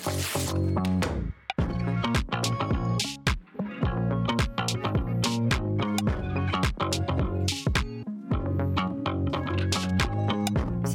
Всем 0.00 0.12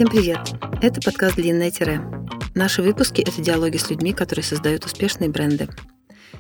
привет! 0.10 0.39
Это 0.81 1.02
подкаст 1.02 1.36
«Длинное 1.36 1.70
тире». 1.70 2.00
Наши 2.55 2.81
выпуски— 2.81 3.21
это 3.27 3.41
диалоги 3.41 3.75
с 3.75 3.89
людьми, 3.89 4.13
которые 4.13 4.45
создают 4.45 4.86
успешные 4.86 5.29
бренды. 5.29 5.67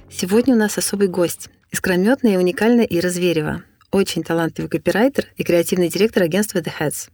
Сегодня 0.09 0.55
у 0.55 0.57
нас 0.57 0.77
особый 0.77 1.09
гость— 1.09 1.49
искрометная 1.71 2.35
и 2.35 2.37
уникальная 2.37 2.85
Ира 2.85 3.09
Зверева, 3.09 3.63
очень 3.91 4.23
талантливый 4.23 4.69
копирайтер 4.69 5.25
и 5.35 5.43
креативный 5.43 5.89
директор 5.89 6.23
агентства 6.23 6.59
The 6.59 6.71
Heads. 6.79 7.09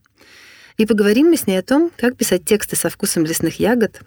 И 0.77 0.85
поговорим 0.85 1.29
мы 1.29 1.37
с 1.37 1.47
ней 1.47 1.57
о 1.57 1.63
том, 1.63 1.91
как 1.97 2.17
писать 2.17 2.45
тексты 2.45 2.75
со 2.75 2.89
вкусом 2.89 3.25
лесных 3.25 3.59
ягод, 3.59 4.01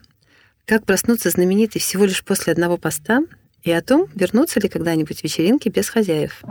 как 0.67 0.85
проснуться 0.85 1.31
знаменитой 1.31 1.81
всего 1.81 2.05
лишь 2.05 2.25
после 2.25 2.53
одного 2.53 2.77
поста 2.77 3.21
и 3.63 3.71
о 3.71 3.83
том, 3.83 4.09
вернутся 4.15 4.61
ли 4.61 4.69
когда-нибудь 4.69 5.23
вечеринки 5.23 5.69
без 5.69 5.89
хозяев. 5.89 6.43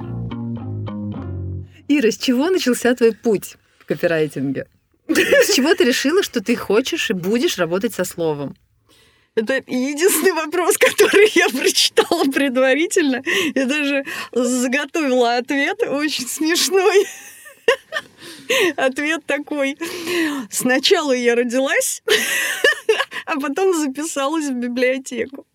Ира, 1.88 2.12
с 2.12 2.18
чего 2.18 2.50
начался 2.50 2.96
твой 2.96 3.14
путь 3.14 3.58
в 3.80 3.86
копирайтинге? 3.86 4.68
С 5.08 5.54
чего 5.56 5.74
ты 5.76 5.84
решила, 5.84 6.24
что 6.24 6.42
ты 6.42 6.56
хочешь 6.56 7.10
и 7.10 7.14
будешь 7.14 7.58
работать 7.58 7.94
со 7.94 8.06
словом? 8.06 8.56
Это 9.36 9.56
единственный 9.56 10.34
вопрос, 10.34 10.78
который 10.78 11.30
я 11.36 11.48
прочитала 11.50 12.26
предварительно. 12.26 13.22
Я 13.56 13.66
даже 13.66 14.06
заготовила 14.34 15.38
ответ, 15.38 15.82
очень 15.88 16.28
смешной. 16.28 17.06
Ответ 18.76 19.26
такой. 19.26 19.78
Сначала 20.50 21.14
я 21.14 21.36
родилась, 21.36 22.04
а 23.26 23.40
потом 23.40 23.74
записалась 23.74 24.48
в 24.48 24.54
библиотеку. 24.54 25.46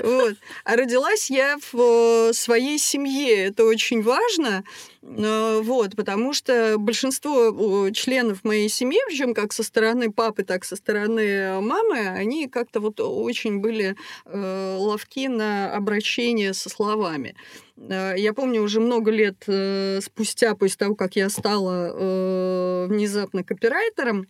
Вот. 0.00 0.34
А 0.64 0.76
родилась 0.76 1.30
я 1.30 1.56
в 1.72 2.32
своей 2.32 2.78
семье. 2.78 3.46
Это 3.46 3.64
очень 3.64 4.02
важно. 4.02 4.64
Э, 5.06 5.60
вот, 5.62 5.96
потому 5.96 6.32
что 6.32 6.76
большинство 6.78 7.90
членов 7.90 8.42
моей 8.42 8.68
семьи, 8.68 8.98
причем 9.06 9.34
как 9.34 9.52
со 9.52 9.62
стороны 9.62 10.10
папы, 10.10 10.44
так 10.44 10.64
со 10.64 10.76
стороны 10.76 11.60
мамы, 11.60 12.08
они 12.08 12.48
как-то 12.48 12.80
вот 12.80 13.00
очень 13.00 13.58
были 13.58 13.96
э, 14.24 14.76
ловки 14.78 15.28
на 15.28 15.74
обращение 15.74 16.54
со 16.54 16.70
словами. 16.70 17.36
Э, 17.76 18.14
я 18.16 18.32
помню, 18.32 18.62
уже 18.62 18.80
много 18.80 19.10
лет 19.10 19.36
спустя, 20.02 20.54
после 20.54 20.78
того, 20.78 20.94
как 20.94 21.16
я 21.16 21.28
стала 21.28 22.86
внезапно 22.88 23.44
копирайтером, 23.44 24.26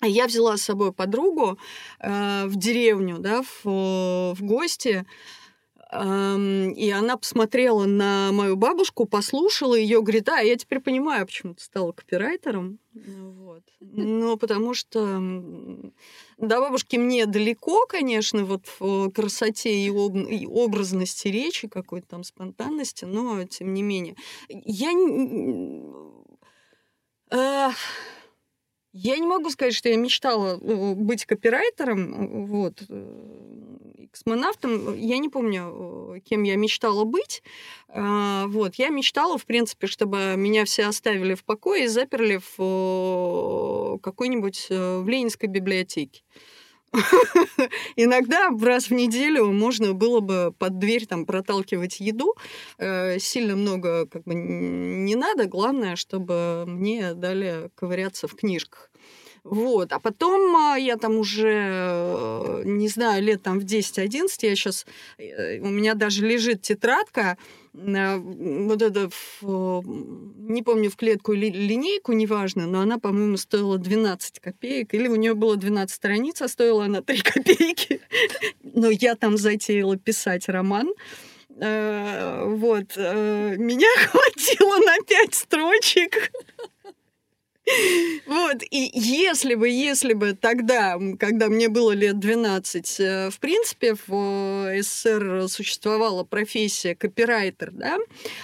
я 0.00 0.26
взяла 0.26 0.56
с 0.56 0.62
собой 0.62 0.92
подругу 0.92 1.58
э, 2.00 2.46
в 2.46 2.56
деревню, 2.56 3.18
да, 3.18 3.42
в, 3.42 4.34
в 4.34 4.38
гости. 4.40 5.04
И 5.90 6.90
она 6.90 7.16
посмотрела 7.16 7.86
на 7.86 8.30
мою 8.30 8.56
бабушку, 8.56 9.06
послушала 9.06 9.74
ее, 9.74 10.02
говорит, 10.02 10.28
а, 10.28 10.42
я 10.42 10.54
теперь 10.56 10.80
понимаю, 10.80 11.24
почему 11.24 11.54
ты 11.54 11.64
стала 11.64 11.92
копирайтером. 11.92 12.78
Вот. 12.92 13.62
Ну, 13.80 14.36
потому 14.36 14.74
что 14.74 15.18
до 16.36 16.60
бабушки 16.60 16.96
мне 16.96 17.24
далеко, 17.24 17.86
конечно, 17.86 18.44
вот 18.44 18.66
в 18.78 19.10
красоте 19.12 19.74
и, 19.74 19.88
об... 19.88 20.14
и 20.16 20.46
образности 20.46 21.28
речи, 21.28 21.68
какой-то 21.68 22.06
там 22.08 22.22
спонтанности, 22.22 23.06
но 23.06 23.42
тем 23.44 23.72
не 23.72 23.82
менее. 23.82 24.14
Я... 24.48 24.92
Э, 27.30 27.70
я 29.00 29.16
не 29.18 29.26
могу 29.26 29.50
сказать, 29.50 29.74
что 29.74 29.88
я 29.88 29.96
мечтала 29.96 30.58
э, 30.60 30.94
быть 30.94 31.24
копирайтером, 31.24 32.46
вот, 32.46 32.82
э, 32.88 34.08
космонавтом. 34.10 34.96
Я 34.96 35.18
не 35.18 35.28
помню, 35.28 36.16
э, 36.16 36.20
кем 36.20 36.42
я 36.42 36.56
мечтала 36.56 37.04
быть. 37.04 37.42
А, 37.88 38.46
вот, 38.48 38.74
я 38.74 38.88
мечтала, 38.88 39.38
в 39.38 39.46
принципе, 39.46 39.86
чтобы 39.86 40.34
меня 40.36 40.64
все 40.64 40.86
оставили 40.86 41.34
в 41.34 41.44
покое 41.44 41.84
и 41.84 41.88
заперли 41.88 42.40
в 42.56 43.98
какой-нибудь 44.02 44.66
в 44.68 45.08
Ленинской 45.08 45.48
библиотеке. 45.48 46.22
Иногда 47.96 48.50
раз 48.62 48.88
в 48.88 48.92
неделю 48.92 49.52
можно 49.52 49.92
было 49.92 50.20
бы 50.20 50.54
под 50.58 50.78
дверь 50.78 51.06
там 51.06 51.26
проталкивать 51.26 52.00
еду. 52.00 52.34
Э, 52.78 53.18
сильно 53.18 53.56
много 53.56 54.06
как 54.06 54.24
бы 54.24 54.34
не 54.34 55.14
надо. 55.16 55.46
Главное, 55.46 55.96
чтобы 55.96 56.64
мне 56.66 57.14
дали 57.14 57.70
ковыряться 57.74 58.26
в 58.28 58.34
книжках. 58.34 58.90
Вот. 59.44 59.92
А 59.92 59.98
потом 59.98 60.56
а, 60.56 60.76
я 60.76 60.96
там 60.96 61.16
уже, 61.16 61.48
э, 61.48 62.62
не 62.64 62.88
знаю, 62.88 63.22
лет 63.22 63.42
там 63.42 63.58
в 63.58 63.64
10-11, 63.64 64.28
я 64.42 64.56
сейчас, 64.56 64.84
э, 65.16 65.58
у 65.60 65.68
меня 65.68 65.94
даже 65.94 66.26
лежит 66.26 66.62
тетрадка, 66.62 67.38
вот 67.72 68.82
это, 68.82 69.10
не 69.42 70.62
помню, 70.62 70.90
в 70.90 70.96
клетку 70.96 71.32
или 71.32 71.50
линейку, 71.50 72.12
неважно, 72.12 72.66
но 72.66 72.80
она, 72.80 72.98
по-моему, 72.98 73.36
стоила 73.36 73.78
12 73.78 74.40
копеек, 74.40 74.94
или 74.94 75.08
у 75.08 75.16
нее 75.16 75.34
было 75.34 75.56
12 75.56 75.94
страниц, 75.94 76.42
а 76.42 76.48
стоила 76.48 76.84
она 76.84 77.02
3 77.02 77.18
копейки. 77.22 78.00
Но 78.62 78.90
я 78.90 79.14
там 79.14 79.36
затеяла 79.36 79.96
писать 79.96 80.48
роман. 80.48 80.92
Э, 81.60 82.44
вот. 82.46 82.96
Меня 82.96 83.88
хватило 84.08 84.78
на 84.78 85.04
5 85.04 85.34
строчек. 85.34 86.30
Вот, 88.26 88.62
и 88.70 88.90
если 88.92 89.54
бы, 89.54 89.68
если 89.68 90.12
бы 90.12 90.34
тогда, 90.34 90.98
когда 91.18 91.48
мне 91.48 91.68
было 91.68 91.92
лет 91.92 92.18
12, 92.18 93.00
э, 93.00 93.30
в 93.30 93.38
принципе, 93.40 93.96
в 94.06 94.82
СССР 94.82 95.48
существовала 95.48 96.24
профессия 96.24 96.94
копирайтер, 96.94 97.70
да, 97.72 97.98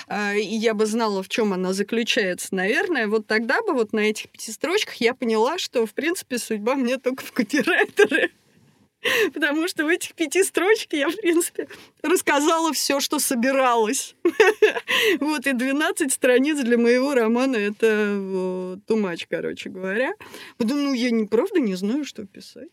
а, 0.09 0.35
и 0.35 0.57
я 0.57 0.75
бы 0.75 0.87
знала, 0.87 1.23
в 1.23 1.29
чем 1.29 1.53
она 1.53 1.73
заключается, 1.73 2.55
наверное, 2.55 3.09
вот 3.09 3.27
тогда 3.27 3.61
бы 3.63 3.75
вот 3.75 3.93
на 3.93 4.01
этих 4.01 4.31
пяти 4.31 4.53
строчках 4.53 4.95
я 4.97 5.15
поняла, 5.15 5.59
что, 5.59 5.87
в 5.87 5.93
принципе, 5.93 6.39
судьба 6.39 6.77
мне 6.77 6.97
только 6.97 7.25
в 7.25 7.33
копирайтеры. 7.33 8.31
Потому 9.35 9.69
что 9.69 9.85
в 9.85 9.89
этих 9.89 10.15
пяти 10.15 10.43
строчках 10.43 10.99
я, 10.99 11.09
в 11.09 11.17
принципе, 11.17 11.69
рассказала 12.03 12.73
все, 12.73 13.01
что 13.01 13.19
собиралась. 13.19 14.15
Вот, 15.21 15.47
и 15.47 15.53
12 15.53 16.13
страниц 16.13 16.59
для 16.61 16.79
моего 16.79 17.15
романа— 17.15 17.57
это 17.57 18.79
тумач, 18.87 19.27
короче 19.29 19.71
говоря. 19.71 20.13
Потому, 20.57 20.81
ну, 20.81 20.95
я 20.95 21.11
не 21.11 21.27
правда 21.27 21.61
не 21.61 21.75
знаю, 21.75 22.05
что 22.05 22.27
писать. 22.27 22.73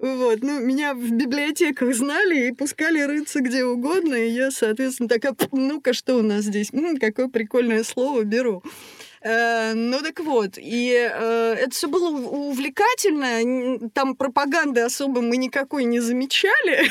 Вот, 0.00 0.42
ну, 0.42 0.60
меня 0.60 0.94
в 0.94 1.10
библиотеках 1.10 1.94
знали 1.94 2.48
и 2.48 2.52
пускали 2.52 3.00
рыться 3.00 3.40
где 3.40 3.64
угодно, 3.64 4.14
и 4.14 4.30
я, 4.30 4.50
соответственно, 4.50 5.08
такая, 5.08 5.34
ну-ка, 5.52 5.94
что 5.94 6.16
у 6.16 6.22
нас 6.22 6.44
здесь? 6.44 6.72
М, 6.72 6.98
какое 6.98 7.28
прикольное 7.28 7.82
слово 7.82 8.22
беру. 8.24 8.62
Э, 9.26 9.74
ну 9.74 10.02
так 10.02 10.20
вот, 10.20 10.56
и 10.56 10.92
э, 10.92 11.56
это 11.58 11.70
все 11.70 11.88
было 11.88 12.10
увлекательно, 12.10 13.90
там 13.90 14.14
пропаганды 14.14 14.82
особо 14.82 15.20
мы 15.20 15.36
никакой 15.36 15.84
не 15.84 16.00
замечали. 16.00 16.88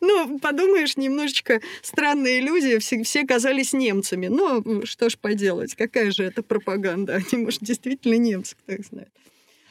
Ну, 0.00 0.38
подумаешь, 0.38 0.96
немножечко 0.96 1.60
странные 1.82 2.40
люди, 2.40 2.78
все, 2.78 3.02
все 3.02 3.26
казались 3.26 3.74
немцами. 3.74 4.28
Ну, 4.28 4.86
что 4.86 5.10
ж 5.10 5.18
поделать, 5.18 5.74
какая 5.74 6.10
же 6.12 6.24
это 6.24 6.42
пропаганда? 6.42 7.16
Они, 7.30 7.44
может, 7.44 7.62
действительно 7.62 8.14
немцы, 8.14 8.56
кто 8.56 8.72
их 8.72 8.86
знает. 8.86 9.10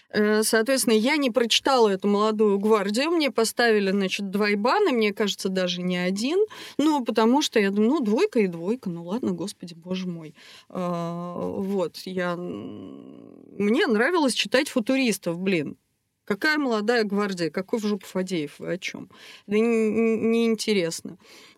Э, 0.09 0.43
соответственно, 0.43 0.93
я 0.93 1.17
не 1.17 1.31
прочитала 1.31 1.89
эту 1.89 2.07
молодую 2.07 2.59
гвардию. 2.59 3.11
Мне 3.11 3.31
поставили, 3.31 3.91
значит, 3.91 4.29
двойбаны, 4.29 4.91
мне 4.91 5.13
кажется, 5.13 5.49
даже 5.49 5.81
не 5.81 5.97
один. 5.97 6.39
Ну, 6.77 7.03
потому 7.03 7.41
что 7.41 7.59
я 7.59 7.71
думаю, 7.71 7.91
ну, 7.91 7.99
двойка 8.01 8.39
и 8.39 8.47
двойка. 8.47 8.89
Ну, 8.89 9.03
ладно, 9.03 9.31
господи, 9.31 9.73
боже 9.73 10.07
мой. 10.07 10.35
А, 10.69 11.35
вот, 11.37 11.97
я... 12.05 12.35
Мне 12.35 13.87
нравилось 13.87 14.33
читать 14.33 14.69
футуристов, 14.69 15.39
блин. 15.39 15.77
Какая 16.25 16.57
молодая 16.57 17.03
гвардия, 17.03 17.51
какой 17.51 17.79
в 17.79 17.85
жопу 17.85 18.05
Фадеев, 18.05 18.57
вы 18.57 18.73
о 18.73 18.77
чем? 18.79 19.11
Да 19.45 19.57
неинтересно. 19.59 21.11
Не 21.11 21.17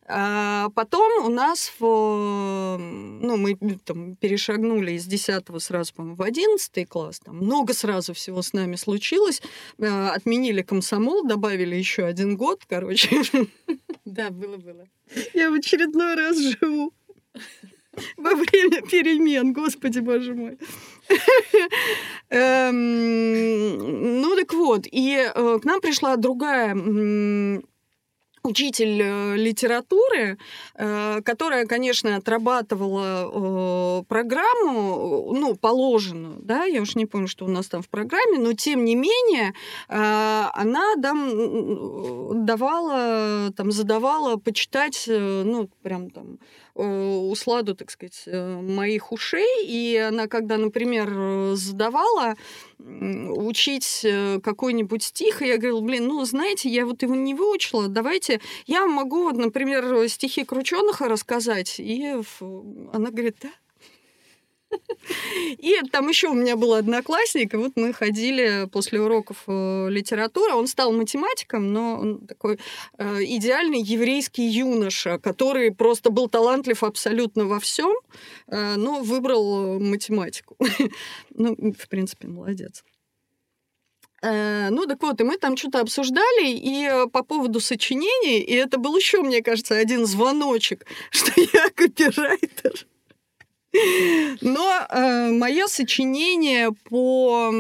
а 0.10 0.70
потом 0.70 1.26
у 1.26 1.30
нас, 1.30 1.74
в, 1.80 2.78
ну, 2.78 3.36
мы 3.36 3.58
там 3.84 4.16
перешагнули 4.16 4.94
из 4.94 5.06
10 5.06 5.44
сразу, 5.62 5.94
по 5.94 6.04
в 6.04 6.22
11 6.22 6.88
класс, 6.88 7.20
там 7.20 7.38
много 7.38 7.74
сразу 7.74 8.14
всего 8.14 8.42
с 8.42 8.54
нами 8.54 8.78
случилось. 8.78 9.42
А, 9.82 10.12
отменили 10.12 10.62
комсомол, 10.62 11.26
добавили 11.26 11.76
еще 11.76 12.06
один 12.06 12.38
год, 12.38 12.64
короче. 12.68 13.22
Да, 14.06 14.30
было-было. 14.30 14.88
Я 15.34 15.52
в 15.52 15.56
очередной 15.56 16.16
раз 16.16 16.38
живу 16.38 16.94
во 18.18 18.36
время 18.36 18.82
перемен, 18.84 19.52
господи 19.52 20.00
боже 20.00 20.34
мой. 20.34 20.58
Эм, 22.30 24.22
ну 24.22 24.36
так 24.38 24.54
вот, 24.54 24.88
и 24.90 25.30
э, 25.34 25.60
к 25.62 25.66
нам 25.66 25.82
пришла 25.82 26.16
другая 26.16 26.74
учитель 28.48 29.02
э, 29.02 29.36
литературы, 29.36 30.38
э, 30.76 31.22
которая, 31.24 31.66
конечно, 31.66 32.16
отрабатывала 32.16 34.02
э, 34.02 34.04
программу, 34.08 35.34
ну, 35.34 35.56
положенную, 35.56 36.38
да, 36.42 36.64
я 36.66 36.82
уж 36.82 36.96
не 36.96 37.06
помню, 37.06 37.28
что 37.28 37.46
у 37.46 37.50
нас 37.50 37.68
там 37.68 37.82
в 37.82 37.90
программе, 37.90 38.40
но 38.40 38.54
тем 38.54 38.86
не 38.86 38.96
менее 38.96 39.54
она 39.88 40.96
там 41.02 42.46
давала, 42.46 43.52
там 43.56 43.72
задавала 43.72 44.38
почитать, 44.38 45.06
ну, 45.08 45.70
прям 45.82 46.10
там 46.10 46.40
усладу, 46.78 47.76
так 47.76 47.90
сказать, 47.92 48.24
моих 48.28 49.12
ушей, 49.12 49.66
и 49.66 49.98
она, 49.98 50.28
когда, 50.28 50.58
например, 50.58 51.56
задавала 51.56 52.36
учить 52.80 54.06
какой-нибудь 54.44 55.04
стих, 55.04 55.42
и 55.42 55.48
я 55.48 55.58
говорила, 55.58 55.82
блин, 55.82 56.08
ну, 56.08 56.24
знаете, 56.26 56.70
я 56.70 56.86
вот 56.86 57.02
его 57.02 57.16
не 57.16 57.34
выучила, 57.34 57.88
давайте 57.88 58.40
я 58.68 58.86
могу, 58.86 59.24
вот, 59.24 59.38
например, 59.38 60.08
стихи 60.08 60.44
Крученых 60.44 61.02
рассказать. 61.02 61.80
И 61.80 62.16
она 62.94 63.10
говорит, 63.10 63.38
да, 63.42 63.50
и 65.58 65.82
там 65.92 66.08
еще 66.10 66.30
у 66.30 66.34
меня 66.34 66.56
был 66.56 66.74
одноклассник, 66.74 67.54
и 67.54 67.58
вот 67.58 67.74
мы 67.76 67.94
ходили 67.94 68.68
после 68.72 69.02
уроков 69.02 69.44
э, 69.48 69.88
литературы. 69.90 70.54
Он 70.54 70.68
стал 70.68 70.92
математиком, 70.92 71.74
но 71.74 72.00
он 72.00 72.28
такой 72.28 72.60
э, 72.98 73.24
идеальный 73.24 73.82
еврейский 73.82 74.48
юноша, 74.48 75.20
который 75.20 75.72
просто 75.72 76.10
был 76.10 76.28
талантлив 76.30 76.84
абсолютно 76.84 77.46
во 77.46 77.60
всем, 77.60 77.94
э, 78.48 78.76
но 78.76 79.02
выбрал 79.02 79.80
математику. 79.80 80.58
ну, 81.30 81.56
в 81.56 81.88
принципе, 81.88 82.28
молодец. 82.28 82.84
Ну, 84.24 84.88
так 84.88 85.04
вот, 85.04 85.22
и 85.22 85.24
мы 85.24 85.38
там 85.38 85.56
что-то 85.56 85.80
обсуждали, 85.80 86.50
и 86.50 87.08
по 87.14 87.22
поводу 87.22 87.60
сочинений, 87.60 88.40
и 88.40 88.56
это 88.56 88.80
был 88.80 88.98
еще, 88.98 89.22
мне 89.22 89.44
кажется, 89.44 89.78
один 89.78 90.08
звоночек, 90.08 90.88
что 91.12 91.32
я 91.54 91.70
копирайтер. 91.70 92.88
Но 94.42 94.86
э, 94.90 95.32
мое 95.32 95.68
сочинение 95.68 96.72
по 96.72 97.52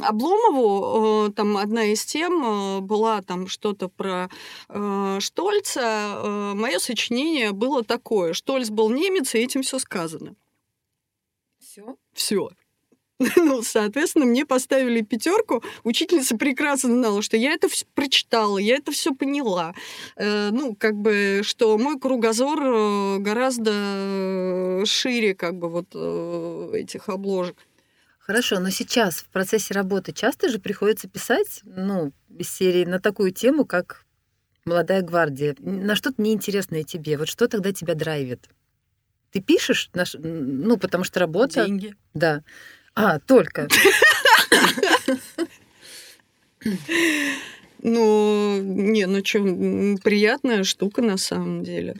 Обломову, 0.00 1.28
э, 1.28 1.32
там 1.32 1.56
одна 1.56 1.84
из 1.84 2.04
тем 2.04 2.44
э, 2.44 2.80
была 2.80 3.22
там 3.22 3.48
что-то 3.48 3.88
про 3.88 4.28
э, 4.68 5.18
Штольца. 5.20 6.20
Э, 6.22 6.52
мое 6.54 6.78
сочинение 6.78 7.52
было 7.52 7.82
такое. 7.82 8.32
Штольц 8.32 8.70
был 8.70 8.90
немец, 8.90 9.34
и 9.34 9.38
этим 9.38 9.62
все 9.62 9.78
сказано. 9.78 10.34
Все? 11.58 11.96
Все. 12.12 12.50
Ну, 13.36 13.62
соответственно, 13.62 14.26
мне 14.26 14.46
поставили 14.46 15.02
пятерку. 15.02 15.62
Учительница 15.84 16.36
прекрасно 16.36 16.90
знала, 16.90 17.22
что 17.22 17.36
я 17.36 17.52
это 17.52 17.68
прочитала, 17.94 18.58
я 18.58 18.76
это 18.76 18.92
все 18.92 19.14
поняла. 19.14 19.74
Э, 20.16 20.50
ну, 20.50 20.74
как 20.74 20.94
бы, 20.94 21.40
что 21.42 21.76
мой 21.78 21.98
кругозор 21.98 22.60
э, 22.62 23.18
гораздо 23.18 24.84
шире, 24.86 25.34
как 25.34 25.56
бы, 25.58 25.68
вот 25.68 25.88
э, 25.94 26.70
этих 26.74 27.08
обложек. 27.08 27.56
Хорошо, 28.20 28.60
но 28.60 28.70
сейчас 28.70 29.16
в 29.16 29.28
процессе 29.28 29.72
работы 29.74 30.12
часто 30.12 30.48
же 30.48 30.58
приходится 30.58 31.08
писать, 31.08 31.62
ну, 31.64 32.12
из 32.28 32.50
серии 32.50 32.84
на 32.84 33.00
такую 33.00 33.32
тему, 33.32 33.64
как 33.64 34.04
«Молодая 34.66 35.00
гвардия», 35.00 35.56
на 35.60 35.96
что-то 35.96 36.20
неинтересное 36.20 36.82
тебе. 36.82 37.16
Вот 37.16 37.28
что 37.28 37.48
тогда 37.48 37.72
тебя 37.72 37.94
драйвит? 37.94 38.50
Ты 39.30 39.40
пишешь, 39.40 39.90
ну, 40.12 40.76
потому 40.76 41.04
что 41.04 41.20
работа... 41.20 41.64
Деньги. 41.64 41.94
Да. 42.12 42.42
А, 42.98 43.20
только. 43.20 43.68
Ну, 47.80 48.60
не, 48.60 49.06
ну 49.06 49.24
что, 49.24 49.38
приятная 50.02 50.64
штука 50.64 51.00
на 51.00 51.16
самом 51.16 51.62
деле. 51.62 51.94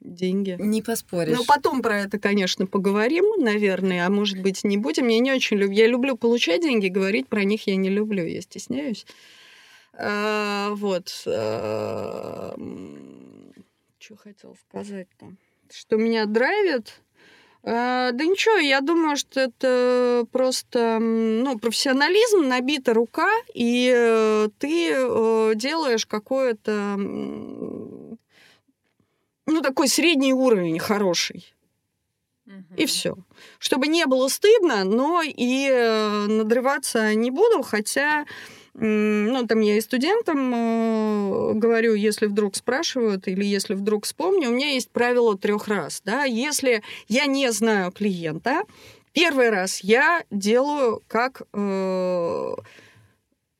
Деньги. 0.00 0.56
Не 0.58 0.82
поспоришь. 0.82 1.36
Ну, 1.36 1.44
потом 1.44 1.82
про 1.82 2.00
это, 2.00 2.18
конечно, 2.18 2.66
поговорим, 2.66 3.24
наверное, 3.38 4.04
а 4.04 4.10
может 4.10 4.40
быть, 4.42 4.64
не 4.64 4.76
будем. 4.76 5.06
Я 5.06 5.20
не 5.20 5.32
очень 5.32 5.56
люблю. 5.56 5.76
Я 5.76 5.86
люблю 5.86 6.16
получать 6.16 6.62
деньги, 6.62 6.88
говорить 6.88 7.28
про 7.28 7.44
них 7.44 7.68
я 7.68 7.76
не 7.76 7.88
люблю, 7.88 8.26
я 8.26 8.40
стесняюсь. 8.40 9.06
А, 9.92 10.70
вот. 10.74 11.12
А, 11.28 12.56
что 14.00 14.16
хотел 14.16 14.56
сказать-то? 14.68 15.26
Что 15.70 15.96
меня 15.96 16.26
драйвит? 16.26 17.00
А, 17.66 18.12
да 18.12 18.24
ничего, 18.24 18.56
я 18.56 18.82
думаю, 18.82 19.16
что 19.16 19.40
это 19.40 20.26
просто 20.30 20.98
ну, 21.00 21.58
профессионализм, 21.58 22.46
набита 22.46 22.92
рука, 22.92 23.30
и 23.54 23.90
э, 23.94 24.48
ты 24.58 24.90
э, 24.92 25.52
делаешь 25.54 26.04
какое-то 26.04 26.96
ну, 29.46 29.60
такой 29.62 29.88
средний 29.88 30.34
уровень 30.34 30.78
хороший. 30.78 31.54
Угу. 32.46 32.74
И 32.76 32.84
все. 32.84 33.16
Чтобы 33.58 33.88
не 33.88 34.04
было 34.04 34.28
стыдно, 34.28 34.84
но 34.84 35.22
и 35.22 35.66
э, 35.70 36.26
надрываться 36.26 37.14
не 37.14 37.30
буду, 37.30 37.62
хотя 37.62 38.26
ну, 38.74 39.46
там 39.46 39.60
я 39.60 39.76
и 39.76 39.80
студентам 39.80 40.52
э, 40.52 41.23
говорю, 41.54 41.94
если 41.94 42.26
вдруг 42.26 42.56
спрашивают 42.56 43.28
или 43.28 43.44
если 43.44 43.74
вдруг 43.74 44.04
вспомню, 44.04 44.50
у 44.50 44.52
меня 44.52 44.72
есть 44.72 44.90
правило 44.90 45.36
трех 45.36 45.68
раз. 45.68 46.02
Да? 46.04 46.24
Если 46.24 46.82
я 47.08 47.26
не 47.26 47.50
знаю 47.52 47.92
клиента, 47.92 48.62
первый 49.12 49.50
раз 49.50 49.80
я 49.80 50.24
делаю 50.30 51.02
как 51.06 51.42
э, 51.52 52.54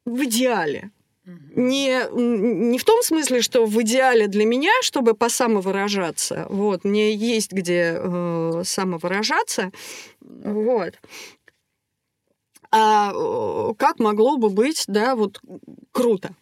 в 0.05 0.25
идеале. 0.25 0.91
Не, 1.27 2.03
не 2.13 2.79
в 2.79 2.85
том 2.85 3.03
смысле, 3.03 3.41
что 3.41 3.65
в 3.65 3.81
идеале 3.81 4.27
для 4.27 4.45
меня, 4.45 4.73
чтобы 4.83 5.15
по 5.15 5.31
самовыражаться. 5.31 6.47
Вот, 6.51 6.85
мне 6.85 7.15
есть 7.15 7.53
где 7.53 7.97
э, 7.97 8.63
самовыражаться. 8.63 9.73
Вот 10.21 10.95
а 12.77 13.73
как 13.75 14.01
могло 14.01 14.37
бы 14.37 14.51
быть, 14.51 14.85
да, 14.89 15.15
вот 15.15 15.41
круто. 15.93 16.35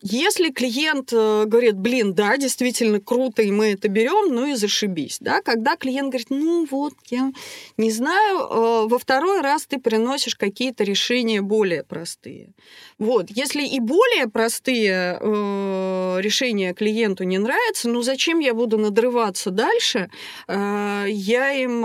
Если 0.00 0.50
клиент 0.50 1.12
э, 1.12 1.44
говорит, 1.46 1.74
блин, 1.74 2.14
да, 2.14 2.36
действительно 2.36 3.00
круто, 3.00 3.42
и 3.42 3.50
мы 3.50 3.72
это 3.72 3.88
берем, 3.88 4.32
ну 4.32 4.46
и 4.46 4.54
зашибись, 4.54 5.18
да, 5.20 5.42
когда 5.42 5.76
клиент 5.76 6.10
говорит, 6.10 6.30
ну 6.30 6.68
вот, 6.70 6.94
я 7.10 7.32
не 7.76 7.90
знаю, 7.90 8.38
э, 8.38 8.88
во 8.88 8.98
второй 8.98 9.40
раз 9.40 9.66
ты 9.66 9.80
приносишь 9.80 10.36
какие-то 10.36 10.84
решения 10.84 11.42
более 11.42 11.82
простые. 11.82 12.50
Вот, 12.98 13.26
если 13.30 13.66
и 13.66 13.80
более 13.80 14.28
простые 14.28 15.18
э, 15.20 16.18
решения 16.20 16.74
клиенту 16.74 17.24
не 17.24 17.38
нравятся, 17.38 17.88
ну 17.88 18.02
зачем 18.02 18.38
я 18.38 18.54
буду 18.54 18.78
надрываться 18.78 19.50
дальше? 19.50 20.10
Я 20.48 21.52
им 21.52 21.80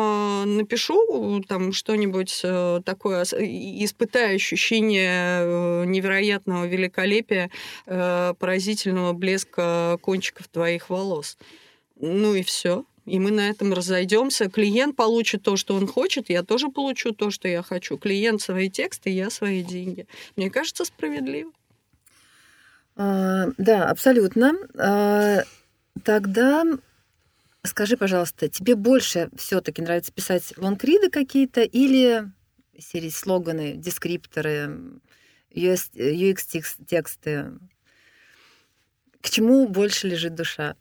напишу 0.58 1.44
там 1.48 1.74
что-нибудь 1.74 2.42
такое, 2.86 3.24
испытая 3.24 4.36
ощущение 4.36 5.86
невероятного 5.86 6.66
великолепия 6.66 7.50
Э, 7.86 8.03
поразительного 8.40 9.14
блеска 9.14 9.98
кончиков 10.02 10.48
твоих 10.48 10.90
волос. 10.90 11.38
Ну 11.96 12.34
и 12.36 12.44
все. 12.44 12.86
И 13.06 13.20
мы 13.20 13.32
на 13.32 13.50
этом 13.50 13.74
разойдемся. 13.74 14.50
Клиент 14.50 14.96
получит 14.96 15.44
то, 15.44 15.58
что 15.58 15.76
он 15.76 15.88
хочет, 15.88 16.30
я 16.30 16.44
тоже 16.44 16.70
получу 16.70 17.12
то, 17.12 17.32
что 17.32 17.48
я 17.48 17.62
хочу. 17.62 17.98
Клиент 17.98 18.42
свои 18.42 18.70
тексты, 18.70 19.10
я 19.10 19.30
свои 19.30 19.62
деньги. 19.62 20.08
Мне 20.38 20.50
кажется, 20.50 20.86
справедливо. 20.86 21.52
А, 22.96 23.48
да, 23.58 23.90
абсолютно. 23.90 24.54
А, 24.78 25.44
тогда 26.04 26.64
скажи, 27.64 27.98
пожалуйста, 27.98 28.48
тебе 28.50 28.76
больше 28.76 29.30
все-таки 29.36 29.82
нравится 29.82 30.12
писать 30.12 30.54
лонгриды 30.58 31.10
какие-то 31.10 31.62
или 31.62 32.30
серии 32.78 33.10
слоганы, 33.10 33.74
дескрипторы, 33.76 35.00
UX-тексты? 35.54 37.52
К 39.24 39.30
чему 39.30 39.68
больше 39.70 40.10
лежит 40.10 40.36
душа? 40.36 40.76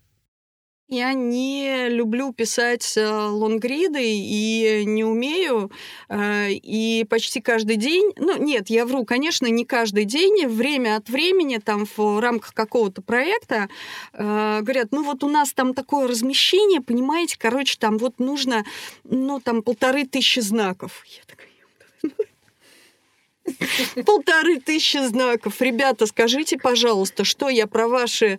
Я 0.89 1.15
не 1.15 1.89
люблю 1.89 2.33
писать 2.35 2.99
э, 2.99 3.09
лонгриды 3.09 4.03
и 4.05 4.83
не 4.85 5.05
умею. 5.05 5.71
Э, 6.09 6.51
и 6.51 7.07
почти 7.09 7.41
каждый 7.41 7.77
день, 7.77 8.13
ну 8.17 8.37
нет, 8.37 8.69
я 8.69 8.85
вру, 8.85 9.05
конечно, 9.07 9.47
не 9.47 9.65
каждый 9.65 10.05
день, 10.05 10.47
время 10.49 10.97
от 10.97 11.09
времени 11.09 11.59
там 11.59 11.87
в 11.97 12.21
рамках 12.21 12.53
какого-то 12.53 13.01
проекта 13.01 13.69
э, 14.13 14.59
говорят, 14.61 14.89
ну 14.91 15.05
вот 15.05 15.23
у 15.25 15.31
нас 15.31 15.53
там 15.53 15.73
такое 15.73 16.09
размещение, 16.09 16.83
понимаете, 16.83 17.37
короче, 17.39 17.79
там 17.79 17.97
вот 17.97 18.19
нужно, 18.19 18.65
ну 19.05 19.41
там 19.41 19.63
полторы 19.63 20.05
тысячи 20.05 20.41
знаков. 20.41 21.05
Я 21.07 21.23
такая, 21.27 21.49
Полторы 24.07 24.61
тысячи 24.61 24.99
знаков. 25.07 25.61
Ребята, 25.61 26.07
скажите, 26.07 26.59
пожалуйста, 26.59 27.25
что 27.25 27.49
я 27.49 27.67
про 27.67 27.89
ваши 27.89 28.39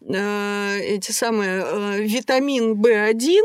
э, 0.00 0.80
эти 0.80 1.10
самые 1.10 1.64
э, 1.64 2.02
витамин 2.02 2.74
В1, 2.74 3.40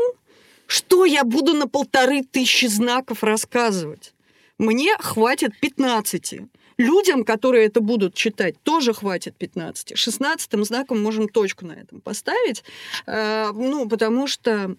что 0.66 1.04
я 1.04 1.24
буду 1.24 1.54
на 1.54 1.66
полторы 1.66 2.22
тысячи 2.22 2.66
знаков 2.66 3.24
рассказывать? 3.24 4.14
Мне 4.58 4.94
хватит 4.98 5.58
15. 5.60 6.34
Людям, 6.78 7.24
которые 7.24 7.66
это 7.66 7.80
будут 7.80 8.14
читать, 8.14 8.54
тоже 8.62 8.94
хватит 8.94 9.36
15. 9.36 9.98
16 9.98 10.66
знаком 10.66 11.02
можем 11.02 11.28
точку 11.28 11.66
на 11.66 11.72
этом 11.72 12.00
поставить. 12.00 12.62
Э, 13.06 13.50
ну, 13.52 13.88
потому 13.88 14.26
что 14.26 14.76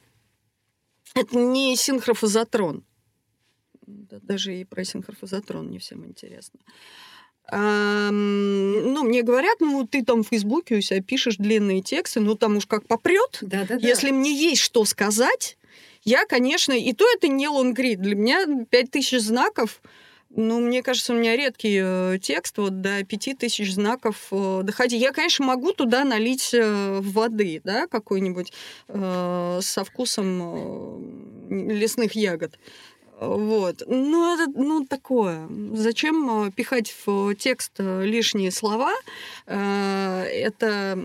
это 1.14 1.38
не 1.38 1.76
синхрофазотрон. 1.76 2.84
Даже 4.22 4.56
и 4.56 4.64
про 4.64 4.84
синхрофазотрон 4.84 5.70
не 5.70 5.80
всем 5.80 6.06
интересно. 6.06 6.60
ну, 7.52 9.04
мне 9.04 9.24
говорят, 9.24 9.60
ну, 9.60 9.88
ты 9.88 10.04
там 10.04 10.24
в 10.24 10.28
Фейсбуке 10.28 10.76
у 10.76 10.82
себя 10.82 11.02
пишешь 11.02 11.38
длинные 11.38 11.82
тексты, 11.82 12.20
ну, 12.20 12.36
там 12.36 12.58
уж 12.58 12.66
как 12.66 12.86
попрет. 12.88 13.40
Да, 13.42 13.66
да, 13.66 13.80
да. 13.80 13.88
Если 13.88 14.12
мне 14.12 14.32
есть 14.34 14.62
что 14.62 14.86
сказать, 14.86 15.58
я, 16.04 16.26
конечно, 16.26 16.74
и 16.74 16.94
то 16.94 17.06
это 17.14 17.28
не 17.28 17.48
лонгрид. 17.48 18.02
Для 18.02 18.16
меня 18.16 18.46
5000 18.70 19.20
знаков, 19.20 19.82
ну, 20.34 20.60
мне 20.60 20.82
кажется, 20.82 21.14
у 21.14 21.18
меня 21.18 21.36
редкий 21.36 21.80
э, 21.84 22.18
текст, 22.22 22.58
вот 22.58 22.82
до 22.82 23.04
5000 23.04 23.72
знаков 23.72 24.28
э, 24.32 24.62
доходить. 24.64 25.02
Я, 25.02 25.12
конечно, 25.12 25.46
могу 25.46 25.74
туда 25.74 26.06
налить 26.06 26.54
э, 26.54 27.00
воды, 27.02 27.62
да, 27.64 27.88
какой-нибудь 27.88 28.54
э, 28.88 29.60
со 29.62 29.84
вкусом 29.84 30.42
э, 31.50 31.74
лесных 31.74 32.14
ягод. 32.16 32.58
Вот. 33.22 33.84
Ну, 33.86 34.34
это 34.34 34.52
ну, 34.60 34.84
такое. 34.84 35.48
Зачем 35.74 36.48
э, 36.48 36.52
пихать 36.52 36.92
в 37.06 37.36
текст 37.36 37.74
э, 37.78 38.04
лишние 38.04 38.50
слова? 38.50 38.92
Э, 39.46 40.24
это... 40.24 40.98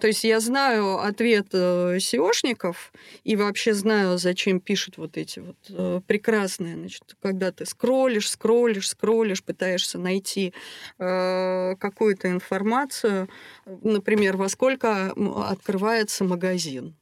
То 0.00 0.08
есть 0.08 0.24
я 0.24 0.40
знаю 0.40 0.98
ответ 0.98 1.54
SEOшников 1.54 2.74
и 3.22 3.36
вообще 3.36 3.74
знаю, 3.74 4.18
зачем 4.18 4.58
пишут 4.58 4.98
вот 4.98 5.16
эти 5.16 5.38
вот 5.38 6.04
прекрасные, 6.06 6.74
значит, 6.74 7.16
когда 7.22 7.52
ты 7.52 7.64
скроллишь, 7.64 8.28
скроллишь, 8.28 8.88
скроллишь, 8.88 9.44
пытаешься 9.44 9.98
найти 9.98 10.52
какую-то 10.98 12.28
информацию, 12.28 13.28
например, 13.66 14.36
во 14.36 14.48
сколько 14.48 15.12
открывается 15.48 16.24
магазин 16.24 16.94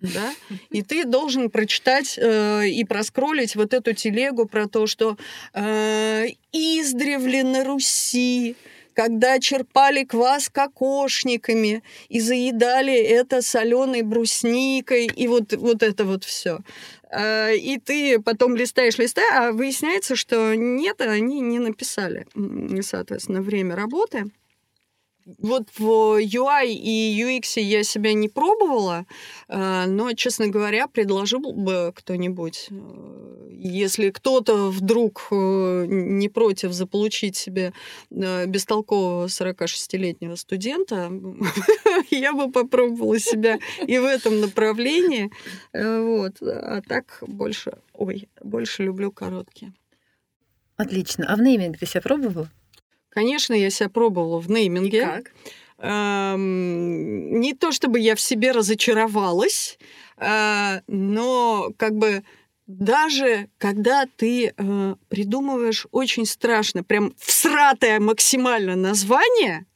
да, 0.00 0.34
и 0.70 0.82
ты 0.82 1.04
должен 1.04 1.50
прочитать 1.50 2.18
э, 2.18 2.68
и 2.68 2.84
проскролить 2.84 3.56
вот 3.56 3.74
эту 3.74 3.92
телегу 3.92 4.46
про 4.46 4.66
то, 4.66 4.86
что 4.86 5.16
э, 5.52 6.26
издревле 6.52 7.44
на 7.44 7.64
Руси, 7.64 8.56
когда 8.94 9.38
черпали 9.38 10.04
квас 10.04 10.48
кокошниками 10.48 11.82
и 12.08 12.20
заедали 12.20 12.94
это 12.94 13.42
соленой 13.42 14.02
брусникой, 14.02 15.06
и 15.06 15.28
вот, 15.28 15.52
вот 15.52 15.82
это 15.82 16.04
вот 16.04 16.24
все. 16.24 16.60
Э, 17.10 17.54
и 17.54 17.78
ты 17.78 18.20
потом 18.20 18.56
листаешь, 18.56 18.98
листаешь, 18.98 19.32
а 19.34 19.52
выясняется, 19.52 20.16
что 20.16 20.54
нет, 20.54 21.00
они 21.00 21.40
не 21.40 21.58
написали, 21.58 22.26
соответственно, 22.82 23.42
время 23.42 23.76
работы 23.76 24.30
вот 25.38 25.68
в 25.78 26.20
UI 26.22 26.72
и 26.72 27.22
UX 27.22 27.60
я 27.60 27.84
себя 27.84 28.12
не 28.12 28.28
пробовала, 28.28 29.06
э, 29.48 29.86
но, 29.86 30.12
честно 30.12 30.48
говоря, 30.48 30.86
предложил 30.86 31.52
бы 31.52 31.92
кто-нибудь, 31.94 32.68
э, 32.70 33.48
если 33.52 34.10
кто-то 34.10 34.70
вдруг 34.70 35.28
э, 35.30 35.84
не 35.88 36.28
против 36.28 36.72
заполучить 36.72 37.36
себе 37.36 37.72
бестолкового 38.10 39.26
46-летнего 39.26 40.36
студента, 40.36 41.10
я 42.10 42.32
бы 42.32 42.50
попробовала 42.50 43.18
себя 43.18 43.58
и 43.86 43.98
в 43.98 44.04
этом 44.04 44.40
направлении. 44.40 45.30
Вот. 45.72 46.36
А 46.42 46.80
так 46.86 47.22
больше, 47.26 47.78
ой, 47.92 48.28
больше 48.42 48.84
люблю 48.84 49.12
короткие. 49.12 49.72
Отлично. 50.76 51.26
А 51.28 51.36
в 51.36 51.42
нейминг 51.42 51.78
ты 51.78 51.86
себя 51.86 52.00
пробовала? 52.00 52.48
Конечно, 53.10 53.54
я 53.54 53.70
себя 53.70 53.88
пробовала 53.88 54.40
в 54.40 54.50
нейминге. 54.50 54.98
И 54.98 55.00
как? 55.00 55.32
Эм, 55.78 57.40
не 57.40 57.54
то 57.54 57.72
чтобы 57.72 58.00
я 58.00 58.14
в 58.14 58.20
себе 58.20 58.52
разочаровалась, 58.52 59.78
э, 60.18 60.80
но 60.86 61.70
как 61.76 61.96
бы 61.96 62.22
даже 62.66 63.48
когда 63.58 64.06
ты 64.16 64.52
э, 64.56 64.94
придумываешь 65.08 65.86
очень 65.90 66.26
страшно, 66.26 66.84
прям 66.84 67.14
всратое 67.18 67.98
максимально 67.98 68.76
название, 68.76 69.66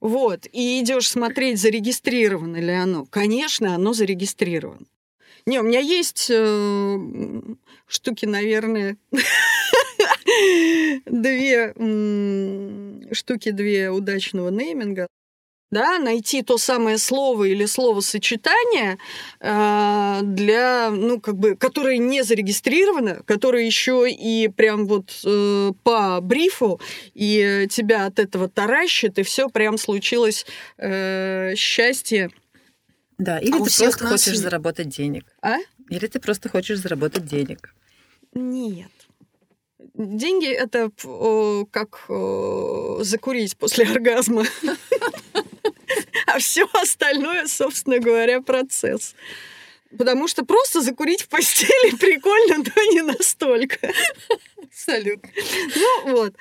вот, 0.00 0.46
и 0.52 0.80
идешь 0.82 1.08
смотреть, 1.08 1.60
зарегистрировано 1.60 2.58
ли 2.58 2.72
оно, 2.72 3.06
конечно, 3.06 3.74
оно 3.74 3.94
зарегистрировано. 3.94 4.86
Не, 5.46 5.60
у 5.60 5.62
меня 5.62 5.78
есть 5.80 6.26
э, 6.28 6.98
штуки, 7.86 8.26
наверное, 8.26 8.96
две 11.06 11.74
штуки, 13.12 13.50
две 13.50 13.90
удачного 13.90 14.50
нейминга. 14.50 15.06
Да, 15.72 15.98
найти 15.98 16.42
то 16.42 16.58
самое 16.58 16.96
слово 16.96 17.44
или 17.44 17.66
словосочетание 17.66 18.98
э, 19.40 20.20
для, 20.22 20.90
ну, 20.90 21.20
как 21.20 21.36
бы, 21.36 21.56
которое 21.56 21.98
не 21.98 22.22
зарегистрировано, 22.22 23.22
которое 23.24 23.66
еще 23.66 24.08
и 24.08 24.46
прям 24.46 24.86
вот 24.86 25.10
э, 25.24 25.72
по 25.82 26.20
брифу, 26.20 26.80
и 27.14 27.66
тебя 27.68 28.06
от 28.06 28.20
этого 28.20 28.48
таращит, 28.48 29.18
и 29.18 29.24
все 29.24 29.48
прям 29.48 29.76
случилось 29.76 30.46
э, 30.78 31.54
счастье. 31.56 32.30
Да, 33.18 33.40
или 33.40 33.50
а 33.50 33.64
ты 33.64 33.64
просто 33.64 34.04
нас... 34.04 34.12
хочешь 34.12 34.38
заработать 34.38 34.88
денег. 34.88 35.24
А? 35.42 35.56
Или 35.90 36.06
ты 36.06 36.20
просто 36.20 36.48
хочешь 36.48 36.78
заработать 36.78 37.26
денег. 37.26 37.74
Нет. 38.34 38.90
Деньги 39.96 40.48
это 40.52 40.90
как 41.70 42.04
закурить 43.04 43.56
после 43.56 43.86
оргазма. 43.90 44.44
А 46.26 46.38
все 46.38 46.68
остальное, 46.74 47.46
собственно 47.46 47.98
говоря, 47.98 48.42
процесс. 48.42 49.14
Потому 49.96 50.28
что 50.28 50.44
просто 50.44 50.80
закурить 50.80 51.22
в 51.22 51.28
постели 51.28 51.96
прикольно, 52.00 52.58
но 52.58 52.92
не 52.92 53.02
настолько. 53.02 53.92
Абсолютно. 54.62 55.30
Ну 55.76 56.10
вот. 56.12 56.34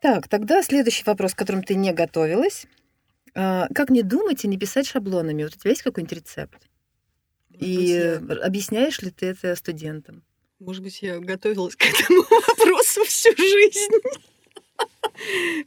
Так, 0.00 0.28
тогда 0.28 0.62
следующий 0.62 1.04
вопрос, 1.04 1.34
к 1.34 1.38
которому 1.38 1.62
ты 1.62 1.74
не 1.74 1.92
готовилась. 1.92 2.66
А, 3.34 3.66
как 3.74 3.90
не 3.90 4.02
думать 4.02 4.44
и 4.44 4.48
не 4.48 4.58
писать 4.58 4.86
шаблонами? 4.86 5.44
Вот 5.44 5.56
у 5.56 5.58
тебя 5.58 5.70
есть 5.70 5.82
какой-нибудь 5.82 6.18
рецепт? 6.18 6.68
И 7.50 8.20
объясняешь 8.42 9.00
ли 9.00 9.10
ты 9.10 9.26
это 9.26 9.56
студентам? 9.56 10.22
Может 10.58 10.82
быть, 10.82 11.02
я 11.02 11.18
готовилась 11.18 11.76
к 11.76 11.84
этому 11.84 12.22
вопросу 12.30 13.04
всю 13.04 13.36
жизнь 13.36 13.92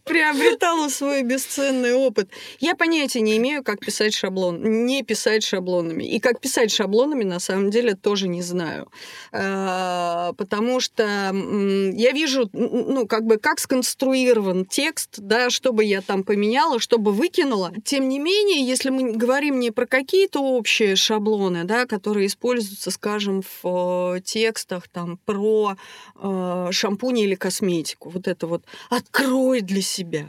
приобретала 0.03 0.89
свой 0.89 1.23
бесценный 1.23 1.93
опыт. 1.93 2.29
Я 2.59 2.75
понятия 2.75 3.21
не 3.21 3.37
имею, 3.37 3.63
как 3.63 3.79
писать 3.79 4.13
шаблон, 4.13 4.85
не 4.85 5.03
писать 5.03 5.43
шаблонами. 5.43 6.03
И 6.03 6.19
как 6.19 6.39
писать 6.39 6.71
шаблонами, 6.71 7.23
на 7.23 7.39
самом 7.39 7.69
деле, 7.69 7.95
тоже 7.95 8.27
не 8.27 8.41
знаю. 8.41 8.89
А, 9.31 10.33
потому 10.33 10.79
что 10.79 11.03
я 11.03 12.11
вижу, 12.11 12.49
ну, 12.53 13.07
как 13.07 13.25
бы, 13.25 13.37
как 13.37 13.59
сконструирован 13.59 14.65
текст, 14.65 15.15
да, 15.17 15.49
что 15.49 15.73
бы 15.73 15.83
я 15.83 16.01
там 16.01 16.23
поменяла, 16.23 16.79
что 16.79 16.97
бы 16.97 17.11
выкинула. 17.11 17.73
Тем 17.83 18.09
не 18.09 18.19
менее, 18.19 18.65
если 18.65 18.89
мы 18.89 19.13
говорим 19.13 19.59
не 19.59 19.71
про 19.71 19.85
какие-то 19.85 20.39
общие 20.39 20.95
шаблоны, 20.95 21.63
да, 21.63 21.85
которые 21.85 22.27
используются, 22.27 22.91
скажем, 22.91 23.41
в 23.41 24.15
э, 24.17 24.21
текстах 24.21 24.87
там 24.87 25.17
про 25.25 25.75
э, 26.15 26.67
шампунь 26.71 27.19
или 27.19 27.35
косметику, 27.35 28.09
вот 28.09 28.27
это 28.27 28.47
вот 28.47 28.63
«открой 28.99 29.61
для 29.61 29.81
себя». 29.81 30.27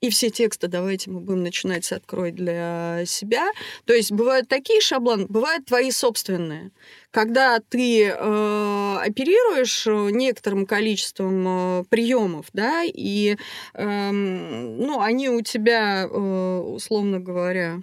И 0.00 0.08
все 0.08 0.30
тексты 0.30 0.66
давайте 0.66 1.10
мы 1.10 1.20
будем 1.20 1.42
начинать 1.42 1.84
с 1.84 1.92
«открой 1.92 2.32
для 2.32 3.02
себя». 3.04 3.50
То 3.84 3.92
есть 3.92 4.12
бывают 4.12 4.48
такие 4.48 4.80
шаблоны, 4.80 5.26
бывают 5.26 5.66
твои 5.66 5.90
собственные. 5.90 6.70
Когда 7.10 7.60
ты 7.60 8.06
э, 8.06 8.96
оперируешь 8.98 9.84
некоторым 9.86 10.64
количеством 10.64 11.80
э, 11.80 11.84
приемов, 11.90 12.46
да, 12.54 12.82
и 12.84 13.36
э, 13.74 14.10
ну, 14.10 15.00
они 15.00 15.28
у 15.28 15.42
тебя, 15.42 16.04
э, 16.04 16.08
условно 16.08 17.20
говоря, 17.20 17.82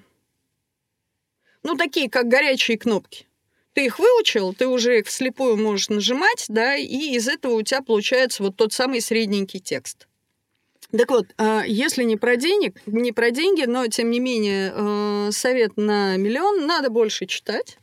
ну, 1.62 1.76
такие, 1.76 2.10
как 2.10 2.28
горячие 2.28 2.80
кнопки 2.80 3.27
ты 3.78 3.86
их 3.86 4.00
выучил, 4.00 4.56
ты 4.56 4.68
уже 4.68 5.02
их 5.02 5.06
вслепую 5.06 5.56
можешь 5.56 5.90
нажимать, 5.90 6.46
да, 6.48 6.76
и 6.76 7.14
из 7.14 7.28
этого 7.28 7.54
у 7.54 7.62
тебя 7.62 7.84
получается 7.84 8.42
вот 8.42 8.56
тот 8.56 8.74
самый 8.74 9.02
средненький 9.02 9.60
текст. 9.60 10.08
Так 10.92 11.12
вот, 11.12 11.28
а, 11.38 11.62
если 11.64 12.04
не 12.04 12.18
про 12.18 12.38
денег, 12.38 12.82
не 12.88 13.12
про 13.12 13.30
деньги, 13.30 13.66
но 13.66 13.86
тем 13.86 14.10
не 14.10 14.20
менее 14.20 14.74
э, 14.74 15.30
совет 15.32 15.78
на 15.78 16.18
миллион, 16.18 16.66
надо 16.66 16.90
больше 16.90 17.28
читать, 17.28 17.78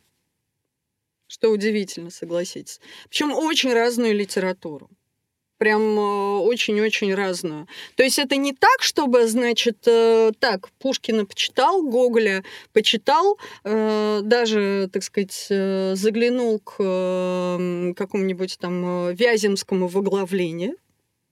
что 1.29 1.51
удивительно, 1.51 2.11
согласитесь. 2.11 2.81
Причем 3.09 3.33
очень 3.33 3.73
разную 3.73 4.17
литературу 4.17 4.91
прям 5.65 5.99
э, 5.99 6.39
очень-очень 6.41 7.15
разную. 7.15 7.67
То 7.97 8.03
есть 8.03 8.19
это 8.19 8.37
не 8.37 8.53
так, 8.53 8.83
чтобы, 8.83 9.27
значит, 9.27 9.79
э, 9.87 10.33
так, 10.39 10.69
Пушкина 10.79 11.25
почитал, 11.25 11.83
Гоголя 11.83 12.45
почитал, 12.75 13.39
э, 13.65 14.21
даже, 14.23 14.91
так 14.93 15.03
сказать, 15.03 15.47
заглянул 15.99 16.59
к 16.59 16.77
какому-нибудь 17.97 18.59
там 18.61 19.15
Вяземскому 19.15 19.89
в 19.89 19.97
оглавлению, 19.97 20.77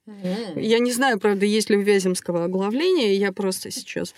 Я 0.05 0.79
не 0.79 0.91
знаю, 0.91 1.19
правда, 1.19 1.45
есть 1.45 1.69
ли 1.69 1.77
у 1.77 1.81
Вяземского 1.81 2.43
оглавление, 2.43 3.15
я 3.15 3.31
просто 3.31 3.71
сейчас... 3.71 4.13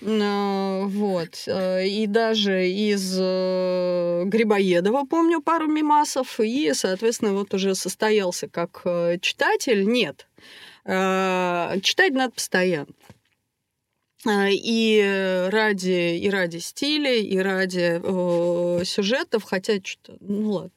Вот. 0.00 1.46
И 1.46 2.06
даже 2.08 2.68
из 2.68 3.16
Грибоедова 3.16 5.04
помню 5.04 5.42
пару 5.42 5.66
мимасов, 5.66 6.40
и, 6.40 6.72
соответственно, 6.74 7.34
вот 7.34 7.52
уже 7.52 7.74
состоялся 7.74 8.48
как 8.48 8.82
читатель. 9.20 9.84
Нет. 9.86 10.26
Читать 10.84 12.12
надо 12.12 12.32
постоянно. 12.32 12.88
И 14.28 15.48
ради, 15.52 16.18
и 16.18 16.30
ради 16.30 16.56
стиля, 16.58 17.14
и 17.14 17.38
ради 17.38 18.00
э, 18.02 18.84
сюжетов, 18.84 19.44
хотя 19.44 19.74
что-то, 19.84 20.16
ну 20.20 20.50
ладно. 20.50 20.70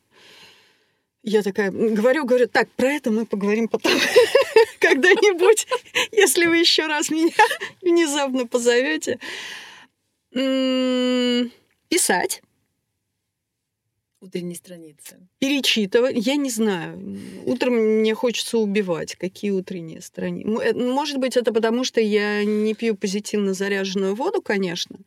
Я 1.23 1.43
такая 1.43 1.71
говорю, 1.71 2.25
говорю, 2.25 2.47
так, 2.47 2.69
про 2.71 2.91
это 2.91 3.11
мы 3.11 3.25
поговорим 3.25 3.67
потом 3.67 3.91
когда-нибудь, 4.79 5.67
если 6.11 6.45
вы 6.45 6.57
еще 6.57 6.87
раз 6.87 7.09
меня 7.09 7.33
внезапно 7.81 8.47
позовете. 8.47 9.19
Писать. 10.31 12.41
Утренние 14.21 14.55
страницы. 14.55 15.17
Перечитывать. 15.39 16.15
Я 16.17 16.35
не 16.35 16.49
знаю. 16.49 17.17
Утром 17.45 17.75
мне 17.75 18.13
хочется 18.13 18.57
убивать. 18.57 19.15
Какие 19.15 19.51
утренние 19.51 20.01
страницы? 20.01 20.49
Э, 20.61 20.73
может 20.73 21.19
быть, 21.19 21.37
это 21.37 21.53
потому, 21.53 21.85
что 21.85 22.01
я 22.01 22.43
не 22.43 22.73
пью 22.73 22.95
позитивно 22.95 23.53
заряженную 23.53 24.15
воду, 24.15 24.41
конечно. 24.41 24.97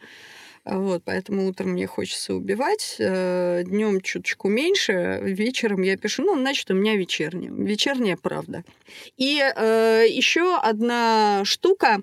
Вот, 0.64 1.02
поэтому 1.04 1.48
утром 1.48 1.70
мне 1.70 1.88
хочется 1.88 2.34
убивать, 2.34 2.94
э, 3.00 3.64
днем 3.64 4.00
чуточку 4.00 4.48
меньше, 4.48 5.18
вечером 5.20 5.82
я 5.82 5.96
пишу, 5.96 6.22
ну, 6.22 6.36
значит, 6.38 6.70
у 6.70 6.74
меня 6.74 6.94
вечерняя, 6.94 7.50
вечерняя 7.50 8.16
правда. 8.16 8.62
И 9.16 9.40
э, 9.40 10.04
еще 10.08 10.56
одна 10.56 11.42
штука 11.44 12.00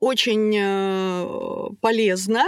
очень 0.00 0.54
э, 0.54 1.68
полезна, 1.80 2.44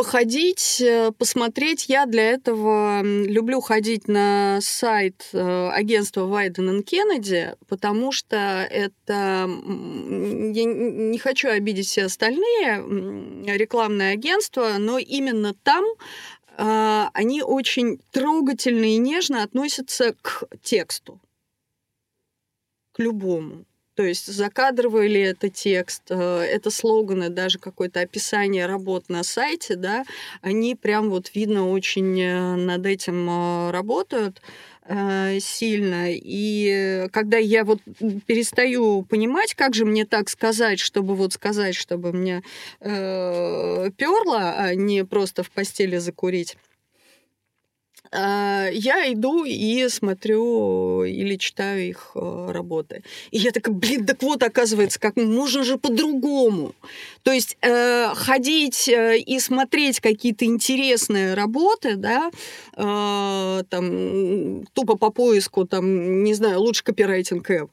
походить, 0.00 0.80
э, 0.80 1.12
посмотреть. 1.12 1.90
Я 1.90 2.06
для 2.06 2.30
этого 2.30 3.02
люблю 3.02 3.60
ходить 3.60 4.08
на 4.08 4.58
сайт 4.62 5.28
э, 5.34 5.68
агентства 5.68 6.24
Вайден 6.24 6.80
и 6.80 6.82
Кеннеди, 6.82 7.54
потому 7.68 8.10
что 8.10 8.36
это... 8.70 9.46
Я 9.46 10.64
не 10.64 11.18
хочу 11.18 11.50
обидеть 11.50 11.86
все 11.86 12.04
остальные 12.04 12.82
рекламные 13.58 14.12
агентства, 14.12 14.76
но 14.78 14.96
именно 14.96 15.52
там 15.52 15.84
а, 16.56 17.10
они 17.12 17.42
очень 17.42 17.98
трогательно 18.10 18.86
и 18.86 18.96
нежно 18.96 19.42
относятся 19.42 20.14
к 20.22 20.44
тексту, 20.62 21.20
к 22.92 23.00
любому. 23.00 23.66
То 24.00 24.06
есть 24.06 24.32
закадровый 24.32 25.08
ли 25.08 25.20
это 25.20 25.50
текст, 25.50 26.04
э, 26.08 26.14
это 26.16 26.70
слоганы, 26.70 27.28
даже 27.28 27.58
какое-то 27.58 28.00
описание 28.00 28.64
работ 28.64 29.10
на 29.10 29.22
сайте, 29.22 29.76
да, 29.76 30.04
они 30.40 30.74
прям 30.74 31.10
вот 31.10 31.34
видно 31.34 31.68
очень 31.68 32.18
э, 32.18 32.56
над 32.56 32.86
этим 32.86 33.28
э, 33.28 33.70
работают 33.72 34.40
сильно. 35.40 36.06
И 36.08 37.06
когда 37.12 37.36
я 37.36 37.64
вот 37.64 37.80
перестаю 38.26 39.02
понимать, 39.02 39.54
как 39.54 39.74
же 39.74 39.84
мне 39.84 40.04
так 40.04 40.28
сказать, 40.28 40.80
чтобы 40.80 41.14
вот 41.14 41.32
сказать, 41.32 41.76
чтобы 41.76 42.12
мне 42.12 42.42
э, 42.80 43.90
перло, 43.96 44.54
а 44.56 44.74
не 44.74 45.04
просто 45.04 45.44
в 45.44 45.50
постели 45.50 45.98
закурить, 45.98 46.56
я 48.12 49.12
иду 49.12 49.44
и 49.44 49.88
смотрю 49.88 51.04
или 51.04 51.36
читаю 51.36 51.88
их 51.88 52.12
э, 52.14 52.50
работы. 52.50 53.04
И 53.30 53.38
я 53.38 53.52
такая, 53.52 53.74
блин, 53.74 54.04
так 54.04 54.22
вот, 54.22 54.42
оказывается, 54.42 54.98
как 54.98 55.16
можно 55.16 55.62
же 55.62 55.78
по-другому. 55.78 56.74
То 57.22 57.30
есть 57.30 57.56
э, 57.62 58.12
ходить 58.14 58.88
э, 58.88 59.18
и 59.18 59.38
смотреть 59.38 60.00
какие-то 60.00 60.44
интересные 60.44 61.34
работы, 61.34 61.96
да, 61.96 62.30
там, 62.74 64.64
тупо 64.72 64.96
по 64.96 65.10
поиску, 65.10 65.66
там, 65.66 66.24
не 66.24 66.34
знаю, 66.34 66.60
лучше 66.60 66.82
копирайтинг 66.82 67.48
ever. 67.50 67.70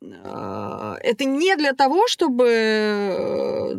А, 0.00 0.96
это 1.00 1.24
не 1.24 1.56
для 1.56 1.72
того, 1.72 2.06
чтобы, 2.06 2.46
э, 2.48 3.74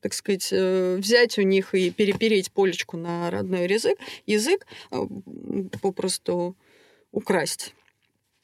так 0.00 0.14
сказать, 0.14 0.48
э, 0.50 0.96
взять 0.96 1.36
у 1.38 1.42
них 1.42 1.74
и 1.74 1.90
перепереть 1.90 2.50
полечку 2.52 2.96
на 2.96 3.30
родной 3.30 3.68
язык, 3.68 3.98
язык 4.26 4.66
а, 4.90 5.06
попросту 5.82 6.56
украсть, 7.12 7.74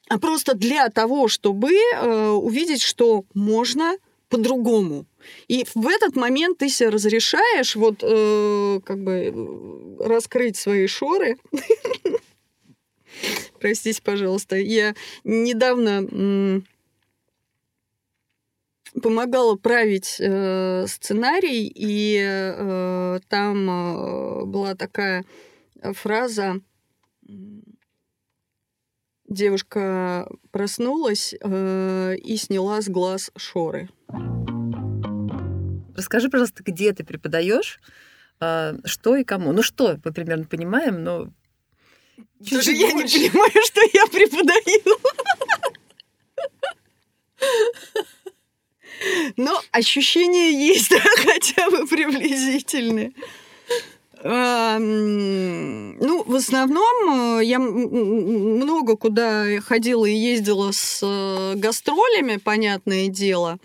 а 0.07 0.19
просто 0.19 0.53
для 0.53 0.89
того, 0.89 1.27
чтобы 1.27 1.73
э, 1.73 2.27
увидеть, 2.29 2.83
что 2.83 3.25
можно 3.33 3.97
по-другому. 4.29 5.07
И 5.47 5.65
в 5.73 5.87
этот 5.87 6.15
момент 6.15 6.59
ты 6.59 6.69
себе 6.69 6.89
разрешаешь 6.89 7.75
вот 7.75 7.99
как 7.99 9.03
бы 9.03 9.97
раскрыть 9.99 10.57
свои 10.57 10.87
шоры. 10.87 11.37
Простите, 13.59 14.01
пожалуйста. 14.03 14.57
Я 14.57 14.93
недавно 15.23 16.63
помогала 19.01 19.55
править 19.55 20.17
э, 20.19 20.85
сценарий, 20.87 21.71
и 21.73 22.19
э, 22.21 23.19
там 23.27 23.69
э, 23.69 24.45
была 24.45 24.75
такая 24.75 25.25
фраза 25.93 26.61
девушка 29.27 30.29
проснулась 30.51 31.33
э, 31.39 32.15
и 32.17 32.37
сняла 32.37 32.81
с 32.81 32.87
глаз 32.87 33.31
шоры. 33.35 33.89
Расскажи, 35.95 36.29
пожалуйста, 36.29 36.63
где 36.63 36.93
ты 36.93 37.03
преподаешь, 37.03 37.79
э, 38.39 38.73
что 38.85 39.15
и 39.15 39.23
кому. 39.23 39.51
Ну 39.51 39.61
что, 39.63 39.97
мы 40.03 40.11
примерно 40.11 40.45
понимаем, 40.45 41.03
но 41.03 41.29
Даже 42.39 42.71
я 42.71 42.91
не 42.91 43.03
понимаю, 43.03 43.51
что 43.65 43.81
я 43.93 44.07
преподаю. 44.07 44.99
Но 49.37 49.61
ощущения 49.71 50.51
есть, 50.51 50.89
да, 50.89 50.99
хотя 50.99 51.69
бы 51.69 51.87
приблизительные. 51.87 53.13
Ну, 54.23 56.23
в 56.23 56.33
основном 56.33 57.39
э, 57.39 57.45
я 57.45 57.59
много 57.59 58.97
куда 58.97 59.61
ходила 59.61 60.05
и 60.05 60.15
ездила 60.15 60.71
с 60.71 61.01
э, 61.03 61.53
гастролями, 61.55 62.37
понятное 62.37 63.07
дело. 63.07 63.59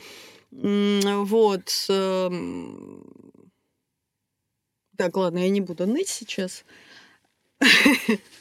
Вот. 0.50 1.86
Эм. 1.88 3.04
Так, 4.98 5.16
ладно, 5.16 5.38
я 5.38 5.48
не 5.48 5.62
буду 5.62 5.86
ныть 5.86 6.08
сейчас. 6.08 6.64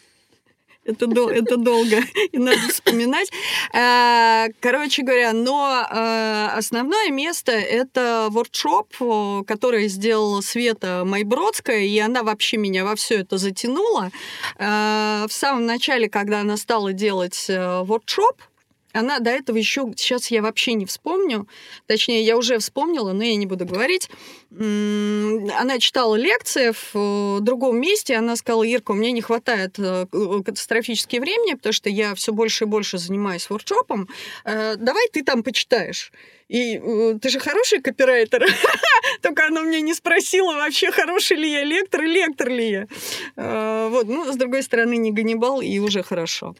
Это, 0.85 1.07
дол- 1.07 1.29
это 1.29 1.57
долго, 1.57 1.97
и 2.31 2.37
надо 2.37 2.59
вспоминать. 2.69 3.29
Э, 3.73 4.47
короче 4.59 5.03
говоря, 5.03 5.33
но 5.33 5.85
э, 5.89 6.47
основное 6.57 7.09
место— 7.11 7.51
это 7.53 8.27
воркшоп, 8.31 8.95
который 9.45 9.87
сделала 9.87 10.41
Света 10.41 11.03
Майбродская, 11.05 11.81
и 11.81 11.99
она 11.99 12.23
вообще 12.23 12.57
меня 12.57 12.85
во 12.85 12.95
все 12.95 13.19
это 13.19 13.37
затянула. 13.37 14.09
Э, 14.57 15.25
в 15.27 15.33
самом 15.33 15.65
начале, 15.65 16.09
когда 16.09 16.39
она 16.41 16.57
стала 16.57 16.93
делать 16.93 17.45
воркшоп, 17.49 18.41
она 18.91 19.19
до 19.19 19.29
этого 19.29 19.57
еще, 19.57 19.91
сейчас 19.95 20.31
я 20.31 20.41
вообще 20.41 20.73
не 20.73 20.85
вспомню, 20.85 21.47
точнее, 21.85 22.23
я 22.23 22.37
уже 22.37 22.57
вспомнила, 22.57 23.13
но 23.13 23.23
я 23.23 23.35
не 23.35 23.45
буду 23.45 23.65
говорить. 23.65 24.09
Она 24.51 25.77
читала 25.79 26.15
лекции 26.15 26.71
в 26.71 26.95
э, 26.95 27.41
другом 27.41 27.79
месте, 27.79 28.15
она 28.15 28.35
сказала, 28.35 28.63
Ирка, 28.63 28.91
у 28.91 28.95
меня 28.95 29.11
не 29.11 29.21
хватает 29.21 29.77
э, 29.77 30.07
катастрофически 30.43 31.17
времени, 31.17 31.53
потому 31.53 31.73
что 31.73 31.89
я 31.89 32.15
все 32.15 32.33
больше 32.33 32.63
и 32.63 32.67
больше 32.67 32.97
занимаюсь 32.97 33.47
воркшопом, 33.49 34.09
э, 34.45 34.75
давай 34.75 35.07
ты 35.09 35.23
там 35.23 35.43
почитаешь. 35.43 36.11
И 36.47 36.81
ты 37.21 37.29
же 37.29 37.39
хороший 37.39 37.79
копирайтер. 37.79 38.43
Только 39.21 39.45
она 39.45 39.61
мне 39.61 39.81
не 39.81 39.93
спросила 39.93 40.55
вообще, 40.55 40.89
хороший 40.89 41.37
ли 41.37 41.51
я 41.51 41.63
лектор 41.63 42.01
и 42.01 42.07
лектор 42.07 42.49
ли 42.49 42.69
я. 42.71 42.87
Вот, 43.89 44.07
ну, 44.07 44.33
с 44.33 44.35
другой 44.35 44.63
стороны, 44.63 44.97
не 44.97 45.11
Ганнибал, 45.11 45.61
и 45.61 45.77
уже 45.77 46.01
хорошо. 46.01 46.55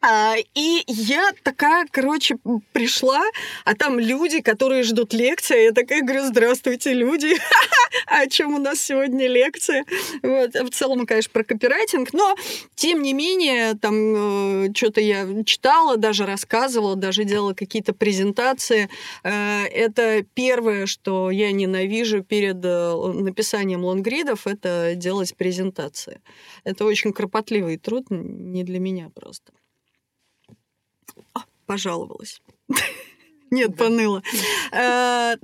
А, 0.00 0.36
и 0.54 0.84
я 0.86 1.30
такая, 1.42 1.86
короче, 1.90 2.36
пришла, 2.72 3.22
а 3.64 3.74
там 3.74 3.98
люди, 3.98 4.40
которые 4.40 4.82
ждут 4.82 5.12
лекции. 5.12 5.64
Я 5.64 5.72
такая 5.72 6.02
говорю, 6.02 6.24
здравствуйте, 6.26 6.92
люди. 6.92 7.36
А 8.06 8.22
о 8.22 8.26
чем 8.26 8.54
у 8.54 8.58
нас 8.58 8.80
сегодня 8.80 9.28
лекция? 9.28 9.84
Вот. 10.22 10.54
В 10.54 10.70
целом, 10.70 11.06
конечно, 11.06 11.30
про 11.32 11.42
копирайтинг, 11.42 12.12
но 12.12 12.36
тем 12.74 13.02
не 13.02 13.12
менее, 13.12 13.74
там 13.74 14.66
э, 14.66 14.68
что-то 14.74 15.00
я 15.00 15.26
читала, 15.44 15.96
даже 15.96 16.26
рассказывала, 16.26 16.96
даже 16.96 17.24
делала 17.24 17.54
какие-то 17.54 17.94
презентации. 17.94 18.88
Э, 19.24 19.64
это 19.64 20.22
первое, 20.34 20.86
что 20.86 21.30
я 21.30 21.50
ненавижу 21.52 22.22
перед 22.22 22.62
э, 22.64 22.94
написанием 23.14 23.84
лонгридов, 23.84 24.46
это 24.46 24.94
делать 24.94 25.34
презентации. 25.36 26.20
Это 26.64 26.84
очень 26.84 27.12
кропотливый 27.12 27.78
труд, 27.78 28.06
не 28.10 28.64
для 28.64 28.80
меня 28.80 29.10
просто. 29.14 29.52
Пожаловалась. 31.66 32.40
Нет, 33.50 33.76
поныла. 33.76 34.22
Э, 34.72 35.36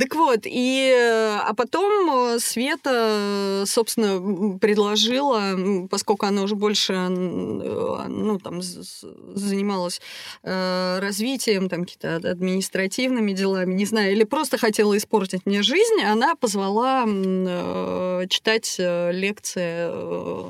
так 0.00 0.14
вот, 0.14 0.40
и 0.44 0.92
а 0.92 1.54
потом 1.54 2.40
Света, 2.40 3.62
собственно, 3.66 4.58
предложила, 4.58 5.86
поскольку 5.88 6.26
она 6.26 6.42
уже 6.42 6.56
больше, 6.56 6.92
ну, 7.08 8.38
там, 8.40 8.62
занималась 8.62 10.00
э, 10.42 10.98
развитием, 11.00 11.68
там, 11.68 11.84
какие-то 11.84 12.16
административными 12.16 13.32
делами, 13.32 13.74
не 13.74 13.86
знаю, 13.86 14.12
или 14.12 14.24
просто 14.24 14.58
хотела 14.58 14.96
испортить 14.96 15.46
мне 15.46 15.62
жизнь, 15.62 16.02
она 16.04 16.34
позвала 16.34 17.04
э, 17.06 18.26
читать 18.28 18.76
лекции 18.78 19.86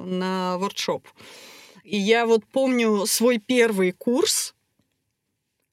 на 0.06 0.56
воркшоп. 0.58 1.06
И 1.84 1.98
я 1.98 2.26
вот 2.26 2.42
помню 2.46 3.06
свой 3.06 3.38
первый 3.38 3.92
курс, 3.92 4.54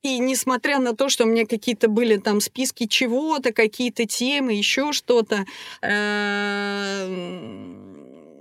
и 0.02 0.20
несмотря 0.20 0.80
на 0.80 0.96
то, 0.96 1.10
что 1.10 1.26
у 1.26 1.28
меня 1.28 1.46
какие-то 1.46 1.90
были 1.90 2.18
там 2.18 2.40
списки 2.42 2.86
чего-то, 2.88 3.52
какие-то 3.52 4.06
темы, 4.06 4.54
еще 4.54 4.94
что-то, 4.94 5.46
эм, 5.82 7.20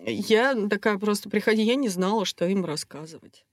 я 0.06 0.54
такая 0.68 0.98
просто 0.98 1.28
приходи, 1.28 1.62
я 1.62 1.74
не 1.74 1.88
знала, 1.88 2.24
что 2.24 2.46
им 2.46 2.64
рассказывать. 2.64 3.44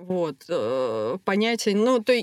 Вот, 0.00 0.36
э, 0.48 1.18
понятие. 1.26 1.76
Ну, 1.76 2.02
то, 2.02 2.14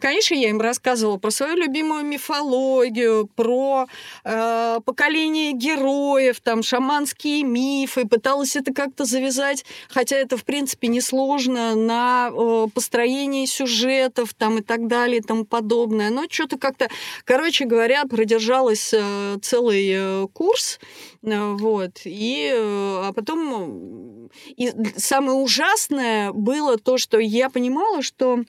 конечно, 0.00 0.34
я 0.34 0.48
им 0.48 0.60
рассказывала 0.60 1.16
про 1.16 1.30
свою 1.30 1.54
любимую 1.54 2.04
мифологию, 2.04 3.28
про 3.36 3.86
э, 4.24 4.78
поколение 4.84 5.52
героев, 5.52 6.40
там, 6.40 6.64
шаманские 6.64 7.44
мифы, 7.44 8.04
пыталась 8.04 8.56
это 8.56 8.74
как-то 8.74 9.04
завязать, 9.04 9.64
хотя 9.88 10.16
это, 10.16 10.36
в 10.36 10.44
принципе, 10.44 10.88
несложно, 10.88 11.76
на 11.76 12.30
э, 12.32 12.66
построение 12.74 13.46
сюжетов, 13.46 14.34
там, 14.34 14.58
и 14.58 14.62
так 14.62 14.88
далее, 14.88 15.18
и 15.18 15.22
тому 15.22 15.44
подобное. 15.44 16.10
Но 16.10 16.24
что-то 16.28 16.58
как-то, 16.58 16.88
короче 17.24 17.64
говоря, 17.64 18.06
продержалась 18.06 18.92
э, 18.92 19.36
целый 19.40 19.88
э, 19.92 20.26
курс, 20.32 20.80
вот, 21.22 22.00
и, 22.04 22.50
э, 22.54 23.00
а 23.04 23.12
потом, 23.12 24.30
и 24.46 24.72
самое 24.96 25.38
ужасное 25.38 26.32
было 26.32 26.78
то, 26.78 26.96
что 26.96 27.18
я 27.18 27.50
понимала, 27.50 28.02
что 28.02 28.42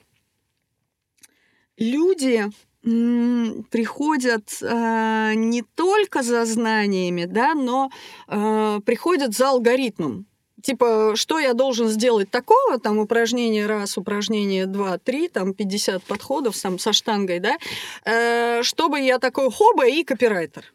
люди 1.76 2.50
приходят 2.82 4.58
э, 4.60 5.32
не 5.34 5.62
только 5.62 6.22
за 6.22 6.44
знаниями, 6.44 7.26
да, 7.26 7.54
но 7.54 7.90
э, 8.26 8.80
приходят 8.84 9.36
за 9.36 9.50
алгоритмом. 9.50 10.26
Типа, 10.62 11.12
что 11.14 11.38
я 11.38 11.54
должен 11.54 11.88
сделать 11.88 12.30
такого, 12.30 12.78
там, 12.78 12.98
упражнение 12.98 13.66
раз, 13.66 13.98
упражнение 13.98 14.66
два, 14.66 14.98
три, 14.98 15.28
там, 15.28 15.54
50 15.54 16.02
подходов 16.02 16.60
там, 16.60 16.78
со 16.78 16.92
штангой, 16.92 17.38
да, 17.38 17.56
э, 18.04 18.62
чтобы 18.62 19.00
я 19.00 19.18
такой 19.18 19.50
хоба 19.50 19.86
и 19.86 20.02
копирайтер. 20.02 20.72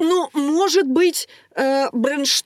Ну, 0.00 0.28
может 0.32 0.88
быть, 0.88 1.28
э, 1.54 1.88
брейнш... 1.92 2.44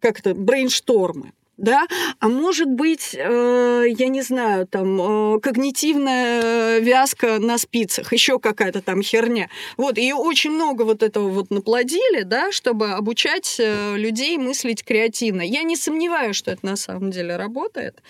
как 0.00 0.18
это, 0.18 0.34
брейнштормы 0.34 1.32
да, 1.56 1.86
а 2.18 2.28
может 2.28 2.68
быть, 2.68 3.14
э, 3.14 3.84
я 3.88 4.08
не 4.08 4.22
знаю, 4.22 4.66
там, 4.66 5.36
э, 5.36 5.40
когнитивная 5.40 6.80
вязка 6.80 7.38
на 7.38 7.56
спицах, 7.56 8.12
еще 8.12 8.38
какая-то 8.38 8.82
там 8.82 9.02
херня. 9.02 9.48
Вот, 9.76 9.96
и 9.96 10.12
очень 10.12 10.50
много 10.50 10.82
вот 10.82 11.02
этого 11.02 11.28
вот 11.30 11.50
наплодили, 11.50 12.22
да, 12.22 12.52
чтобы 12.52 12.90
обучать 12.90 13.56
э, 13.58 13.96
людей 13.96 14.36
мыслить 14.36 14.84
креативно. 14.84 15.40
Я 15.40 15.62
не 15.62 15.76
сомневаюсь, 15.76 16.36
что 16.36 16.50
это 16.50 16.64
на 16.66 16.76
самом 16.76 17.10
деле 17.10 17.36
работает, 17.36 18.02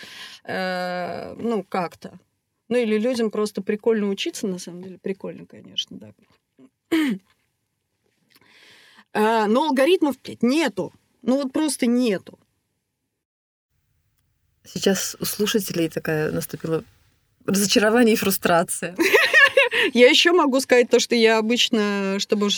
э, 0.45 1.35
ну, 1.39 1.65
как-то. 1.69 2.19
Ну, 2.69 2.79
или 2.79 2.99
людям 2.99 3.31
просто 3.31 3.63
прикольно 3.63 4.09
учиться, 4.09 4.49
на 4.49 4.59
самом 4.59 4.83
деле, 4.83 4.99
прикольно, 4.99 5.47
конечно, 5.47 5.97
да. 5.97 6.13
Э, 9.17 9.47
но 9.47 9.65
алгоритмов 9.65 10.17
нету. 10.43 10.93
Ну, 11.23 11.43
вот 11.43 11.53
просто 11.53 11.87
нету. 11.87 12.39
Сейчас 14.63 15.17
у 15.21 15.25
слушателей 15.25 15.89
такая 15.89 16.31
наступила 16.33 16.85
разочарование 17.47 18.13
и 18.13 18.19
фрустрация. 18.19 18.95
Я 19.95 20.09
еще 20.11 20.33
могу 20.33 20.61
сказать 20.61 20.91
то, 20.91 20.99
что 20.99 21.15
я 21.15 21.39
обычно, 21.39 22.19
чтобы 22.19 22.49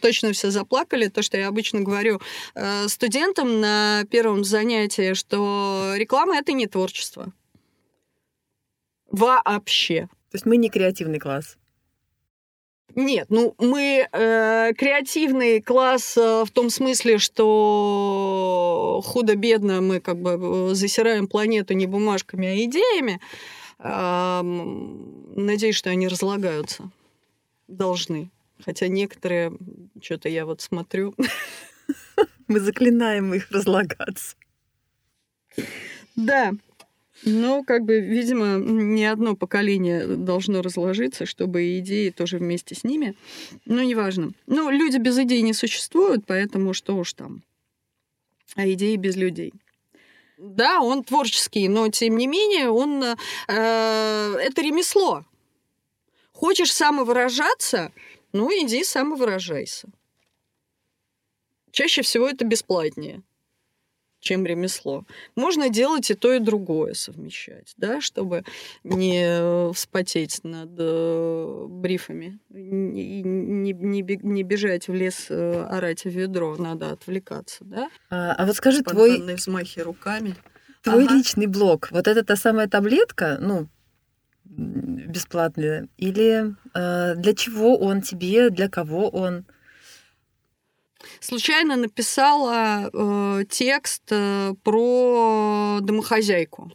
точно 0.00 0.32
все 0.32 0.50
заплакали, 0.50 1.08
то, 1.08 1.22
что 1.22 1.36
я 1.36 1.48
обычно 1.48 1.80
говорю 1.80 2.20
э, 2.54 2.86
студентам 2.88 3.60
на 3.60 4.04
первом 4.10 4.44
занятии, 4.44 5.14
что 5.14 5.94
реклама 5.96 6.36
это 6.36 6.52
не 6.52 6.66
творчество. 6.66 7.32
Вообще. 9.10 10.02
То 10.30 10.34
есть 10.34 10.46
мы 10.46 10.58
не 10.58 10.68
креативный 10.68 11.18
класс. 11.18 11.56
Нет, 12.94 13.26
ну 13.28 13.54
мы 13.58 14.08
э, 14.10 14.72
креативный 14.74 15.60
класс 15.60 16.16
э, 16.16 16.44
в 16.44 16.50
том 16.50 16.70
смысле, 16.70 17.18
что 17.18 19.02
худо-бедно 19.04 19.82
мы 19.82 20.00
как 20.00 20.18
бы 20.18 20.74
засираем 20.74 21.26
планету 21.26 21.74
не 21.74 21.86
бумажками, 21.86 22.48
а 22.48 22.64
идеями. 22.64 23.20
Э, 23.78 24.40
надеюсь, 24.42 25.76
что 25.76 25.90
они 25.90 26.08
разлагаются. 26.08 26.90
Должны. 27.68 28.30
Хотя 28.64 28.88
некоторые, 28.88 29.52
что-то 30.00 30.28
я 30.28 30.46
вот 30.46 30.60
смотрю. 30.60 31.14
Мы 32.48 32.60
заклинаем 32.60 33.34
их 33.34 33.50
разлагаться. 33.50 34.36
Да, 36.14 36.52
но, 37.24 37.64
как 37.64 37.84
бы, 37.84 38.00
видимо, 38.00 38.58
не 38.58 39.04
одно 39.06 39.34
поколение 39.36 40.06
должно 40.06 40.62
разложиться, 40.62 41.24
чтобы 41.26 41.78
идеи 41.78 42.10
тоже 42.10 42.38
вместе 42.38 42.74
с 42.74 42.84
ними. 42.84 43.14
Ну, 43.64 43.82
неважно. 43.82 44.32
Ну, 44.46 44.70
люди 44.70 44.98
без 44.98 45.18
идей 45.18 45.42
не 45.42 45.52
существуют, 45.52 46.24
поэтому 46.26 46.74
что 46.74 46.96
уж 46.96 47.14
там. 47.14 47.42
А 48.54 48.68
идеи 48.70 48.96
без 48.96 49.16
людей. 49.16 49.52
Да, 50.36 50.80
он 50.80 51.02
творческий, 51.02 51.68
но 51.68 51.88
тем 51.88 52.18
не 52.18 52.26
менее 52.26 52.68
он 52.68 53.02
э, 53.02 53.16
это 53.48 54.62
ремесло. 54.62 55.24
Хочешь 56.32 56.72
самовыражаться, 56.72 57.92
ну 58.32 58.50
иди 58.50 58.84
самовыражайся. 58.84 59.88
Чаще 61.70 62.02
всего 62.02 62.28
это 62.28 62.44
бесплатнее 62.44 63.22
чем 64.26 64.44
ремесло. 64.44 65.04
Можно 65.36 65.68
делать 65.68 66.10
и 66.10 66.14
то, 66.14 66.32
и 66.32 66.40
другое 66.40 66.94
совмещать, 66.94 67.74
да, 67.76 68.00
чтобы 68.00 68.42
не 68.82 69.72
вспотеть 69.72 70.40
над 70.42 70.70
э, 70.78 71.66
брифами, 71.68 72.38
не, 72.50 73.22
не, 73.22 74.02
не, 74.02 74.42
бежать 74.42 74.88
в 74.88 74.94
лес, 74.94 75.26
э, 75.30 75.66
орать 75.70 76.04
в 76.04 76.10
ведро, 76.10 76.56
надо 76.56 76.90
отвлекаться, 76.90 77.64
да. 77.64 77.88
А, 78.10 78.32
а 78.32 78.46
вот 78.46 78.56
скажи, 78.56 78.82
твой... 78.82 79.34
взмахи 79.34 79.80
руками. 79.80 80.34
Твой 80.82 81.04
ага. 81.04 81.14
личный 81.14 81.46
блог, 81.46 81.88
вот 81.92 82.08
это 82.08 82.24
та 82.24 82.36
самая 82.36 82.68
таблетка, 82.68 83.38
ну, 83.40 83.68
бесплатная, 84.44 85.88
или 85.96 86.54
э, 86.74 87.14
для 87.16 87.34
чего 87.34 87.76
он 87.76 88.02
тебе, 88.02 88.50
для 88.50 88.68
кого 88.68 89.08
он? 89.08 89.44
Случайно 91.20 91.76
написала 91.76 92.90
э, 92.92 93.44
текст 93.48 94.02
э, 94.10 94.54
про 94.62 95.78
домохозяйку. 95.82 96.70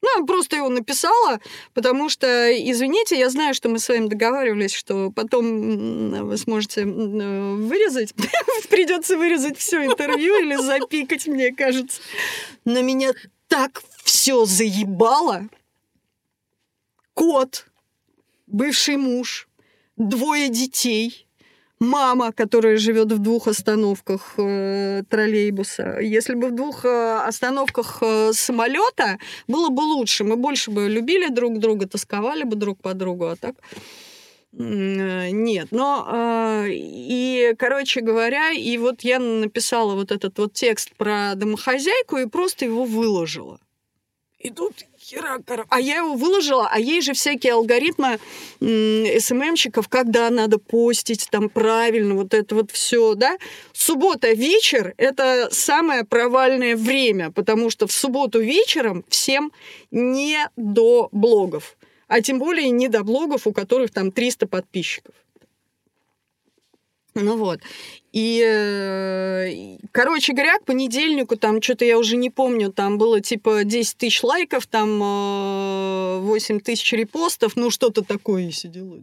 Ну, 0.00 0.26
просто 0.26 0.56
его 0.56 0.68
написала, 0.68 1.40
потому 1.74 2.08
что, 2.08 2.26
извините, 2.52 3.18
я 3.18 3.30
знаю, 3.30 3.52
что 3.52 3.68
мы 3.68 3.80
с 3.80 3.88
вами 3.88 4.06
договаривались, 4.06 4.72
что 4.72 5.10
потом 5.10 6.28
вы 6.28 6.36
сможете 6.36 6.82
э, 6.82 6.84
вырезать. 6.84 8.14
Придется 8.70 9.16
вырезать 9.16 9.58
все 9.58 9.84
интервью 9.84 10.40
или 10.40 10.56
запикать, 10.56 11.26
мне 11.26 11.52
кажется. 11.52 12.00
Но 12.64 12.80
меня 12.80 13.12
так 13.48 13.82
все 14.04 14.44
заебало. 14.44 15.48
Кот, 17.14 17.66
бывший 18.46 18.96
муж, 18.96 19.48
двое 19.96 20.48
детей– 20.48 21.24
мама, 21.80 22.32
которая 22.32 22.76
живет 22.76 23.12
в 23.12 23.18
двух 23.18 23.48
остановках 23.48 24.34
э, 24.38 25.02
троллейбуса. 25.08 26.00
Если 26.00 26.34
бы 26.34 26.48
в 26.48 26.54
двух 26.54 26.84
э, 26.84 27.18
остановках 27.26 27.98
э, 28.02 28.32
самолета 28.32 29.18
было 29.46 29.68
бы 29.68 29.80
лучше, 29.80 30.24
мы 30.24 30.36
больше 30.36 30.70
бы 30.70 30.88
любили 30.88 31.28
друг 31.28 31.58
друга, 31.58 31.86
тосковали 31.86 32.44
бы 32.44 32.56
друг 32.56 32.80
по 32.80 32.94
другу, 32.94 33.26
а 33.26 33.36
так 33.36 33.54
э, 34.52 35.30
нет, 35.30 35.68
но 35.70 36.08
э, 36.10 36.68
и, 36.72 37.54
короче 37.58 38.00
говоря, 38.00 38.52
и 38.52 38.78
вот 38.78 39.02
я 39.02 39.18
написала 39.18 39.94
вот 39.94 40.10
этот 40.10 40.38
вот 40.38 40.52
текст 40.52 40.94
про 40.96 41.34
домохозяйку 41.34 42.16
и 42.16 42.26
просто 42.26 42.64
его 42.64 42.84
выложила. 42.84 43.60
И 44.38 44.50
тут 44.50 44.74
хера, 45.08 45.38
а 45.68 45.80
я 45.80 45.98
его 45.98 46.14
выложила, 46.14 46.68
а 46.70 46.78
ей 46.78 47.00
же 47.00 47.12
всякие 47.12 47.54
алгоритмы 47.54 48.18
СММщиков, 48.60 49.88
когда 49.88 50.28
надо 50.30 50.58
постить 50.58 51.28
там 51.30 51.48
правильно, 51.48 52.14
вот 52.14 52.34
это 52.34 52.54
вот 52.54 52.70
все, 52.70 53.14
да. 53.14 53.38
Суббота 53.72 54.32
вечер– 54.32 54.94
это 54.96 55.48
самое 55.50 56.04
провальное 56.04 56.76
время, 56.76 57.30
потому 57.30 57.70
что 57.70 57.86
в 57.86 57.92
субботу 57.92 58.40
вечером 58.40 59.04
всем 59.08 59.52
не 59.90 60.38
до 60.56 61.08
блогов, 61.12 61.76
а 62.06 62.20
тем 62.20 62.38
более 62.38 62.70
не 62.70 62.88
до 62.88 63.02
блогов, 63.02 63.46
у 63.46 63.52
которых 63.52 63.90
там 63.90 64.12
300 64.12 64.46
подписчиков. 64.46 65.14
Ну 67.20 67.36
вот. 67.36 67.60
И, 68.12 68.42
э, 68.44 69.78
короче 69.92 70.32
говоря, 70.32 70.58
к 70.58 70.64
понедельнику 70.64 71.36
там 71.36 71.60
что-то 71.60 71.84
я 71.84 71.98
уже 71.98 72.16
не 72.16 72.30
помню, 72.30 72.72
там 72.72 72.96
было 72.96 73.20
типа 73.20 73.64
10 73.64 73.96
тысяч 73.98 74.22
лайков, 74.22 74.66
там 74.66 74.98
8 76.22 76.56
э, 76.56 76.60
тысяч 76.60 76.92
репостов, 76.92 77.56
ну 77.56 77.70
что-то 77.70 78.02
такое 78.02 78.44
я 78.44 78.52
сидела. 78.52 79.02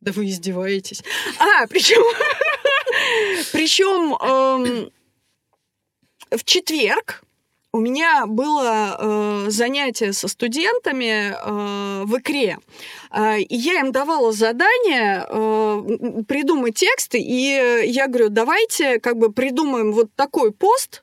Да 0.00 0.12
вы 0.12 0.26
издеваетесь. 0.26 1.02
А, 1.38 1.66
причем... 1.66 2.02
Причем 3.52 4.14
эм, 4.14 4.90
в 6.30 6.44
четверг 6.44 7.22
у 7.72 7.80
меня 7.80 8.26
было 8.26 8.96
э, 8.98 9.50
занятие 9.50 10.12
со 10.12 10.28
студентами 10.28 11.32
э, 11.32 12.04
в 12.04 12.18
икре. 12.18 12.58
Э, 13.10 13.40
и 13.40 13.56
я 13.56 13.80
им 13.80 13.92
давала 13.92 14.32
задание 14.32 15.26
э, 15.26 16.22
придумать 16.28 16.74
тексты, 16.74 17.18
и 17.18 17.82
я 17.86 18.08
говорю, 18.08 18.28
давайте 18.28 19.00
как 19.00 19.16
бы 19.16 19.32
придумаем 19.32 19.92
вот 19.92 20.14
такой 20.14 20.52
пост, 20.52 21.02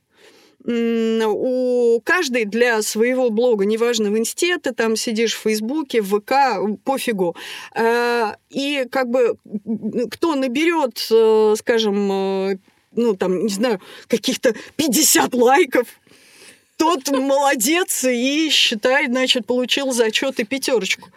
у 0.65 2.01
каждой 2.03 2.45
для 2.45 2.81
своего 2.81 3.29
блога, 3.29 3.65
неважно, 3.65 4.11
в 4.11 4.17
инсте 4.17 4.57
ты 4.57 4.73
там 4.73 4.95
сидишь, 4.95 5.33
в 5.33 5.41
Фейсбуке, 5.41 6.01
в 6.01 6.19
ВК, 6.19 6.33
пофигу. 6.83 7.35
Э, 7.73 8.33
и 8.49 8.85
как 8.91 9.09
бы 9.09 9.37
кто 10.11 10.35
наберет, 10.35 11.07
э, 11.09 11.55
скажем, 11.57 12.11
э, 12.11 12.57
ну, 12.91 13.15
там, 13.15 13.45
не 13.45 13.49
знаю, 13.53 13.79
каких-то 14.07 14.53
50 14.75 15.33
лайков, 15.33 15.87
тот 16.79 17.09
молодец 17.09 18.05
и, 18.05 18.49
считай, 18.49 19.07
значит, 19.07 19.45
получил 19.45 19.91
зачет 19.91 20.39
и 20.39 20.45
пятерочку. 20.45 21.09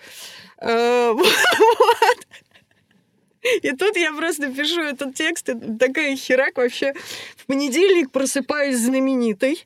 Э, 0.60 1.14
и 3.62 3.70
тут 3.70 3.96
я 3.96 4.12
просто 4.12 4.52
пишу 4.52 4.80
этот 4.80 5.14
текст, 5.14 5.48
и 5.48 5.54
такая 5.78 6.16
херак 6.16 6.56
вообще. 6.56 6.94
В 7.36 7.46
понедельник 7.46 8.10
просыпаюсь 8.10 8.76
знаменитой. 8.76 9.64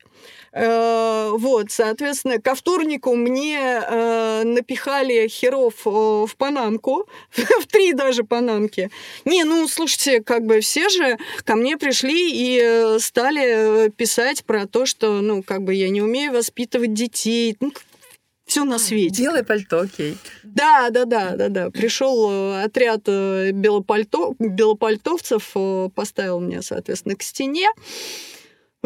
Э, 0.58 1.32
вот, 1.32 1.70
соответственно, 1.70 2.40
ко 2.40 2.54
вторнику 2.54 3.14
мне 3.14 3.58
э, 3.60 4.42
напихали 4.44 5.28
херов 5.28 5.86
э, 5.86 5.90
в 5.90 6.34
панамку, 6.38 7.06
в 7.60 7.66
три 7.66 7.92
даже 7.92 8.24
панамки. 8.24 8.90
Не, 9.26 9.44
ну, 9.44 9.68
слушайте, 9.68 10.22
как 10.22 10.46
бы 10.46 10.60
все 10.60 10.88
же 10.88 11.18
ко 11.44 11.56
мне 11.56 11.76
пришли 11.76 12.30
и 12.32 12.98
стали 13.00 13.90
писать 13.90 14.46
про 14.46 14.66
то, 14.66 14.86
что, 14.86 15.20
ну, 15.20 15.42
как 15.42 15.62
бы 15.62 15.74
я 15.74 15.90
не 15.90 16.00
умею 16.00 16.32
воспитывать 16.32 16.94
детей. 16.94 17.54
Ну, 17.60 17.72
все 18.46 18.64
на 18.64 18.78
свете. 18.78 19.24
Белое 19.24 19.42
пальто, 19.42 19.80
окей. 19.80 20.16
Да, 20.42 20.88
да, 20.88 21.04
да, 21.04 21.36
да, 21.36 21.48
да. 21.50 21.70
Пришел 21.70 22.54
отряд 22.54 23.02
белопальто, 23.06 24.34
белопальтовцев, 24.38 25.54
поставил 25.94 26.40
меня, 26.40 26.62
соответственно, 26.62 27.16
к 27.16 27.22
стене. 27.22 27.68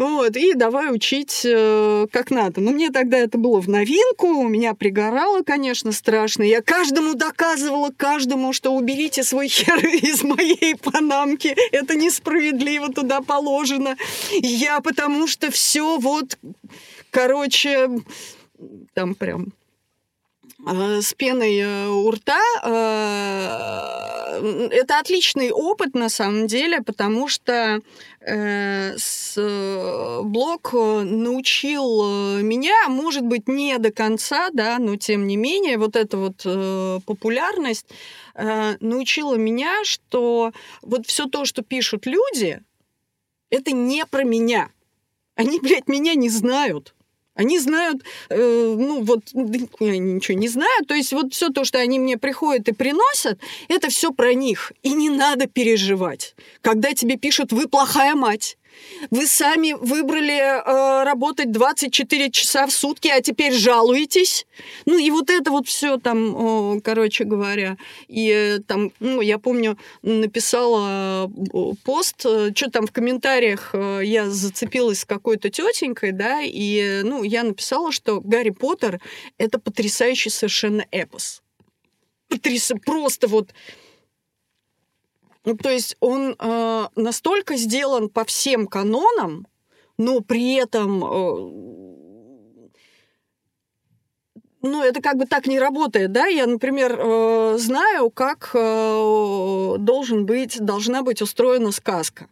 Вот, 0.01 0.35
и 0.35 0.55
давай 0.55 0.91
учить 0.91 1.43
э, 1.45 2.07
как 2.11 2.31
надо. 2.31 2.59
Но 2.59 2.71
мне 2.71 2.89
тогда 2.89 3.19
это 3.19 3.37
было 3.37 3.61
в 3.61 3.69
новинку, 3.69 4.29
у 4.29 4.47
меня 4.47 4.73
пригорало, 4.73 5.43
конечно, 5.43 5.91
страшно. 5.91 6.41
Я 6.41 6.63
каждому 6.63 7.13
доказывала, 7.13 7.91
каждому, 7.95 8.51
что 8.51 8.71
уберите 8.71 9.23
свой 9.23 9.47
хер 9.47 9.77
из 9.77 10.23
моей 10.23 10.75
панамки. 10.75 11.55
Это 11.71 11.93
несправедливо, 11.93 12.91
туда 12.91 13.21
положено. 13.21 13.95
Я 14.31 14.79
потому 14.79 15.27
что 15.27 15.51
все 15.51 15.99
вот, 15.99 16.35
короче, 17.11 17.87
там 18.95 19.13
прям 19.13 19.53
с 20.65 21.13
пеной 21.13 21.57
э, 21.57 21.87
у 21.87 22.11
рта. 22.11 22.39
Э, 22.63 24.11
это 24.71 24.99
отличный 24.99 25.51
опыт 25.51 25.93
на 25.93 26.09
самом 26.09 26.47
деле, 26.47 26.81
потому 26.81 27.27
что 27.27 27.81
блог 30.23 30.73
научил 30.73 32.39
меня, 32.39 32.87
может 32.87 33.23
быть, 33.23 33.47
не 33.47 33.77
до 33.77 33.91
конца, 33.91 34.49
да, 34.53 34.77
но 34.79 34.95
тем 34.95 35.27
не 35.27 35.37
менее, 35.37 35.77
вот 35.77 35.95
эта 35.95 36.17
вот 36.17 36.45
популярность 37.05 37.87
научила 38.35 39.35
меня, 39.35 39.83
что 39.83 40.51
вот 40.83 41.07
все 41.07 41.25
то, 41.25 41.45
что 41.45 41.63
пишут 41.63 42.05
люди, 42.05 42.61
это 43.49 43.71
не 43.71 44.05
про 44.05 44.23
меня. 44.23 44.69
Они, 45.35 45.59
блядь, 45.59 45.87
меня 45.87 46.13
не 46.13 46.29
знают. 46.29 46.93
Они 47.41 47.57
знают, 47.57 48.03
э, 48.29 48.75
ну 48.77 49.01
вот, 49.01 49.21
я 49.79 49.97
ничего 49.97 50.37
не 50.37 50.47
знаю, 50.47 50.85
то 50.87 50.93
есть 50.93 51.11
вот 51.11 51.33
все 51.33 51.49
то, 51.49 51.63
что 51.63 51.79
они 51.79 51.97
мне 51.97 52.17
приходят 52.19 52.67
и 52.67 52.71
приносят, 52.71 53.39
это 53.67 53.89
все 53.89 54.11
про 54.11 54.35
них. 54.35 54.71
И 54.83 54.93
не 54.93 55.09
надо 55.09 55.47
переживать, 55.47 56.35
когда 56.61 56.93
тебе 56.93 57.17
пишут 57.17 57.51
«вы 57.51 57.67
плохая 57.67 58.13
мать», 58.13 58.57
вы 59.09 59.25
сами 59.25 59.73
выбрали 59.73 60.37
э, 60.37 61.03
работать 61.03 61.51
24 61.51 62.31
часа 62.31 62.67
в 62.67 62.71
сутки, 62.71 63.07
а 63.07 63.21
теперь 63.21 63.53
жалуетесь. 63.53 64.45
Ну 64.85 64.97
и 64.97 65.09
вот 65.09 65.29
это 65.29 65.51
вот 65.51 65.67
все 65.67 65.97
там, 65.97 66.77
э, 66.77 66.81
короче 66.81 67.23
говоря. 67.23 67.77
И 68.07 68.29
э, 68.29 68.59
там, 68.59 68.91
ну, 68.99 69.21
я 69.21 69.39
помню, 69.39 69.77
написала 70.01 71.27
э, 71.27 71.73
пост, 71.83 72.25
э, 72.25 72.51
что 72.55 72.69
там 72.69 72.87
в 72.87 72.91
комментариях 72.91 73.73
я 73.73 74.29
зацепилась 74.29 74.99
с 74.99 75.05
какой-то 75.05 75.49
тетенькой, 75.49 76.11
да, 76.11 76.41
и, 76.43 77.01
ну, 77.03 77.23
я 77.23 77.43
написала, 77.43 77.91
что 77.91 78.21
Гарри 78.21 78.51
Поттер— 78.51 78.99
это 79.37 79.59
потрясающий 79.59 80.29
совершенно 80.29 80.85
эпос. 80.91 81.41
Потряс... 82.27 82.71
Просто 82.85 83.27
вот 83.27 83.49
ну, 85.45 85.57
то 85.57 85.69
есть 85.69 85.97
он 85.99 86.35
э, 86.37 86.87
настолько 86.95 87.55
сделан 87.55 88.09
по 88.09 88.25
всем 88.25 88.67
канонам, 88.67 89.47
но 89.97 90.21
при 90.21 90.55
этом 90.55 91.03
э, 91.03 91.71
ну, 94.61 94.83
это 94.83 95.01
как 95.01 95.17
бы 95.17 95.25
так 95.25 95.47
не 95.47 95.59
работает, 95.59 96.11
да? 96.11 96.27
Я, 96.27 96.45
например, 96.45 96.95
э, 96.99 97.55
знаю, 97.57 98.11
как 98.11 98.51
э, 98.53 99.75
должен 99.79 100.25
быть, 100.25 100.59
должна 100.59 101.01
быть 101.01 101.21
устроена 101.21 101.71
сказка. 101.71 102.27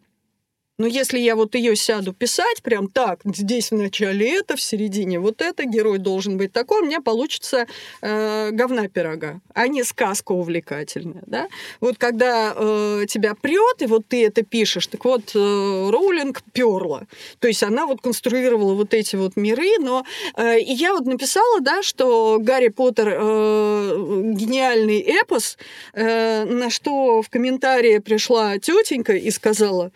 Но 0.80 0.88
если 0.88 1.20
я 1.20 1.36
вот 1.36 1.56
ее 1.56 1.76
сяду 1.76 2.14
писать, 2.14 2.64
прям 2.64 2.88
так, 2.88 3.20
здесь 3.26 3.70
в 3.70 3.76
начале 3.76 4.40
это, 4.40 4.56
в 4.56 4.62
середине 4.62 5.20
вот 5.20 5.42
это, 5.42 5.66
герой 5.66 5.98
должен 5.98 6.38
быть 6.38 6.54
такой, 6.54 6.82
у 6.82 6.86
меня 6.86 7.02
получится 7.02 7.68
э, 8.02 8.50
говна 8.52 8.88
пирога, 8.88 9.42
а 9.54 9.68
не 9.68 9.84
сказка 9.84 10.32
увлекательная. 10.32 11.24
Да? 11.28 11.50
Вот 11.82 11.98
когда 11.98 12.54
э, 12.56 13.06
тебя 13.10 13.36
прет, 13.36 13.82
и 13.82 13.88
вот 13.88 14.08
ты 14.08 14.26
это 14.26 14.42
пишешь, 14.44 14.88
так 14.88 15.04
вот 15.04 15.36
э, 15.36 15.90
Роулинг 15.90 16.42
перла. 16.54 17.08
То 17.40 17.50
есть 17.50 17.62
она 17.62 17.86
вот 17.86 18.00
конструировала 18.00 18.74
вот 18.74 18.94
эти 18.94 19.18
вот 19.18 19.36
миры, 19.36 19.80
но 19.82 20.06
э, 20.38 20.62
и 20.62 20.72
я 20.72 20.94
вот 20.94 21.06
написала, 21.06 21.60
да, 21.60 21.84
что 21.84 22.38
Гарри 22.40 22.70
Поттер 22.70 23.18
э, 23.20 24.32
гениальный 24.34 25.02
эпос, 25.02 25.58
э, 25.94 26.46
на 26.46 26.70
что 26.70 27.22
в 27.22 27.30
комментарии 27.30 27.98
пришла 27.98 28.58
тетенька 28.60 29.14
и 29.14 29.30
сказала, 29.30 29.92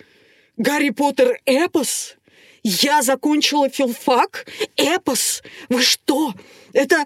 Гарри 0.58 0.92
Поттер 0.92 1.40
эпос? 1.46 2.16
Я 2.64 3.02
закончила 3.02 3.70
филфак? 3.70 4.46
Эпос? 4.78 5.44
Вы 5.70 5.82
что? 5.82 6.34
Это 6.74 7.06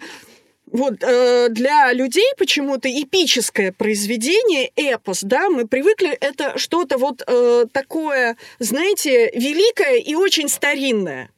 вот 0.72 1.02
э, 1.02 1.48
для 1.50 1.94
людей 1.94 2.30
почему-то 2.38 2.90
эпическое 2.90 3.72
произведение, 3.72 4.70
эпос, 4.76 5.22
да, 5.24 5.50
мы 5.50 5.66
привыкли, 5.66 6.10
это 6.10 6.58
что-то 6.58 6.98
вот 6.98 7.24
э, 7.26 7.66
такое, 7.72 8.36
знаете, 8.60 9.32
великое 9.34 9.96
и 9.96 10.14
очень 10.14 10.50
старинное 10.50 11.30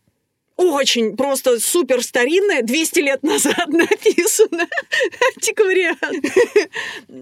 очень 0.60 1.16
просто 1.16 1.60
супер 1.60 2.04
старинная, 2.04 2.62
200 2.64 3.00
лет 3.00 3.24
назад 3.24 3.68
написано, 3.68 4.68
антиквариат. 5.36 5.98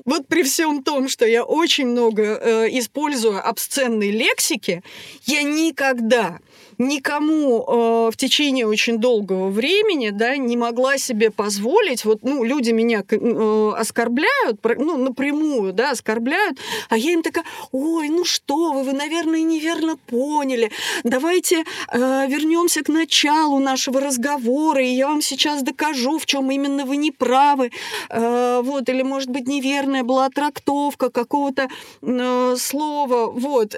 Вот 0.05 0.27
при 0.27 0.41
всем 0.41 0.83
том, 0.83 1.07
что 1.07 1.25
я 1.25 1.43
очень 1.43 1.87
много 1.87 2.23
э, 2.23 2.67
использую 2.79 3.47
обсценной 3.47 4.09
лексики, 4.09 4.81
я 5.25 5.43
никогда 5.43 6.39
никому 6.77 7.63
э, 7.63 8.11
в 8.11 8.17
течение 8.17 8.67
очень 8.67 8.97
долгого 8.97 9.49
времени, 9.49 10.09
да, 10.09 10.37
не 10.37 10.57
могла 10.57 10.97
себе 10.97 11.31
позволить, 11.31 12.05
вот, 12.05 12.23
ну, 12.23 12.43
люди 12.43 12.71
меня 12.71 13.03
э, 13.09 13.71
оскорбляют, 13.77 14.59
ну, 14.77 14.97
напрямую, 14.97 15.73
да, 15.73 15.91
оскорбляют, 15.91 16.57
а 16.89 16.97
я 16.97 17.13
им 17.13 17.23
такая, 17.23 17.45
ой, 17.71 18.09
ну 18.09 18.25
что 18.25 18.73
вы, 18.73 18.83
вы, 18.83 18.93
наверное, 18.93 19.41
неверно 19.41 19.97
поняли, 19.97 20.71
давайте 21.03 21.63
э, 21.91 22.27
вернемся 22.27 22.83
к 22.83 22.89
началу 22.89 23.59
нашего 23.59 23.99
разговора, 23.99 24.81
и 24.83 24.89
я 24.89 25.07
вам 25.07 25.21
сейчас 25.21 25.63
докажу, 25.63 26.19
в 26.19 26.25
чем 26.25 26.51
именно 26.51 26.85
вы 26.85 26.97
не 26.97 27.11
правы, 27.11 27.71
э, 28.09 28.61
вот, 28.63 28.89
или, 28.89 29.01
может 29.01 29.29
быть, 29.29 29.47
неверная 29.47 30.03
была 30.03 30.29
трактовка 30.29 31.09
какого-то 31.09 31.69
э, 32.01 32.55
слова, 32.57 33.27
вот. 33.27 33.75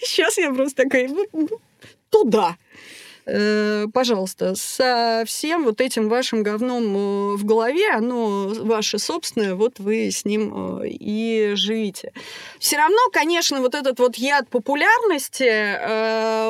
Сейчас 0.00 0.38
а, 0.38 0.40
я 0.42 0.52
просто 0.52 0.84
такая, 0.84 1.08
туда. 2.12 2.56
Э, 3.24 3.86
пожалуйста, 3.92 4.54
со 4.56 5.22
всем 5.26 5.64
вот 5.64 5.80
этим 5.80 6.08
вашим 6.08 6.42
говном 6.42 6.84
э, 6.84 7.36
в 7.36 7.44
голове, 7.44 7.90
оно 7.90 8.48
ваше 8.48 8.98
собственное, 8.98 9.54
вот 9.54 9.78
вы 9.78 10.10
с 10.10 10.24
ним 10.24 10.80
э, 10.82 10.88
и 10.88 11.52
живите. 11.54 12.12
Все 12.58 12.78
равно, 12.78 12.98
конечно, 13.12 13.60
вот 13.60 13.74
этот 13.74 14.00
вот 14.00 14.16
яд 14.16 14.48
популярности, 14.48 15.42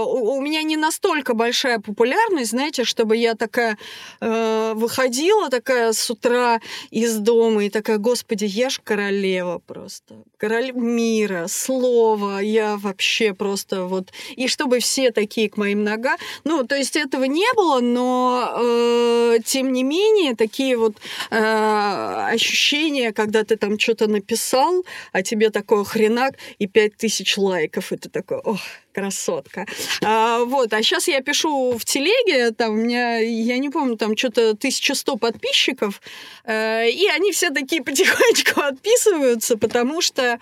у 0.05 0.41
меня 0.41 0.63
не 0.63 0.77
настолько 0.77 1.35
большая 1.35 1.79
популярность, 1.79 2.51
знаете, 2.51 2.85
чтобы 2.85 3.17
я 3.17 3.35
такая 3.35 3.77
выходила 4.21 5.51
такая 5.51 5.93
с 5.93 6.11
утра 6.11 6.61
из 6.91 7.17
дома 7.19 7.65
и 7.65 7.71
такая, 7.71 7.99
господи, 7.99 8.45
я 8.45 8.71
ж 8.71 8.81
королева 8.83 9.59
просто. 9.59 10.15
Король 10.37 10.73
мира, 10.73 11.47
слова, 11.49 12.41
я 12.41 12.77
вообще 12.77 13.35
просто 13.35 13.85
вот... 13.85 14.13
И 14.37 14.49
чтобы 14.49 14.79
все 14.79 15.11
такие 15.11 15.49
к 15.49 15.57
моим 15.57 15.85
ногам... 15.85 16.17
Ну, 16.45 16.62
то 16.65 16.77
есть 16.77 16.97
этого 16.97 17.25
не 17.25 17.53
было, 17.55 17.81
но 17.81 18.55
э, 18.57 19.39
тем 19.45 19.73
не 19.73 19.83
менее 19.83 20.35
такие 20.35 20.77
вот 20.77 20.97
э, 21.31 22.29
ощущения, 22.33 23.13
когда 23.13 23.45
ты 23.45 23.57
там 23.57 23.79
что-то 23.79 24.07
написал, 24.07 24.85
а 25.13 25.23
тебе 25.23 25.51
такой 25.51 25.85
хренак 25.85 26.35
и 26.59 26.67
пять 26.67 26.97
тысяч 26.97 27.37
лайков, 27.37 27.93
и 27.93 27.97
ты 27.97 28.09
такой, 28.09 28.39
ох, 28.39 28.61
красотка. 28.93 29.67
А, 30.03 30.45
вот, 30.45 30.73
а 30.73 30.83
сейчас 30.83 31.09
я 31.09 31.21
пишу 31.21 31.77
в 31.79 31.85
телеге, 31.85 32.51
там 32.53 32.73
у 32.73 32.77
меня, 32.77 33.19
я 33.19 33.59
не 33.59 33.71
помню, 33.71 33.97
там 33.97 34.17
что-то 34.17 34.51
1100 34.51 35.17
подписчиков, 35.17 36.01
э, 36.45 36.91
и 36.91 37.07
они 37.09 37.33
все 37.33 37.51
такие 37.51 37.83
потихонечку 37.83 38.61
отписываются, 38.61 39.57
потому 39.57 40.01
что, 40.01 40.39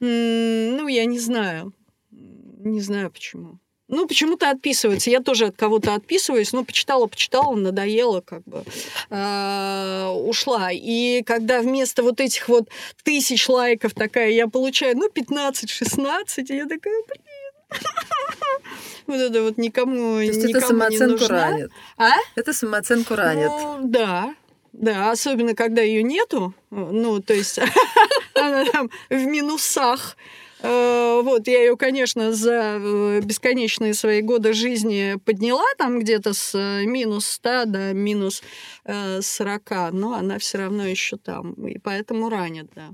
ну, 0.00 0.88
я 0.88 1.04
не 1.04 1.18
знаю, 1.18 1.72
не 2.10 2.80
знаю 2.80 3.10
почему. 3.10 3.61
Ну, 3.92 4.06
почему-то 4.06 4.48
отписывается. 4.48 5.10
Я 5.10 5.20
тоже 5.20 5.46
от 5.48 5.56
кого-то 5.56 5.94
отписываюсь. 5.94 6.54
Ну, 6.54 6.64
почитала, 6.64 7.06
почитала, 7.06 7.54
надоело, 7.54 8.22
как 8.22 8.42
бы 8.44 8.64
э, 9.10 10.06
ушла. 10.24 10.70
И 10.72 11.22
когда 11.24 11.60
вместо 11.60 12.02
вот 12.02 12.18
этих 12.18 12.48
вот 12.48 12.70
тысяч 13.04 13.50
лайков 13.50 13.92
такая 13.92 14.30
я 14.30 14.48
получаю, 14.48 14.96
ну, 14.96 15.08
15-16, 15.14 16.44
я 16.48 16.66
такая, 16.66 17.02
блин. 17.06 17.22
Вот 19.06 19.16
это 19.16 19.42
вот 19.42 19.58
никому, 19.58 20.16
То 20.16 20.20
есть 20.22 20.44
это 20.44 20.60
самооценку 20.60 21.26
ранит. 21.26 21.70
А? 21.98 22.12
Это 22.34 22.54
самооценку 22.54 23.14
ранит. 23.14 23.48
Ну, 23.48 23.80
да. 23.82 24.34
Да, 24.72 25.10
особенно 25.10 25.54
когда 25.54 25.82
ее 25.82 26.02
нету, 26.02 26.54
ну, 26.70 27.20
то 27.20 27.34
есть 27.34 27.58
она 28.34 28.64
там 28.64 28.90
в 29.10 29.26
минусах, 29.26 30.16
вот, 30.62 31.48
я 31.48 31.60
ее, 31.60 31.76
конечно, 31.76 32.32
за 32.32 32.78
э, 32.80 33.20
бесконечные 33.22 33.94
свои 33.94 34.20
годы 34.20 34.52
жизни 34.52 35.16
подняла 35.24 35.64
там 35.78 35.98
где-то 35.98 36.34
с 36.34 36.54
э, 36.54 36.84
минус 36.84 37.26
100 37.26 37.64
до 37.66 37.92
минус 37.92 38.42
40, 38.84 39.92
но 39.92 40.14
она 40.14 40.38
все 40.38 40.58
равно 40.58 40.86
еще 40.86 41.16
там, 41.16 41.52
и 41.52 41.78
поэтому 41.78 42.28
ранит, 42.28 42.70
да. 42.74 42.90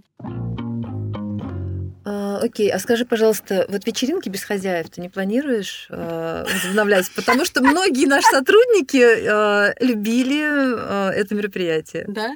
А, 2.04 2.38
окей, 2.38 2.70
а 2.70 2.78
скажи, 2.78 3.04
пожалуйста, 3.04 3.66
вот 3.68 3.86
вечеринки 3.86 4.30
без 4.30 4.42
хозяев 4.42 4.88
ты 4.88 5.02
не 5.02 5.10
планируешь 5.10 5.88
э, 5.90 6.44
возобновлять? 6.50 7.10
Потому 7.14 7.44
что 7.44 7.60
многие 7.60 8.06
наши 8.06 8.26
сотрудники 8.28 8.96
э, 8.96 9.74
любили 9.80 10.42
э, 10.42 11.10
это 11.10 11.34
мероприятие. 11.34 12.06
Да? 12.08 12.34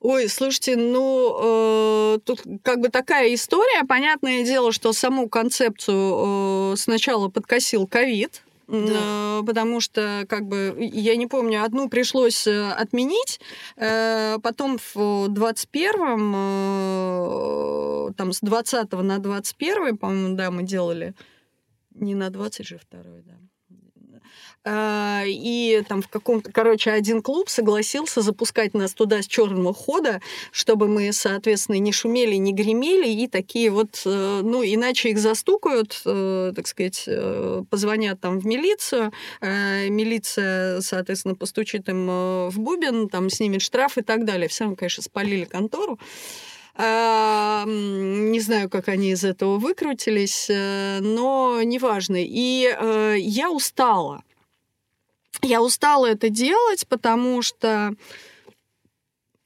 Ой, 0.00 0.28
слушайте, 0.28 0.76
ну, 0.76 2.14
э, 2.14 2.18
тут 2.24 2.42
как 2.62 2.80
бы 2.80 2.88
такая 2.88 3.34
история. 3.34 3.84
Понятное 3.84 4.44
дело, 4.44 4.72
что 4.72 4.92
саму 4.92 5.28
концепцию 5.28 6.72
э, 6.72 6.76
сначала 6.76 7.28
подкосил 7.28 7.86
ковид, 7.86 8.42
да. 8.68 9.40
Э, 9.40 9.42
потому 9.46 9.80
что, 9.80 10.26
как 10.28 10.46
бы, 10.46 10.76
я 10.78 11.16
не 11.16 11.26
помню, 11.26 11.64
одну 11.64 11.88
пришлось 11.88 12.46
э, 12.46 12.70
отменить, 12.70 13.40
э, 13.76 14.38
потом 14.42 14.78
в 14.78 15.28
21-м, 15.28 18.14
там, 18.14 18.32
с 18.32 18.40
20 18.40 18.92
на 18.92 19.18
21 19.18 19.96
по-моему, 19.96 20.36
да, 20.36 20.50
мы 20.50 20.64
делали, 20.64 21.14
не 21.94 22.14
на 22.14 22.28
20 22.28 22.66
же 22.66 22.78
второй, 22.78 23.22
да. 23.22 23.38
А, 24.64 25.22
и 25.26 25.82
там 25.88 26.02
в 26.02 26.08
каком-то, 26.08 26.52
короче, 26.52 26.90
один 26.90 27.22
клуб 27.22 27.48
согласился 27.48 28.20
запускать 28.20 28.74
нас 28.74 28.92
туда 28.92 29.22
с 29.22 29.26
черного 29.26 29.72
хода, 29.72 30.20
чтобы 30.50 30.88
мы, 30.88 31.12
соответственно, 31.12 31.76
не 31.76 31.92
шумели, 31.92 32.34
не 32.34 32.52
гремели, 32.52 33.08
и 33.08 33.28
такие 33.28 33.70
вот, 33.70 34.02
э, 34.04 34.40
ну, 34.42 34.62
иначе 34.62 35.10
их 35.10 35.18
застукают, 35.18 36.02
э, 36.04 36.52
так 36.54 36.66
сказать, 36.66 37.04
э, 37.06 37.62
позвонят 37.70 38.20
там 38.20 38.40
в 38.40 38.46
милицию, 38.46 39.12
милиция, 39.40 40.80
соответственно, 40.80 41.34
постучит 41.34 41.88
им 41.88 42.06
в 42.06 42.54
бубен, 42.56 43.08
там 43.08 43.30
снимет 43.30 43.62
штраф 43.62 43.96
и 43.96 44.02
так 44.02 44.24
далее. 44.24 44.48
Все 44.48 44.64
равно, 44.64 44.76
конечно, 44.76 45.02
спалили 45.02 45.44
контору. 45.44 45.98
А, 46.80 47.64
не 47.66 48.40
знаю, 48.40 48.70
как 48.70 48.88
они 48.88 49.10
из 49.10 49.24
этого 49.24 49.58
выкрутились, 49.58 50.46
но 50.48 51.60
неважно. 51.62 52.16
И 52.20 52.72
я 53.18 53.50
устала 53.50 54.22
я 55.42 55.62
устала 55.62 56.06
это 56.06 56.28
делать, 56.28 56.86
потому 56.88 57.42
что 57.42 57.94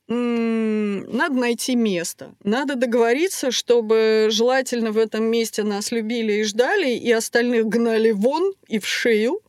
надо 0.09 1.35
найти 1.35 1.75
место. 1.75 2.35
Надо 2.45 2.75
договориться, 2.75 3.51
чтобы 3.51 4.29
желательно 4.31 4.93
в 4.93 4.99
этом 4.99 5.25
месте 5.25 5.63
нас 5.63 5.91
любили 5.91 6.35
и 6.35 6.43
ждали, 6.43 6.91
и 6.91 7.11
остальных 7.13 7.67
гнали 7.67 8.11
вон 8.11 8.53
и 8.69 8.79
в 8.79 8.87
шею, 8.87 9.41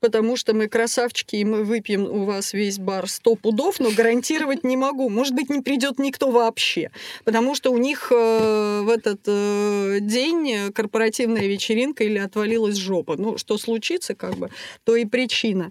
потому 0.00 0.36
что 0.36 0.54
мы 0.54 0.68
красавчики, 0.68 1.36
и 1.36 1.44
мы 1.44 1.64
выпьем 1.64 2.04
у 2.04 2.24
вас 2.24 2.52
весь 2.52 2.78
бар 2.78 3.08
сто 3.08 3.34
пудов, 3.34 3.80
но 3.80 3.90
гарантировать 3.90 4.64
не 4.64 4.76
могу. 4.76 5.08
Может 5.08 5.34
быть, 5.34 5.50
не 5.50 5.60
придет 5.60 5.98
никто 5.98 6.30
вообще, 6.30 6.90
потому 7.24 7.54
что 7.54 7.70
у 7.72 7.78
них 7.78 8.12
э, 8.12 8.80
в 8.82 8.88
этот 8.88 9.20
э, 9.26 9.98
день 10.00 10.72
корпоративная 10.72 11.46
вечеринка 11.46 12.04
или 12.04 12.18
отвалилась 12.18 12.76
жопа. 12.76 13.16
Ну, 13.16 13.38
что 13.38 13.58
случится, 13.58 14.14
как 14.14 14.36
бы, 14.36 14.50
то 14.84 14.96
и 14.96 15.04
причина. 15.04 15.70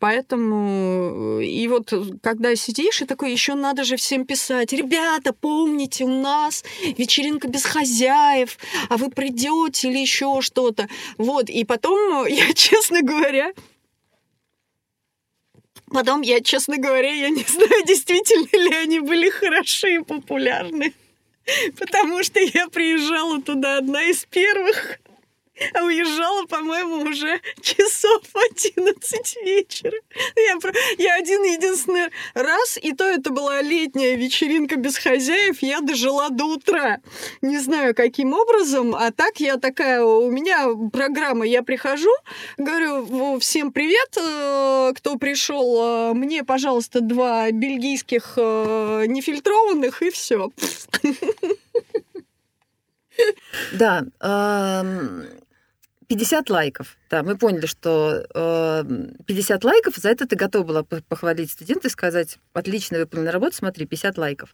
Поэтому 0.00 1.40
и 1.40 1.68
вот 1.68 1.92
когда 2.22 2.56
сидишь 2.56 3.02
и 3.02 3.06
такой, 3.06 3.32
еще 3.32 3.54
надо 3.54 3.84
же 3.84 3.96
всем 3.96 4.24
писать, 4.24 4.72
ребята, 4.72 5.32
помните, 5.32 6.04
у 6.04 6.08
нас 6.22 6.64
вечеринка 6.96 7.48
без 7.48 7.64
хозяев, 7.64 8.58
а 8.88 8.96
вы 8.96 9.10
придете 9.10 9.90
или 9.90 9.98
еще 9.98 10.40
что-то. 10.40 10.88
Вот, 11.18 11.50
и 11.50 11.64
потом 11.64 12.26
я, 12.28 12.52
честно 12.54 13.02
говоря, 13.02 13.52
Потом 15.92 16.20
я, 16.22 16.40
честно 16.40 16.76
говоря, 16.78 17.12
я 17.12 17.30
не 17.30 17.42
знаю, 17.48 17.84
действительно 17.84 18.48
ли 18.56 18.74
они 18.76 19.00
были 19.00 19.28
хороши 19.28 19.96
и 19.96 19.98
популярны. 19.98 20.94
Потому 21.78 22.22
что 22.22 22.38
я 22.38 22.68
приезжала 22.68 23.42
туда 23.42 23.78
одна 23.78 24.04
из 24.04 24.24
первых. 24.24 25.00
А 25.74 25.84
уезжала, 25.84 26.46
по-моему, 26.46 27.02
уже 27.08 27.40
часов 27.60 28.22
11 28.50 29.36
вечера. 29.44 29.98
Я, 30.36 30.58
я 30.98 31.14
один 31.16 31.42
единственный 31.44 32.08
раз, 32.34 32.78
и 32.80 32.92
то 32.92 33.04
это 33.04 33.30
была 33.30 33.62
летняя 33.62 34.16
вечеринка 34.16 34.76
без 34.76 34.96
хозяев, 34.96 35.58
я 35.60 35.80
дожила 35.80 36.30
до 36.30 36.44
утра. 36.46 36.98
Не 37.42 37.58
знаю, 37.58 37.94
каким 37.94 38.32
образом, 38.32 38.94
а 38.94 39.10
так 39.10 39.40
я 39.40 39.56
такая, 39.56 40.02
у 40.02 40.30
меня 40.30 40.68
программа, 40.92 41.46
я 41.46 41.62
прихожу, 41.62 42.12
говорю, 42.56 43.38
всем 43.38 43.72
привет, 43.72 44.16
э, 44.16 44.92
кто 44.96 45.16
пришел, 45.16 46.10
э, 46.10 46.14
мне, 46.14 46.44
пожалуйста, 46.44 47.00
два 47.00 47.50
бельгийских 47.50 48.34
э, 48.36 49.04
нефильтрованных, 49.06 50.02
и 50.02 50.10
все. 50.10 50.50
Да, 53.72 54.04
50 56.10 56.50
лайков. 56.50 56.96
Да, 57.08 57.22
мы 57.22 57.38
поняли, 57.38 57.66
что 57.66 58.26
э, 58.34 58.84
50 59.26 59.62
лайков, 59.62 59.94
за 59.94 60.08
это 60.08 60.26
ты 60.26 60.34
готова 60.34 60.64
была 60.64 60.82
похвалить 60.82 61.52
студента 61.52 61.86
и 61.86 61.90
сказать, 61.90 62.38
отлично 62.52 62.98
выполнена 62.98 63.30
работа, 63.30 63.54
смотри, 63.54 63.86
50 63.86 64.18
лайков. 64.18 64.52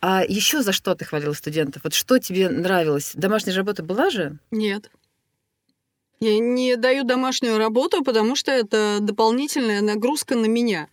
А 0.00 0.22
еще 0.24 0.62
за 0.62 0.70
что 0.70 0.94
ты 0.94 1.04
хвалила 1.04 1.32
студентов? 1.32 1.82
Вот 1.82 1.92
что 1.92 2.20
тебе 2.20 2.48
нравилось? 2.48 3.10
Домашняя 3.14 3.56
работа 3.56 3.82
была 3.82 4.10
же? 4.10 4.38
Нет. 4.52 4.92
Я 6.20 6.38
не 6.38 6.76
даю 6.76 7.02
домашнюю 7.02 7.58
работу, 7.58 8.04
потому 8.04 8.36
что 8.36 8.52
это 8.52 8.98
дополнительная 9.00 9.80
нагрузка 9.80 10.36
на 10.36 10.46
меня. 10.46 10.88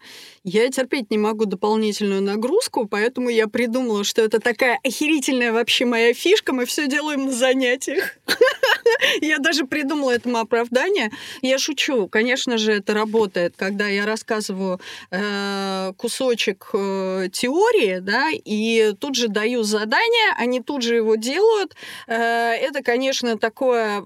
Я 0.46 0.70
терпеть 0.70 1.10
не 1.10 1.18
могу 1.18 1.46
дополнительную 1.46 2.22
нагрузку, 2.22 2.86
поэтому 2.86 3.30
я 3.30 3.48
придумала, 3.48 4.04
что 4.04 4.22
это 4.22 4.42
такая 4.42 4.78
охерительная 4.84 5.54
вообще 5.54 5.86
моя 5.86 6.14
фишка, 6.14 6.52
мы 6.52 6.66
все 6.66 6.88
делаем 6.88 7.28
на 7.28 7.32
занятиях. 7.32 8.18
Я 9.22 9.40
даже 9.40 9.66
придумала 9.66 10.12
этому 10.12 10.38
оправдание. 10.38 11.12
Я 11.42 11.58
шучу. 11.60 12.08
Конечно 12.08 12.58
же, 12.58 12.74
это 12.74 12.94
работает, 12.94 13.54
когда 13.56 13.88
я 13.88 14.06
рассказываю 14.06 14.80
э, 15.12 15.94
кусочек 15.98 16.70
э, 16.74 17.28
теории, 17.32 18.00
да, 18.00 18.30
и 18.32 18.94
тут 19.00 19.16
же 19.16 19.28
даю 19.28 19.64
задание, 19.64 20.34
они 20.38 20.62
тут 20.62 20.84
же 20.84 20.96
его 20.96 21.16
делают. 21.16 21.76
Э, 22.08 22.54
это, 22.54 22.82
конечно, 22.82 23.38
такое 23.38 24.02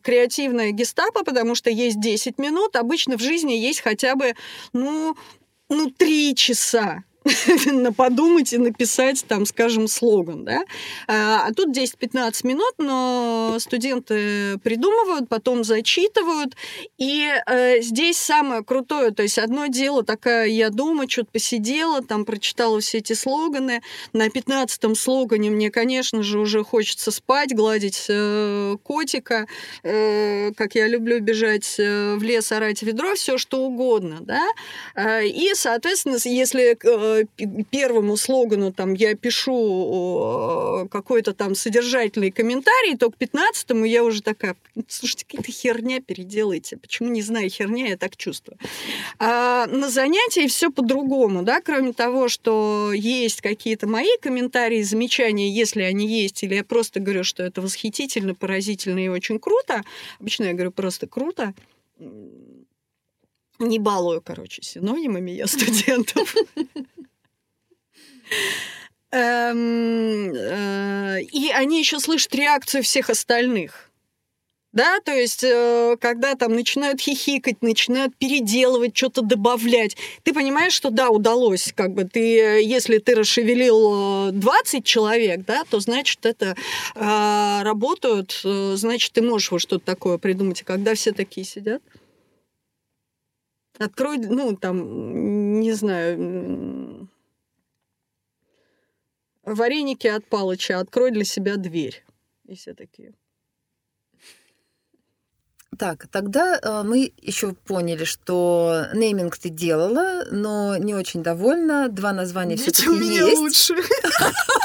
креативное 0.00 0.70
гестапо, 0.72 1.24
потому 1.24 1.54
что 1.54 1.70
есть 1.70 2.00
10 2.00 2.38
минут. 2.38 2.76
Обычно 2.76 3.16
в 3.18 3.22
жизни 3.22 3.52
есть 3.52 3.80
хотя 3.80 4.14
бы, 4.14 4.34
ну, 4.72 5.16
ну, 5.74 5.90
три 5.90 6.34
часа 6.34 7.04
подумать 7.96 8.52
и 8.52 8.58
написать, 8.58 9.24
там, 9.26 9.46
скажем, 9.46 9.88
слоган, 9.88 10.44
да. 10.44 10.62
А, 11.06 11.46
а 11.46 11.52
тут 11.54 11.76
10-15 11.76 12.46
минут, 12.46 12.74
но 12.78 13.56
студенты 13.58 14.58
придумывают, 14.58 15.28
потом 15.28 15.64
зачитывают, 15.64 16.54
и 16.98 17.30
э, 17.46 17.80
здесь 17.80 18.18
самое 18.18 18.64
крутое, 18.64 19.10
то 19.10 19.22
есть 19.22 19.38
одно 19.38 19.66
дело 19.66 20.02
такая, 20.02 20.46
я 20.46 20.70
дома 20.70 21.08
что-то 21.08 21.32
посидела, 21.32 22.02
там 22.02 22.24
прочитала 22.24 22.80
все 22.80 22.98
эти 22.98 23.12
слоганы, 23.12 23.82
на 24.12 24.28
15-м 24.28 24.94
слогане 24.94 25.50
мне, 25.50 25.70
конечно 25.70 26.22
же, 26.22 26.40
уже 26.40 26.64
хочется 26.64 27.10
спать, 27.10 27.54
гладить 27.54 28.06
э, 28.08 28.76
котика, 28.82 29.46
э, 29.82 30.52
как 30.56 30.74
я 30.74 30.88
люблю 30.88 31.20
бежать 31.20 31.76
э, 31.78 32.16
в 32.16 32.22
лес, 32.22 32.50
орать 32.52 32.82
ведро, 32.82 33.14
все 33.14 33.38
что 33.38 33.58
угодно, 33.64 34.18
да, 34.20 34.46
э, 34.96 35.26
и, 35.26 35.54
соответственно, 35.54 36.18
если 36.24 36.76
э, 36.82 37.11
первому 37.70 38.16
слогану 38.16 38.72
там 38.72 38.94
я 38.94 39.14
пишу 39.14 40.88
какой-то 40.90 41.32
там 41.32 41.54
содержательный 41.54 42.30
комментарий, 42.30 42.96
то 42.96 43.10
к 43.10 43.16
пятнадцатому 43.16 43.84
я 43.84 44.04
уже 44.04 44.22
такая, 44.22 44.56
слушайте, 44.88 45.26
какая-то 45.28 45.52
херня 45.52 46.00
переделайте. 46.00 46.76
Почему, 46.76 47.08
не 47.10 47.22
знаю, 47.22 47.50
херня, 47.50 47.88
я 47.88 47.96
так 47.96 48.16
чувствую. 48.16 48.58
А 49.18 49.66
на 49.66 49.90
занятии 49.90 50.46
все 50.46 50.70
по-другому, 50.70 51.42
да, 51.42 51.60
кроме 51.60 51.92
того, 51.92 52.28
что 52.28 52.92
есть 52.92 53.40
какие-то 53.40 53.86
мои 53.86 54.16
комментарии, 54.20 54.82
замечания, 54.82 55.50
если 55.50 55.82
они 55.82 56.06
есть, 56.06 56.42
или 56.42 56.54
я 56.54 56.64
просто 56.64 57.00
говорю, 57.00 57.24
что 57.24 57.42
это 57.42 57.60
восхитительно, 57.60 58.34
поразительно 58.34 59.04
и 59.04 59.08
очень 59.08 59.38
круто. 59.38 59.82
Обычно 60.20 60.44
я 60.44 60.52
говорю 60.52 60.72
просто 60.72 61.06
круто 61.06 61.54
не 63.68 63.78
балую, 63.78 64.20
короче, 64.20 64.62
синонимами 64.62 65.30
я 65.30 65.46
студентов. 65.46 66.34
Эм, 69.12 70.32
э, 70.34 71.20
и 71.20 71.50
они 71.50 71.78
еще 71.80 72.00
слышат 72.00 72.34
реакцию 72.34 72.82
всех 72.82 73.10
остальных. 73.10 73.90
Да, 74.72 75.00
то 75.04 75.12
есть, 75.12 75.44
э, 75.44 75.98
когда 76.00 76.34
там 76.34 76.54
начинают 76.54 76.98
хихикать, 76.98 77.60
начинают 77.60 78.16
переделывать, 78.16 78.96
что-то 78.96 79.20
добавлять, 79.20 79.98
ты 80.22 80.32
понимаешь, 80.32 80.72
что 80.72 80.88
да, 80.88 81.10
удалось, 81.10 81.74
как 81.76 81.92
бы 81.92 82.04
ты, 82.04 82.20
если 82.62 82.96
ты 82.96 83.14
расшевелил 83.14 84.32
20 84.32 84.74
э, 84.74 84.82
человек, 84.82 85.44
да, 85.46 85.64
то 85.68 85.78
значит 85.78 86.24
это 86.24 86.56
работают, 86.94 88.40
значит 88.42 89.12
ты 89.12 89.20
можешь 89.20 89.50
вот 89.50 89.60
что-то 89.60 89.84
такое 89.84 90.16
придумать. 90.16 90.62
И 90.62 90.64
когда 90.64 90.94
все 90.94 91.12
такие 91.12 91.44
сидят, 91.44 91.82
открой, 93.78 94.18
ну 94.18 94.56
там, 94.56 95.60
не 95.60 95.72
знаю, 95.72 97.08
вареники 99.44 100.06
от 100.06 100.26
Палыча, 100.26 100.78
открой 100.78 101.10
для 101.10 101.24
себя 101.24 101.56
дверь. 101.56 102.04
И 102.46 102.54
все 102.54 102.74
такие. 102.74 103.14
Так, 105.78 106.06
тогда 106.08 106.60
э, 106.62 106.82
мы 106.84 107.12
еще 107.16 107.54
поняли, 107.54 108.04
что 108.04 108.88
нейминг 108.94 109.38
ты 109.38 109.48
делала, 109.48 110.24
но 110.30 110.76
не 110.76 110.94
очень 110.94 111.22
довольна. 111.22 111.88
Два 111.88 112.12
названия 112.12 112.56
все-таки 112.56 112.90
есть. 112.90 113.38
лучше. 113.38 113.76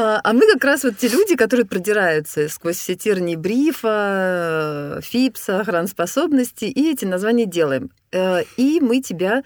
А, 0.00 0.20
а 0.22 0.32
мы 0.32 0.46
как 0.46 0.62
раз 0.62 0.84
вот 0.84 0.96
те 0.96 1.08
люди, 1.08 1.34
которые 1.34 1.66
продираются 1.66 2.48
сквозь 2.48 2.76
все 2.76 2.94
тернии 2.94 3.34
брифа, 3.34 5.00
фипса, 5.02 5.58
охранспособности, 5.58 6.66
и 6.66 6.92
эти 6.92 7.04
названия 7.04 7.46
делаем. 7.46 7.90
Э, 8.12 8.44
и 8.56 8.78
мы 8.78 9.00
тебя 9.02 9.42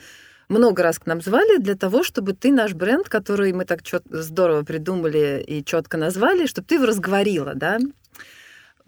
много 0.51 0.83
раз 0.83 0.99
к 0.99 1.07
нам 1.07 1.23
звали 1.23 1.57
для 1.57 1.75
того, 1.75 2.03
чтобы 2.05 2.35
ты 2.35 2.53
наш 2.53 2.75
бренд, 2.75 3.09
который 3.09 3.55
мы 3.55 3.65
так 3.65 3.83
чет- 3.83 4.05
здорово 4.11 4.63
придумали 4.63 5.43
и 5.47 5.65
четко 5.65 5.97
назвали, 5.97 6.45
чтобы 6.45 6.69
ты 6.69 6.75
его 6.75 6.85
разговорила, 6.85 7.55
да? 7.55 7.79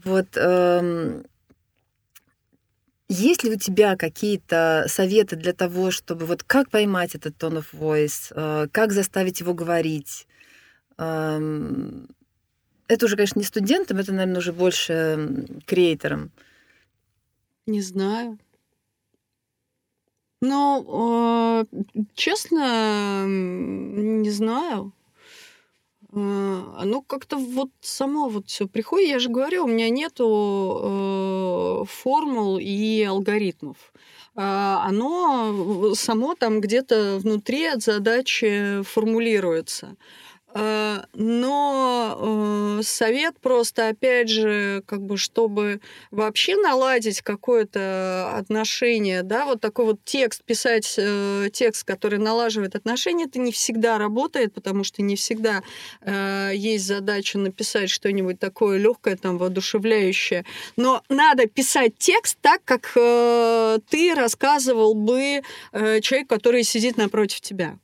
Вот 0.04 0.26
эм, 0.36 1.24
есть 3.08 3.42
ли 3.42 3.52
у 3.52 3.58
тебя 3.58 3.96
какие-то 3.96 4.84
советы 4.88 5.36
для 5.36 5.54
того, 5.54 5.90
чтобы 5.90 6.26
вот 6.26 6.42
как 6.42 6.68
поймать 6.68 7.14
этот 7.14 7.42
tone 7.42 7.64
of 7.64 7.66
voice, 7.72 8.30
э, 8.34 8.68
как 8.70 8.92
заставить 8.92 9.40
его 9.40 9.54
говорить? 9.54 10.26
Эм, 10.98 12.08
это 12.88 13.06
уже, 13.06 13.16
конечно, 13.16 13.38
не 13.38 13.44
студентам, 13.44 13.98
это, 13.98 14.12
наверное, 14.12 14.38
уже 14.38 14.52
больше 14.52 15.46
креаторам. 15.66 16.30
Не 17.66 17.80
знаю. 17.80 18.38
Ну, 20.40 21.66
честно, 22.14 23.24
не 23.26 24.30
знаю. 24.30 24.92
Оно 26.12 27.02
как-то 27.02 27.38
вот 27.38 27.70
само 27.80 28.28
вот 28.28 28.48
все 28.48 28.68
приходит. 28.68 29.08
Я 29.08 29.18
же 29.18 29.30
говорю, 29.30 29.64
у 29.64 29.68
меня 29.68 29.88
нету 29.90 30.80
э, 30.82 31.84
формул 31.88 32.58
и 32.60 33.02
алгоритмов. 33.02 33.92
Оно 34.36 35.94
само 35.94 36.34
там 36.34 36.60
где-то 36.60 37.18
внутри 37.18 37.66
от 37.66 37.82
задачи 37.82 38.82
формулируется. 38.82 39.96
Э, 40.54 41.02
но 41.14 42.78
э, 42.78 42.82
совет 42.84 43.38
просто, 43.40 43.88
опять 43.88 44.28
же, 44.28 44.82
как 44.86 45.02
бы, 45.02 45.16
чтобы 45.16 45.80
вообще 46.12 46.56
наладить 46.56 47.22
какое-то 47.22 48.30
отношение, 48.36 49.24
да, 49.24 49.46
вот 49.46 49.60
такой 49.60 49.86
вот 49.86 50.04
текст, 50.04 50.44
писать 50.44 50.94
э, 50.96 51.48
текст, 51.52 51.84
который 51.84 52.20
налаживает 52.20 52.76
отношения, 52.76 53.24
это 53.24 53.40
не 53.40 53.50
всегда 53.50 53.98
работает, 53.98 54.54
потому 54.54 54.84
что 54.84 55.02
не 55.02 55.16
всегда 55.16 55.62
есть 56.52 56.86
задача 56.86 57.38
написать 57.38 57.90
что-нибудь 57.90 58.38
такое 58.38 58.78
легкое, 58.78 59.16
там, 59.16 59.38
воодушевляющее. 59.38 60.44
Но 60.76 61.02
надо 61.08 61.46
писать 61.46 61.96
текст 61.98 62.38
так, 62.40 62.62
как 62.64 62.92
ты 62.94 64.14
рассказывал 64.14 64.94
бы 64.94 65.42
человек, 65.72 66.28
который 66.28 66.62
сидит 66.62 66.96
напротив 66.96 67.40
тебя 67.40 67.78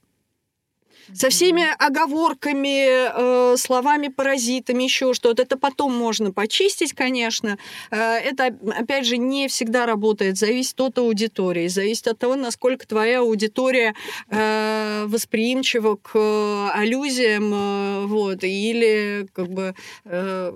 со 1.14 1.28
всеми 1.28 1.64
оговорками, 1.78 3.52
э, 3.52 3.56
словами-паразитами, 3.56 4.84
еще 4.84 5.14
что-то. 5.14 5.42
Это 5.42 5.56
потом 5.58 5.94
можно 5.94 6.32
почистить, 6.32 6.92
конечно. 6.92 7.58
Э, 7.90 8.16
это, 8.16 8.56
опять 8.76 9.06
же, 9.06 9.16
не 9.16 9.48
всегда 9.48 9.86
работает. 9.86 10.38
Зависит 10.38 10.80
от 10.80 10.98
аудитории, 10.98 11.68
зависит 11.68 12.08
от 12.08 12.18
того, 12.18 12.36
насколько 12.36 12.86
твоя 12.86 13.20
аудитория 13.20 13.94
э, 14.28 15.04
восприимчива 15.06 15.96
к 15.96 16.70
аллюзиям, 16.74 17.52
э, 17.52 18.06
вот, 18.06 18.44
или 18.44 19.28
как 19.32 19.48
бы... 19.48 19.74
Э, 20.04 20.52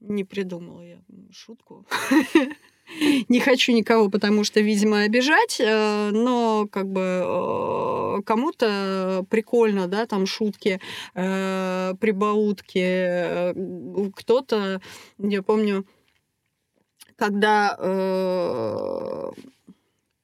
не 0.00 0.24
придумала 0.24 0.82
я 0.82 0.98
шутку. 1.30 1.86
Не 3.28 3.40
хочу 3.40 3.72
никого, 3.72 4.08
потому 4.08 4.44
что, 4.44 4.60
видимо, 4.60 5.02
обижать, 5.02 5.60
э, 5.60 6.10
но 6.12 6.66
как 6.70 6.88
бы 6.88 7.00
э, 7.00 8.22
кому-то 8.24 9.24
прикольно, 9.30 9.86
да, 9.88 10.06
там 10.06 10.26
шутки, 10.26 10.80
э, 11.14 11.94
прибаутки, 12.00 13.52
кто-то, 14.14 14.80
я 15.18 15.42
помню, 15.42 15.86
когда 17.16 17.76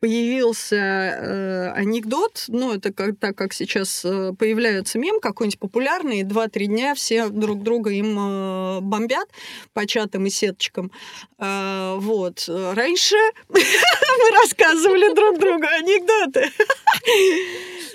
появился 0.01 0.77
э, 0.77 1.71
анекдот, 1.73 2.45
ну, 2.49 2.73
это 2.73 2.93
как, 2.93 3.19
так 3.19 3.37
как 3.37 3.53
сейчас 3.53 4.05
э, 4.05 4.33
появляется 4.39 4.99
мем 4.99 5.21
какой-нибудь 5.21 5.59
популярный, 5.59 6.23
два-три 6.23 6.67
дня 6.67 6.95
все 6.95 7.29
друг 7.29 7.63
друга 7.63 7.91
им 7.91 8.17
э, 8.19 8.81
бомбят 8.81 9.29
по 9.73 9.87
чатам 9.87 10.27
и 10.27 10.31
сеточкам. 10.31 10.93
Э, 11.39 11.97
вот. 11.99 12.49
Раньше 12.49 13.17
мы 13.49 13.61
рассказывали 14.43 15.15
друг 15.15 15.39
другу 15.41 15.67
анекдоты. 15.67 16.51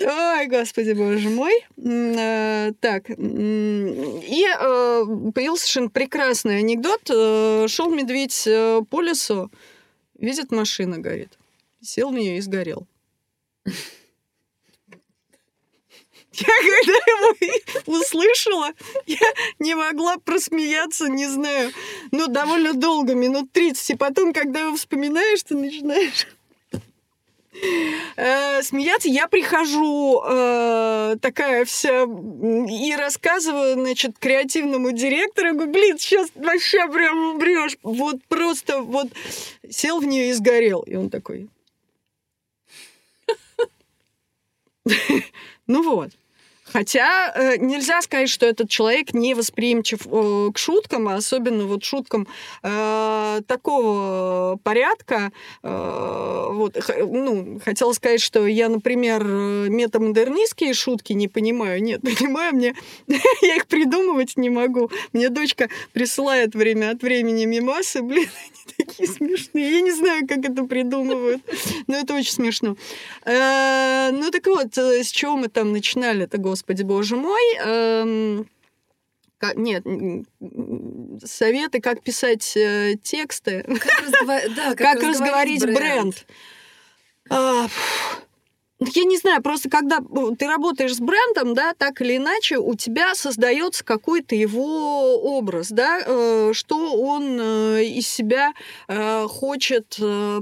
Ой, 0.00 0.46
господи, 0.48 0.92
боже 0.92 1.30
мой. 1.30 1.64
Э, 1.78 2.72
так. 2.80 3.08
И 3.08 4.46
э, 4.46 5.04
появился 5.34 5.62
совершенно 5.62 5.90
прекрасный 5.90 6.58
анекдот. 6.58 7.00
Э, 7.08 7.66
Шел 7.68 7.90
медведь 7.90 8.46
по 8.90 9.00
лесу, 9.00 9.50
видит, 10.18 10.50
машина 10.50 10.98
горит 10.98 11.38
сел 11.84 12.10
в 12.10 12.14
нее 12.14 12.38
и 12.38 12.40
сгорел. 12.40 12.86
Я 16.36 16.46
когда 16.46 16.92
его 16.92 17.98
услышала, 17.98 18.70
я 19.06 19.20
не 19.60 19.76
могла 19.76 20.16
просмеяться, 20.18 21.06
не 21.06 21.28
знаю, 21.28 21.70
ну, 22.10 22.26
довольно 22.26 22.72
долго, 22.74 23.14
минут 23.14 23.52
30. 23.52 23.90
И 23.90 23.94
потом, 23.94 24.32
когда 24.32 24.60
его 24.60 24.74
вспоминаешь, 24.74 25.44
ты 25.44 25.54
начинаешь 25.54 26.26
э, 28.16 28.62
смеяться. 28.62 29.08
Я 29.08 29.28
прихожу 29.28 30.22
э, 30.26 31.16
такая 31.20 31.64
вся 31.64 32.02
и 32.02 32.96
рассказываю, 32.96 33.74
значит, 33.74 34.18
креативному 34.18 34.92
директору, 34.92 35.54
говорю, 35.54 35.72
блин, 35.72 35.98
сейчас 35.98 36.30
вообще 36.34 36.88
прям 36.88 37.34
умрешь. 37.34 37.76
Вот 37.82 38.16
просто 38.28 38.82
вот 38.82 39.08
сел 39.70 40.00
в 40.00 40.04
нее 40.04 40.30
и 40.30 40.32
сгорел. 40.32 40.82
И 40.82 40.96
он 40.96 41.10
такой, 41.10 41.48
ну 45.66 45.82
вот. 45.82 46.12
Хотя 46.74 47.32
э, 47.32 47.56
нельзя 47.58 48.02
сказать, 48.02 48.28
что 48.28 48.46
этот 48.46 48.68
человек 48.68 49.14
не 49.14 49.34
восприимчив 49.34 50.08
э, 50.10 50.50
к 50.52 50.58
шуткам, 50.58 51.06
а 51.06 51.14
особенно 51.14 51.66
вот 51.66 51.84
шуткам 51.84 52.26
э, 52.64 53.40
такого 53.46 54.58
порядка. 54.60 55.30
Э, 55.62 56.48
вот, 56.50 56.76
ну, 56.98 57.60
хотела 57.64 57.92
сказать, 57.92 58.20
что 58.20 58.44
я, 58.48 58.68
например, 58.68 59.22
метамодернистские 59.22 60.74
шутки 60.74 61.12
не 61.12 61.28
понимаю. 61.28 61.80
Нет, 61.80 62.00
понимаю, 62.18 62.56
мне 62.56 62.74
я 63.42 63.54
их 63.54 63.68
придумывать 63.68 64.36
не 64.36 64.50
могу. 64.50 64.90
Мне 65.12 65.28
дочка 65.28 65.68
присылает 65.92 66.56
время 66.56 66.90
от 66.90 67.04
времени 67.04 67.44
мимасы, 67.44 68.02
блин, 68.02 68.28
они 68.78 68.86
такие 68.86 69.08
смешные. 69.08 69.74
Я 69.74 69.80
не 69.80 69.92
знаю, 69.92 70.26
как 70.26 70.38
это 70.38 70.64
придумывают, 70.64 71.40
но 71.86 71.98
это 71.98 72.16
очень 72.16 72.32
смешно. 72.32 72.76
Э, 73.24 74.10
ну 74.10 74.32
так 74.32 74.44
вот, 74.48 74.76
э, 74.76 75.04
с 75.04 75.12
чего 75.12 75.36
мы 75.36 75.46
там 75.46 75.70
начинали 75.70 76.24
это, 76.24 76.38
господи? 76.38 76.63
Господи, 76.64 76.82
боже 76.82 77.16
мой. 77.16 77.42
Эм, 77.58 78.48
нет, 79.56 79.84
советы, 81.22 81.82
как 81.82 82.02
писать 82.02 82.56
э, 82.56 82.94
тексты, 83.02 83.62
как, 83.64 84.00
разгова... 84.00 84.40
да, 84.56 84.74
как, 84.74 84.78
как 84.78 85.02
разговорить 85.02 85.60
бренд. 85.60 85.76
бренд. 85.76 86.26
А, 87.28 87.66
я 88.92 89.04
не 89.04 89.16
знаю, 89.16 89.42
просто 89.42 89.68
когда 89.68 89.98
ты 90.38 90.46
работаешь 90.46 90.94
с 90.94 91.00
брендом, 91.00 91.54
да, 91.54 91.72
так 91.76 92.00
или 92.00 92.16
иначе, 92.16 92.58
у 92.58 92.74
тебя 92.74 93.14
создается 93.14 93.84
какой-то 93.84 94.34
его 94.34 95.16
образ, 95.16 95.68
да, 95.70 96.00
э, 96.04 96.50
что 96.52 96.94
он 96.96 97.38
э, 97.40 97.84
из 97.84 98.08
себя 98.08 98.52
э, 98.88 99.26
хочет 99.28 99.96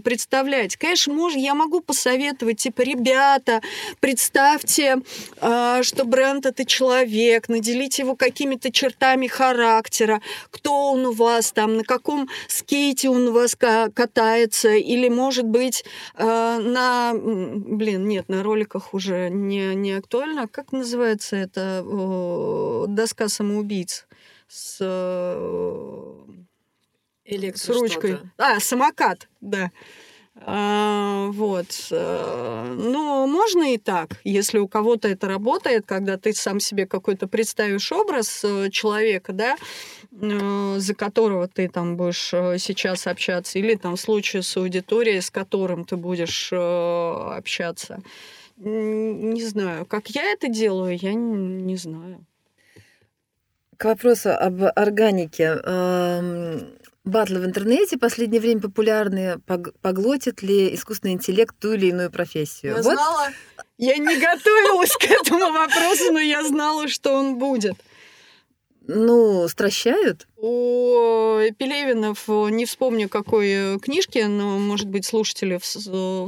представлять. 0.05 0.76
Конечно, 0.76 1.14
может, 1.14 1.38
я 1.38 1.55
могу 1.55 1.80
посоветовать, 1.80 2.59
типа, 2.59 2.82
ребята, 2.82 3.61
представьте, 4.01 4.99
что 5.38 6.05
бренд 6.05 6.47
это 6.47 6.64
человек, 6.64 7.49
наделите 7.49 8.03
его 8.03 8.16
какими-то 8.16 8.70
чертами 8.70 9.26
характера, 9.26 10.20
кто 10.51 10.93
он 10.93 11.07
у 11.07 11.12
вас 11.12 11.53
там, 11.53 11.76
на 11.76 11.84
каком 11.84 12.28
скейте 12.49 13.09
он 13.09 13.28
у 13.28 13.32
вас 13.32 13.57
катается, 13.57 14.70
или, 14.70 15.09
может 15.09 15.45
быть, 15.45 15.84
на, 16.18 17.12
блин, 17.14 18.07
нет, 18.09 18.28
на 18.33 18.43
роликах 18.43 18.95
уже 18.95 19.28
не, 19.28 19.74
не 19.74 19.93
актуально. 19.93 20.49
Как 20.49 20.72
называется 20.72 21.37
это 21.37 21.85
доска 22.89 23.28
самоубийц 23.28 24.07
с, 24.49 24.78
Электро 27.24 27.59
с 27.59 27.68
ручкой? 27.68 28.18
А, 28.39 28.59
самокат, 28.59 29.28
да. 29.41 29.70
А, 30.35 31.28
вот. 31.33 31.66
Э, 31.91 32.74
ну, 32.78 33.26
можно 33.26 33.74
и 33.74 33.78
так, 33.78 34.18
если 34.24 34.59
у 34.59 34.66
кого-то 34.66 35.09
это 35.09 35.28
работает, 35.28 35.85
когда 35.87 36.16
ты 36.16 36.33
сам 36.33 36.59
себе 36.59 36.87
какой-то 36.87 37.28
представишь 37.28 37.93
образ 37.93 38.43
э, 38.45 38.70
человека, 38.70 39.33
да, 39.35 39.57
э, 39.57 40.01
за 40.12 40.94
которого 40.94 41.48
ты 41.48 41.68
там 41.68 41.96
будешь 41.96 42.28
сейчас 42.60 43.06
общаться, 43.06 43.58
или 43.58 43.74
там 43.74 43.96
в 43.96 44.00
случае 44.00 44.42
с 44.42 44.56
аудиторией, 44.56 45.20
с 45.20 45.30
которым 45.30 45.84
ты 45.84 45.96
будешь 45.96 46.52
общаться. 46.52 48.02
Не 48.56 49.42
знаю. 49.42 49.86
Как 49.86 50.08
я 50.10 50.32
это 50.32 50.48
делаю, 50.48 50.96
я 50.96 51.14
не 51.14 51.76
знаю. 51.76 52.24
К 53.76 53.86
вопросу 53.86 54.30
об 54.30 54.62
органике. 54.76 55.58
Батлы 57.04 57.40
в 57.40 57.44
интернете 57.44 57.96
в 57.96 58.00
последнее 58.00 58.40
время 58.40 58.60
популярны. 58.60 59.40
Поглотит 59.80 60.42
ли 60.42 60.72
искусственный 60.74 61.14
интеллект 61.14 61.56
ту 61.58 61.72
или 61.72 61.86
иную 61.86 62.12
профессию? 62.12 62.76
Я 62.76 62.82
вот. 62.82 62.92
знала. 62.92 63.28
Я 63.76 63.96
не 63.96 64.14
готовилась 64.20 64.94
к 64.96 65.04
этому 65.10 65.52
вопросу, 65.52 66.12
но 66.12 66.20
я 66.20 66.44
знала, 66.44 66.86
что 66.86 67.14
он 67.14 67.38
будет. 67.38 67.74
Ну, 68.87 69.49
стращают? 69.49 70.26
У 70.45 71.38
Пелевинов, 71.57 72.26
не 72.26 72.64
вспомню 72.66 73.09
какой 73.09 73.49
э, 73.49 73.78
книжки, 73.78 74.18
но, 74.18 74.59
может 74.59 74.88
быть, 74.88 75.05
слушатели 75.05 75.57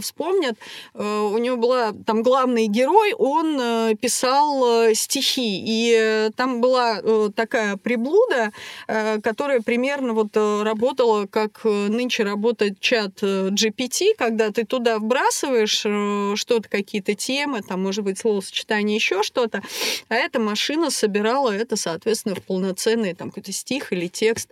вспомнят, 0.01 0.57
э, 0.95 1.03
у 1.03 1.37
него 1.39 1.57
была 1.57 1.93
там 2.07 2.23
главный 2.23 2.69
герой, 2.69 3.13
он 3.15 3.59
э, 3.61 3.95
писал 4.01 4.95
стихи, 4.95 5.61
и 5.67 6.31
там 6.37 6.61
была 6.61 7.03
такая 7.35 7.77
приблуда, 7.77 8.53
которая 8.87 9.61
примерно 9.61 10.13
вот 10.13 10.37
работала, 10.37 11.27
как 11.27 11.65
нынче 11.65 12.23
работает 12.23 12.79
чат 12.79 13.21
GPT, 13.21 14.15
когда 14.17 14.51
ты 14.51 14.65
туда 14.65 14.99
вбрасываешь 14.99 16.39
что-то, 16.39 16.69
какие-то 16.69 17.15
темы, 17.15 17.63
там, 17.63 17.83
может 17.83 18.05
быть, 18.05 18.19
словосочетание, 18.19 18.95
еще 18.95 19.25
что-то, 19.25 19.63
а 20.09 20.15
эта 20.15 20.39
машина 20.39 20.91
собирала 20.91 21.51
это, 21.51 21.77
соответственно, 21.77 22.37
в 22.37 22.43
полноценный 22.43 23.15
там 23.15 23.31
какой-то 23.31 23.53
стих 23.53 23.93
или 23.93 24.04
текст. 24.09 24.51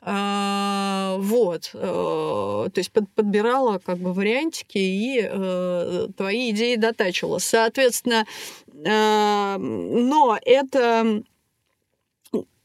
А, 0.00 1.16
вот. 1.18 1.70
Э, 1.74 1.78
то 1.78 2.78
есть 2.78 2.92
под, 2.92 3.08
подбирала 3.14 3.78
как 3.78 3.98
бы 3.98 4.12
вариантики 4.12 4.78
и 4.78 5.20
э, 5.22 6.08
твои 6.16 6.50
идеи 6.50 6.76
дотачивала. 6.76 7.38
Соответственно, 7.38 8.26
э, 8.72 9.56
но 9.58 10.38
это 10.44 11.22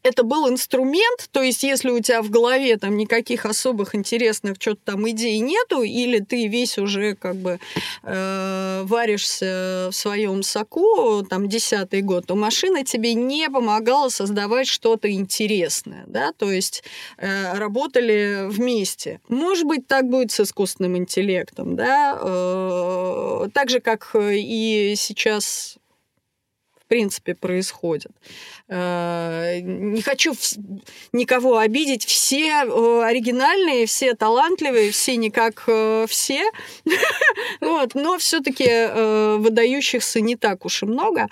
это 0.03 0.23
был 0.23 0.49
инструмент, 0.49 1.29
то 1.31 1.41
есть 1.41 1.63
если 1.63 1.89
у 1.89 1.99
тебя 1.99 2.21
в 2.21 2.29
голове 2.29 2.77
там 2.77 2.95
никаких 2.97 3.45
особых 3.45 3.95
интересных 3.95 4.55
что-то 4.59 4.81
там 4.85 5.09
идей 5.09 5.39
нету, 5.39 5.81
или 5.81 6.19
ты 6.19 6.47
весь 6.47 6.77
уже 6.77 7.15
как 7.15 7.35
бы 7.35 7.59
э, 8.03 8.81
варишься 8.85 9.89
в 9.91 9.95
своем 9.95 10.43
соку, 10.43 11.23
там 11.29 11.49
десятый 11.49 12.01
год, 12.01 12.27
то 12.27 12.35
машина 12.35 12.83
тебе 12.83 13.13
не 13.13 13.49
помогала 13.49 14.09
создавать 14.09 14.67
что-то 14.67 15.11
интересное, 15.11 16.05
да, 16.07 16.31
то 16.31 16.51
есть 16.51 16.83
э, 17.17 17.57
работали 17.57 18.47
вместе. 18.47 19.19
Может 19.27 19.65
быть, 19.65 19.87
так 19.87 20.07
будет 20.07 20.31
с 20.31 20.39
искусственным 20.39 20.97
интеллектом, 20.97 21.75
да, 21.75 22.17
э, 22.21 23.49
так 23.53 23.69
же, 23.69 23.79
как 23.79 24.15
и 24.15 24.93
сейчас 24.97 25.78
принципе 26.89 27.35
происходит. 27.35 28.11
Э, 28.67 29.59
не 29.61 30.01
хочу 30.01 30.33
никого 31.13 31.57
обидеть. 31.57 32.05
Все 32.05 32.65
э, 32.65 33.03
оригинальные, 33.03 33.85
все 33.85 34.15
талантливые, 34.15 34.91
все 34.91 35.15
не 35.15 35.29
как 35.29 35.63
э, 35.67 36.05
все. 36.09 36.43
вот, 37.61 37.95
но 37.95 38.17
все-таки 38.17 39.39
выдающихся 39.39 40.19
не 40.19 40.35
так 40.35 40.65
уж 40.65 40.83
и 40.83 40.85
много. 40.85 41.27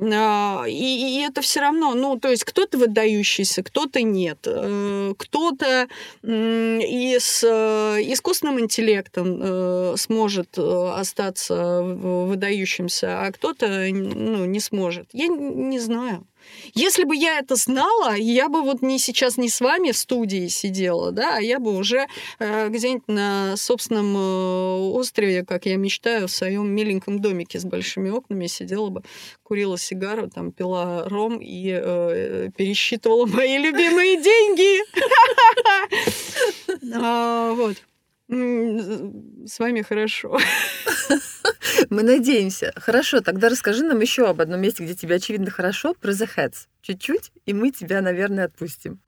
А, 0.00 0.64
и, 0.66 0.72
и 0.72 1.20
это 1.20 1.40
все 1.40 1.60
равно, 1.60 1.94
ну, 1.94 2.18
то 2.18 2.28
есть 2.28 2.44
кто-то 2.44 2.78
выдающийся, 2.78 3.62
кто-то 3.62 4.02
нет. 4.02 4.38
Э, 4.46 5.14
кто-то 5.16 5.88
и 6.22 7.16
с 7.20 7.44
э, 7.44 8.02
искусственным 8.12 8.60
интеллектом 8.60 9.40
э, 9.40 9.94
сможет 9.96 10.58
остаться 10.58 11.82
выдающимся, 11.82 13.22
а 13.22 13.32
кто-то 13.32 13.68
ну, 13.68 14.44
не 14.44 14.60
сможет. 14.60 15.08
Я 15.12 15.28
не 15.28 15.78
знаю. 15.78 16.26
Если 16.74 17.04
бы 17.04 17.14
я 17.14 17.38
это 17.38 17.56
знала, 17.56 18.14
я 18.16 18.48
бы 18.48 18.62
вот 18.62 18.82
не 18.82 18.98
сейчас 18.98 19.36
не 19.36 19.48
с 19.48 19.60
вами 19.60 19.92
в 19.92 19.96
студии 19.96 20.48
сидела, 20.48 21.12
да, 21.12 21.36
а 21.36 21.40
я 21.40 21.58
бы 21.58 21.76
уже 21.76 22.06
э, 22.38 22.68
где-нибудь 22.68 23.08
на 23.08 23.56
собственном 23.56 24.16
э, 24.16 24.92
острове, 24.92 25.44
как 25.44 25.66
я 25.66 25.76
мечтаю, 25.76 26.28
в 26.28 26.30
своем 26.30 26.68
миленьком 26.68 27.18
домике 27.18 27.58
с 27.58 27.64
большими 27.64 28.10
окнами 28.10 28.46
сидела 28.46 28.88
бы, 28.88 29.02
курила 29.42 29.78
сигару, 29.78 30.30
там 30.30 30.52
пила 30.52 31.08
ром 31.08 31.38
и 31.40 31.70
э, 31.70 32.50
пересчитывала 32.56 33.26
мои 33.26 33.58
любимые 33.58 34.22
деньги. 34.22 34.84
А, 36.96 37.52
вот. 37.52 37.76
С 38.28 39.58
вами 39.58 39.82
хорошо. 39.82 40.38
Мы 41.90 42.02
надеемся. 42.02 42.72
Хорошо, 42.76 43.20
тогда 43.20 43.48
расскажи 43.48 43.84
нам 43.84 44.00
еще 44.00 44.26
об 44.26 44.40
одном 44.40 44.60
месте, 44.60 44.84
где 44.84 44.94
тебе 44.94 45.16
очевидно 45.16 45.50
хорошо, 45.50 45.94
про 45.94 46.12
The 46.12 46.28
Heads. 46.36 46.66
Чуть-чуть, 46.80 47.32
и 47.44 47.52
мы 47.52 47.70
тебя, 47.70 48.00
наверное, 48.00 48.46
отпустим. 48.46 49.00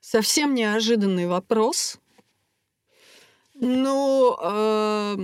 Совсем 0.00 0.54
неожиданный 0.54 1.26
вопрос. 1.26 1.98
Ну, 3.54 4.36
э, 4.40 5.14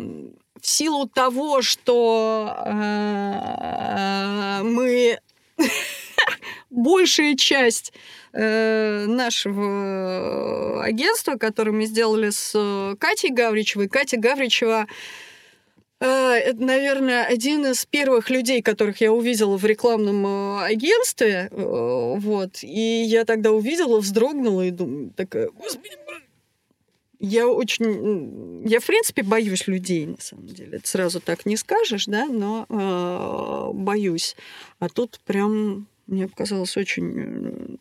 в 0.60 0.66
силу 0.66 1.08
того, 1.08 1.62
что 1.62 2.54
э, 2.66 4.62
мы 4.62 5.18
большая 6.70 7.36
часть 7.36 7.92
э, 8.36 9.06
нашего 9.06 10.84
агентства, 10.84 11.36
которое 11.36 11.72
мы 11.72 11.86
сделали 11.86 12.30
с 12.30 12.52
э, 12.54 12.94
Катей 12.98 13.30
Гавричевой. 13.30 13.88
Катя 13.88 14.18
Гавричева 14.18 14.86
э, 16.00 16.06
это, 16.06 16.62
наверное, 16.62 17.24
один 17.24 17.66
из 17.66 17.86
первых 17.86 18.28
людей, 18.30 18.60
которых 18.62 19.00
я 19.00 19.12
увидела 19.12 19.56
в 19.56 19.64
рекламном 19.64 20.58
агентстве. 20.62 21.48
Вот. 21.50 22.62
И 22.62 23.02
я 23.06 23.24
тогда 23.24 23.52
увидела, 23.52 24.00
вздрогнула 24.00 24.62
и 24.62 24.70
думаю, 24.70 25.12
такая, 25.16 25.48
господи, 25.48 25.96
я 27.18 27.48
очень... 27.48 28.62
Я, 28.68 28.80
в 28.80 28.86
принципе, 28.86 29.22
боюсь 29.22 29.66
людей, 29.66 30.06
на 30.06 30.20
самом 30.20 30.48
деле. 30.48 30.76
Это 30.76 30.86
сразу 30.86 31.20
так 31.20 31.46
не 31.46 31.56
скажешь, 31.56 32.04
да, 32.06 32.26
но 32.26 32.66
э, 32.68 33.72
боюсь. 33.72 34.36
А 34.78 34.90
тут 34.90 35.18
прям 35.24 35.88
мне 36.06 36.28
показалось 36.28 36.76
очень 36.76 37.78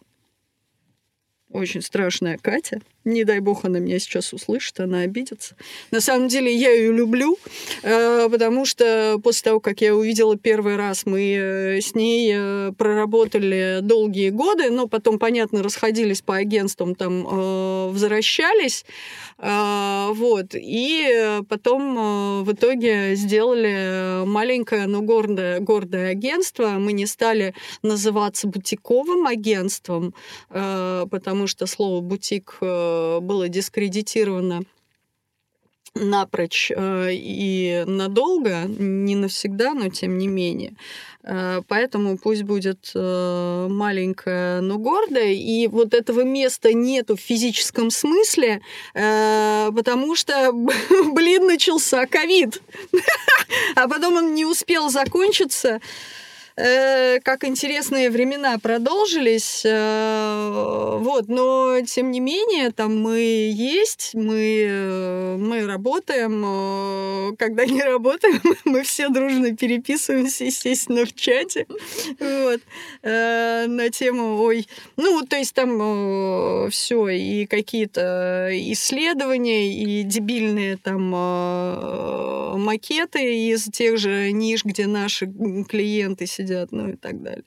очень 1.49 1.81
страшная 1.81 2.37
Катя. 2.37 2.81
Не 3.05 3.23
дай 3.23 3.39
бог 3.39 3.65
она 3.65 3.77
меня 3.77 3.99
сейчас 3.99 4.33
услышит, 4.33 4.79
она 4.79 5.01
обидится. 5.01 5.55
На 5.91 6.01
самом 6.01 6.27
деле 6.27 6.51
я 6.51 6.71
ее 6.71 6.91
люблю, 6.91 7.37
э, 7.83 8.27
потому 8.31 8.65
что 8.65 9.19
после 9.23 9.43
того, 9.43 9.59
как 9.59 9.81
я 9.81 9.95
увидела 9.95 10.35
первый 10.37 10.75
раз, 10.75 11.05
мы 11.05 11.21
э, 11.21 11.81
с 11.81 11.93
ней 11.93 12.33
э, 12.35 12.71
проработали 12.75 13.77
долгие 13.83 14.31
годы, 14.31 14.71
но 14.71 14.87
потом, 14.87 15.19
понятно, 15.19 15.61
расходились 15.61 16.23
по 16.23 16.35
агентствам, 16.35 16.95
там 16.95 17.25
возвращались. 17.91 18.85
Вот. 19.37 20.55
И 20.55 21.41
потом 21.49 22.43
в 22.43 22.53
итоге 22.53 23.15
сделали 23.15 24.25
маленькое, 24.25 24.87
но 24.87 25.01
гордое, 25.01 25.59
гордое 25.59 26.09
агентство. 26.09 26.69
Мы 26.79 26.93
не 26.93 27.05
стали 27.05 27.53
называться 27.83 28.47
бутиковым 28.47 29.27
агентством, 29.27 30.13
потому 30.49 31.47
что 31.47 31.67
слово 31.67 32.01
«бутик» 32.01 32.57
было 33.21 33.49
дискредитировано 33.49 34.63
напрочь 35.95 36.71
э, 36.75 37.09
и 37.13 37.83
надолго, 37.87 38.65
не 38.67 39.15
навсегда, 39.15 39.73
но 39.73 39.89
тем 39.89 40.17
не 40.17 40.27
менее. 40.27 40.75
Э, 41.23 41.61
поэтому 41.67 42.17
пусть 42.17 42.43
будет 42.43 42.91
э, 42.93 43.67
маленькая, 43.69 44.61
но 44.61 44.77
гордая. 44.77 45.33
И 45.33 45.67
вот 45.67 45.93
этого 45.93 46.21
места 46.21 46.73
нету 46.73 47.15
в 47.15 47.21
физическом 47.21 47.91
смысле, 47.91 48.61
потому 48.93 50.15
что, 50.15 50.51
блин, 51.13 51.47
начался 51.47 52.05
ковид. 52.05 52.61
А 53.75 53.87
потом 53.87 54.15
он 54.15 54.33
не 54.33 54.45
успел 54.45 54.89
закончиться. 54.89 55.79
Э, 56.57 57.19
как 57.19 57.43
интересные 57.43 58.09
времена 58.09 58.57
продолжились. 58.59 59.63
Э, 59.65 60.97
вот, 61.01 61.27
но 61.27 61.81
тем 61.85 62.11
не 62.11 62.21
менее, 62.21 62.71
там 62.71 62.97
мы 62.97 63.19
есть, 63.53 64.11
мы, 64.13 64.63
э, 64.65 65.35
мы 65.37 65.65
работаем. 65.65 67.35
Когда 67.37 67.65
не 67.65 67.81
работаем, 67.83 68.41
мы 68.65 68.83
все 68.83 69.09
дружно 69.09 69.55
переписываемся, 69.55 70.45
естественно, 70.45 71.05
в 71.05 71.13
чате. 71.13 71.67
Вот, 72.19 72.61
на 73.03 73.89
тему, 73.89 74.41
ой, 74.41 74.67
ну, 74.95 75.25
то 75.25 75.35
есть 75.35 75.53
там 75.53 76.69
все, 76.69 77.07
и 77.09 77.45
какие-то 77.45 78.49
исследования, 78.51 79.73
и 79.73 80.03
дебильные 80.03 80.77
там 80.77 81.09
макеты 82.61 83.49
из 83.49 83.65
тех 83.65 83.97
же 83.97 84.31
ниш, 84.31 84.63
где 84.63 84.87
наши 84.87 85.27
клиенты 85.67 86.25
сидят 86.25 86.44
сидят, 86.45 86.71
ну 86.71 86.89
и 86.89 86.95
так 86.95 87.21
далее. 87.21 87.43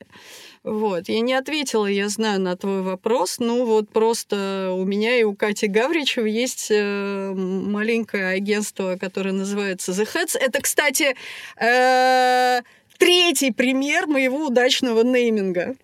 Вот. 0.64 1.08
Я 1.08 1.20
не 1.20 1.34
ответила, 1.34 1.86
я 1.86 2.08
знаю, 2.08 2.40
на 2.40 2.56
твой 2.56 2.82
вопрос. 2.82 3.38
Ну, 3.38 3.64
вот 3.64 3.90
просто 3.90 4.74
у 4.76 4.84
меня 4.84 5.16
и 5.16 5.22
у 5.22 5.34
Кати 5.34 5.66
Гавричева 5.66 6.26
есть 6.26 6.68
э, 6.70 7.32
маленькое 7.34 8.28
агентство, 8.28 8.96
которое 9.00 9.32
называется 9.32 9.92
The 9.92 10.06
Heads. 10.14 10.36
Это, 10.38 10.60
кстати, 10.60 11.14
э, 11.60 12.60
третий 12.98 13.52
пример 13.52 14.06
моего 14.06 14.46
удачного 14.46 15.02
нейминга. 15.02 15.76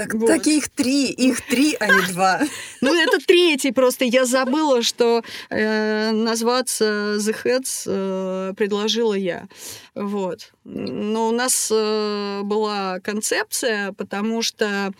Так, 0.00 0.14
вот. 0.14 0.26
Таких 0.28 0.70
три, 0.70 1.06
их 1.06 1.42
три, 1.42 1.76
а 1.78 1.86
не 1.86 2.12
два. 2.12 2.40
Ну, 2.80 2.94
это 2.94 3.18
третий 3.18 3.72
просто. 3.72 4.06
Я 4.06 4.24
забыла, 4.24 4.82
что 4.82 5.22
э, 5.50 6.10
назваться 6.12 7.16
The 7.18 7.36
Heads 7.44 7.82
э, 7.86 8.54
предложила 8.56 9.12
я. 9.12 9.48
Вот. 9.94 10.52
Но 10.64 11.28
у 11.28 11.32
нас 11.32 11.70
э, 11.70 12.40
была 12.42 13.00
концепция, 13.00 13.92
потому 13.92 14.40
что 14.40 14.92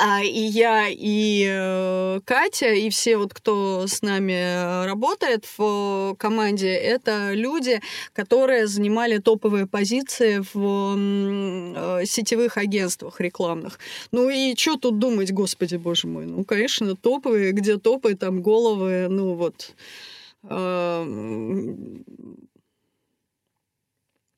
а, 0.00 0.22
и 0.22 0.40
я, 0.40 0.88
и 0.88 1.46
э, 1.48 2.20
Катя, 2.24 2.72
и 2.72 2.90
все 2.90 3.16
вот, 3.16 3.34
кто 3.34 3.86
с 3.86 4.02
нами 4.02 4.84
работает 4.86 5.46
в 5.56 6.14
команде, 6.18 6.72
это 6.72 7.32
люди, 7.32 7.80
которые 8.12 8.66
занимали 8.66 9.18
топовые 9.18 9.66
позиции 9.66 10.42
в 10.52 10.96
э, 10.96 12.04
сетевых 12.06 12.56
агентствах 12.56 13.20
рекламных. 13.20 13.78
Ну 14.12 14.28
и 14.28 14.54
что 14.56 14.76
тут 14.76 14.98
думать, 14.98 15.32
господи, 15.32 15.76
боже 15.76 16.06
мой. 16.06 16.26
Ну, 16.26 16.44
конечно, 16.44 16.96
топовые, 16.96 17.52
где 17.52 17.76
топы, 17.76 18.14
там 18.14 18.42
головы, 18.42 19.08
ну 19.08 19.34
вот 19.34 19.74
э. 20.44 21.66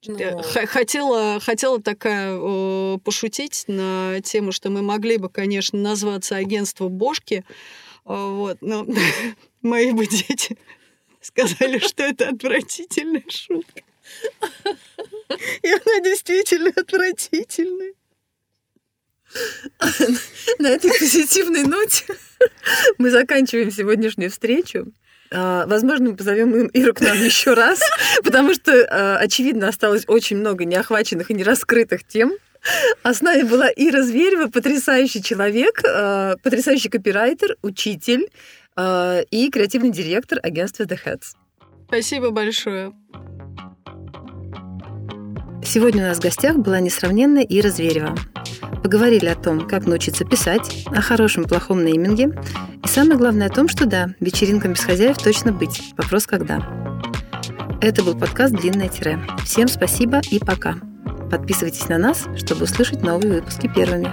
Ну. 0.06 0.42
Хотела, 0.42 1.40
хотела 1.40 1.82
такая 1.82 2.36
э, 2.38 2.98
пошутить 3.02 3.64
на 3.66 4.20
тему, 4.20 4.52
что 4.52 4.70
мы 4.70 4.80
могли 4.80 5.16
бы, 5.16 5.28
конечно, 5.28 5.78
назваться 5.78 6.36
агентство 6.36 6.88
Бошки, 6.88 7.44
вот, 8.04 8.58
но 8.60 8.86
мои 9.62 9.90
бы 9.90 10.06
дети 10.06 10.56
сказали, 11.20 11.78
что 11.78 12.04
это 12.04 12.28
отвратительная 12.28 13.24
шутка. 13.28 13.82
И 15.62 15.68
она 15.68 16.00
действительно 16.00 16.72
отвратительная. 16.74 17.92
На 20.58 20.68
этой 20.68 20.90
позитивной 20.98 21.64
ноте 21.64 22.06
мы 22.96 23.10
заканчиваем 23.10 23.70
сегодняшнюю 23.70 24.30
встречу. 24.30 24.92
А, 25.30 25.66
возможно, 25.66 26.10
мы 26.10 26.16
позовем 26.16 26.66
Иру 26.66 26.94
к 26.94 27.00
нам 27.00 27.16
еще 27.16 27.54
раз, 27.54 27.80
потому 28.24 28.54
что, 28.54 28.72
а, 28.90 29.18
очевидно, 29.18 29.68
осталось 29.68 30.04
очень 30.06 30.38
много 30.38 30.64
неохваченных 30.64 31.30
и 31.30 31.34
нераскрытых 31.34 32.04
тем. 32.04 32.32
А 33.02 33.14
с 33.14 33.22
нами 33.22 33.42
была 33.42 33.68
Ира 33.74 34.02
Зверева, 34.02 34.48
потрясающий 34.48 35.22
человек, 35.22 35.80
а, 35.84 36.36
потрясающий 36.42 36.88
копирайтер, 36.88 37.56
учитель 37.62 38.28
и 39.32 39.50
креативный 39.50 39.90
директор 39.90 40.38
агентства 40.40 40.84
The 40.84 40.96
Heads. 41.04 41.34
Спасибо 41.88 42.30
большое. 42.30 42.92
Сегодня 45.68 46.02
у 46.02 46.06
нас 46.06 46.16
в 46.16 46.22
гостях 46.22 46.56
была 46.56 46.80
несравненная 46.80 47.42
Ира 47.42 47.68
Зверева. 47.68 48.16
Поговорили 48.82 49.26
о 49.26 49.34
том, 49.34 49.68
как 49.68 49.84
научиться 49.86 50.24
писать, 50.24 50.86
о 50.86 51.02
хорошем 51.02 51.42
и 51.42 51.46
плохом 51.46 51.84
нейминге, 51.84 52.32
и 52.82 52.88
самое 52.88 53.18
главное 53.18 53.48
о 53.48 53.50
том, 53.50 53.68
что 53.68 53.84
да, 53.84 54.08
вечеринкам 54.18 54.72
без 54.72 54.80
хозяев 54.80 55.18
точно 55.18 55.52
быть. 55.52 55.92
Вопрос 55.98 56.26
когда. 56.26 56.66
Это 57.82 58.02
был 58.02 58.18
подкаст 58.18 58.54
«Длинное 58.54 58.88
тире». 58.88 59.20
Всем 59.44 59.68
спасибо 59.68 60.22
и 60.30 60.38
пока. 60.38 60.76
Подписывайтесь 61.30 61.86
на 61.90 61.98
нас, 61.98 62.24
чтобы 62.38 62.64
услышать 62.64 63.02
новые 63.02 63.34
выпуски 63.34 63.70
первыми. 63.72 64.08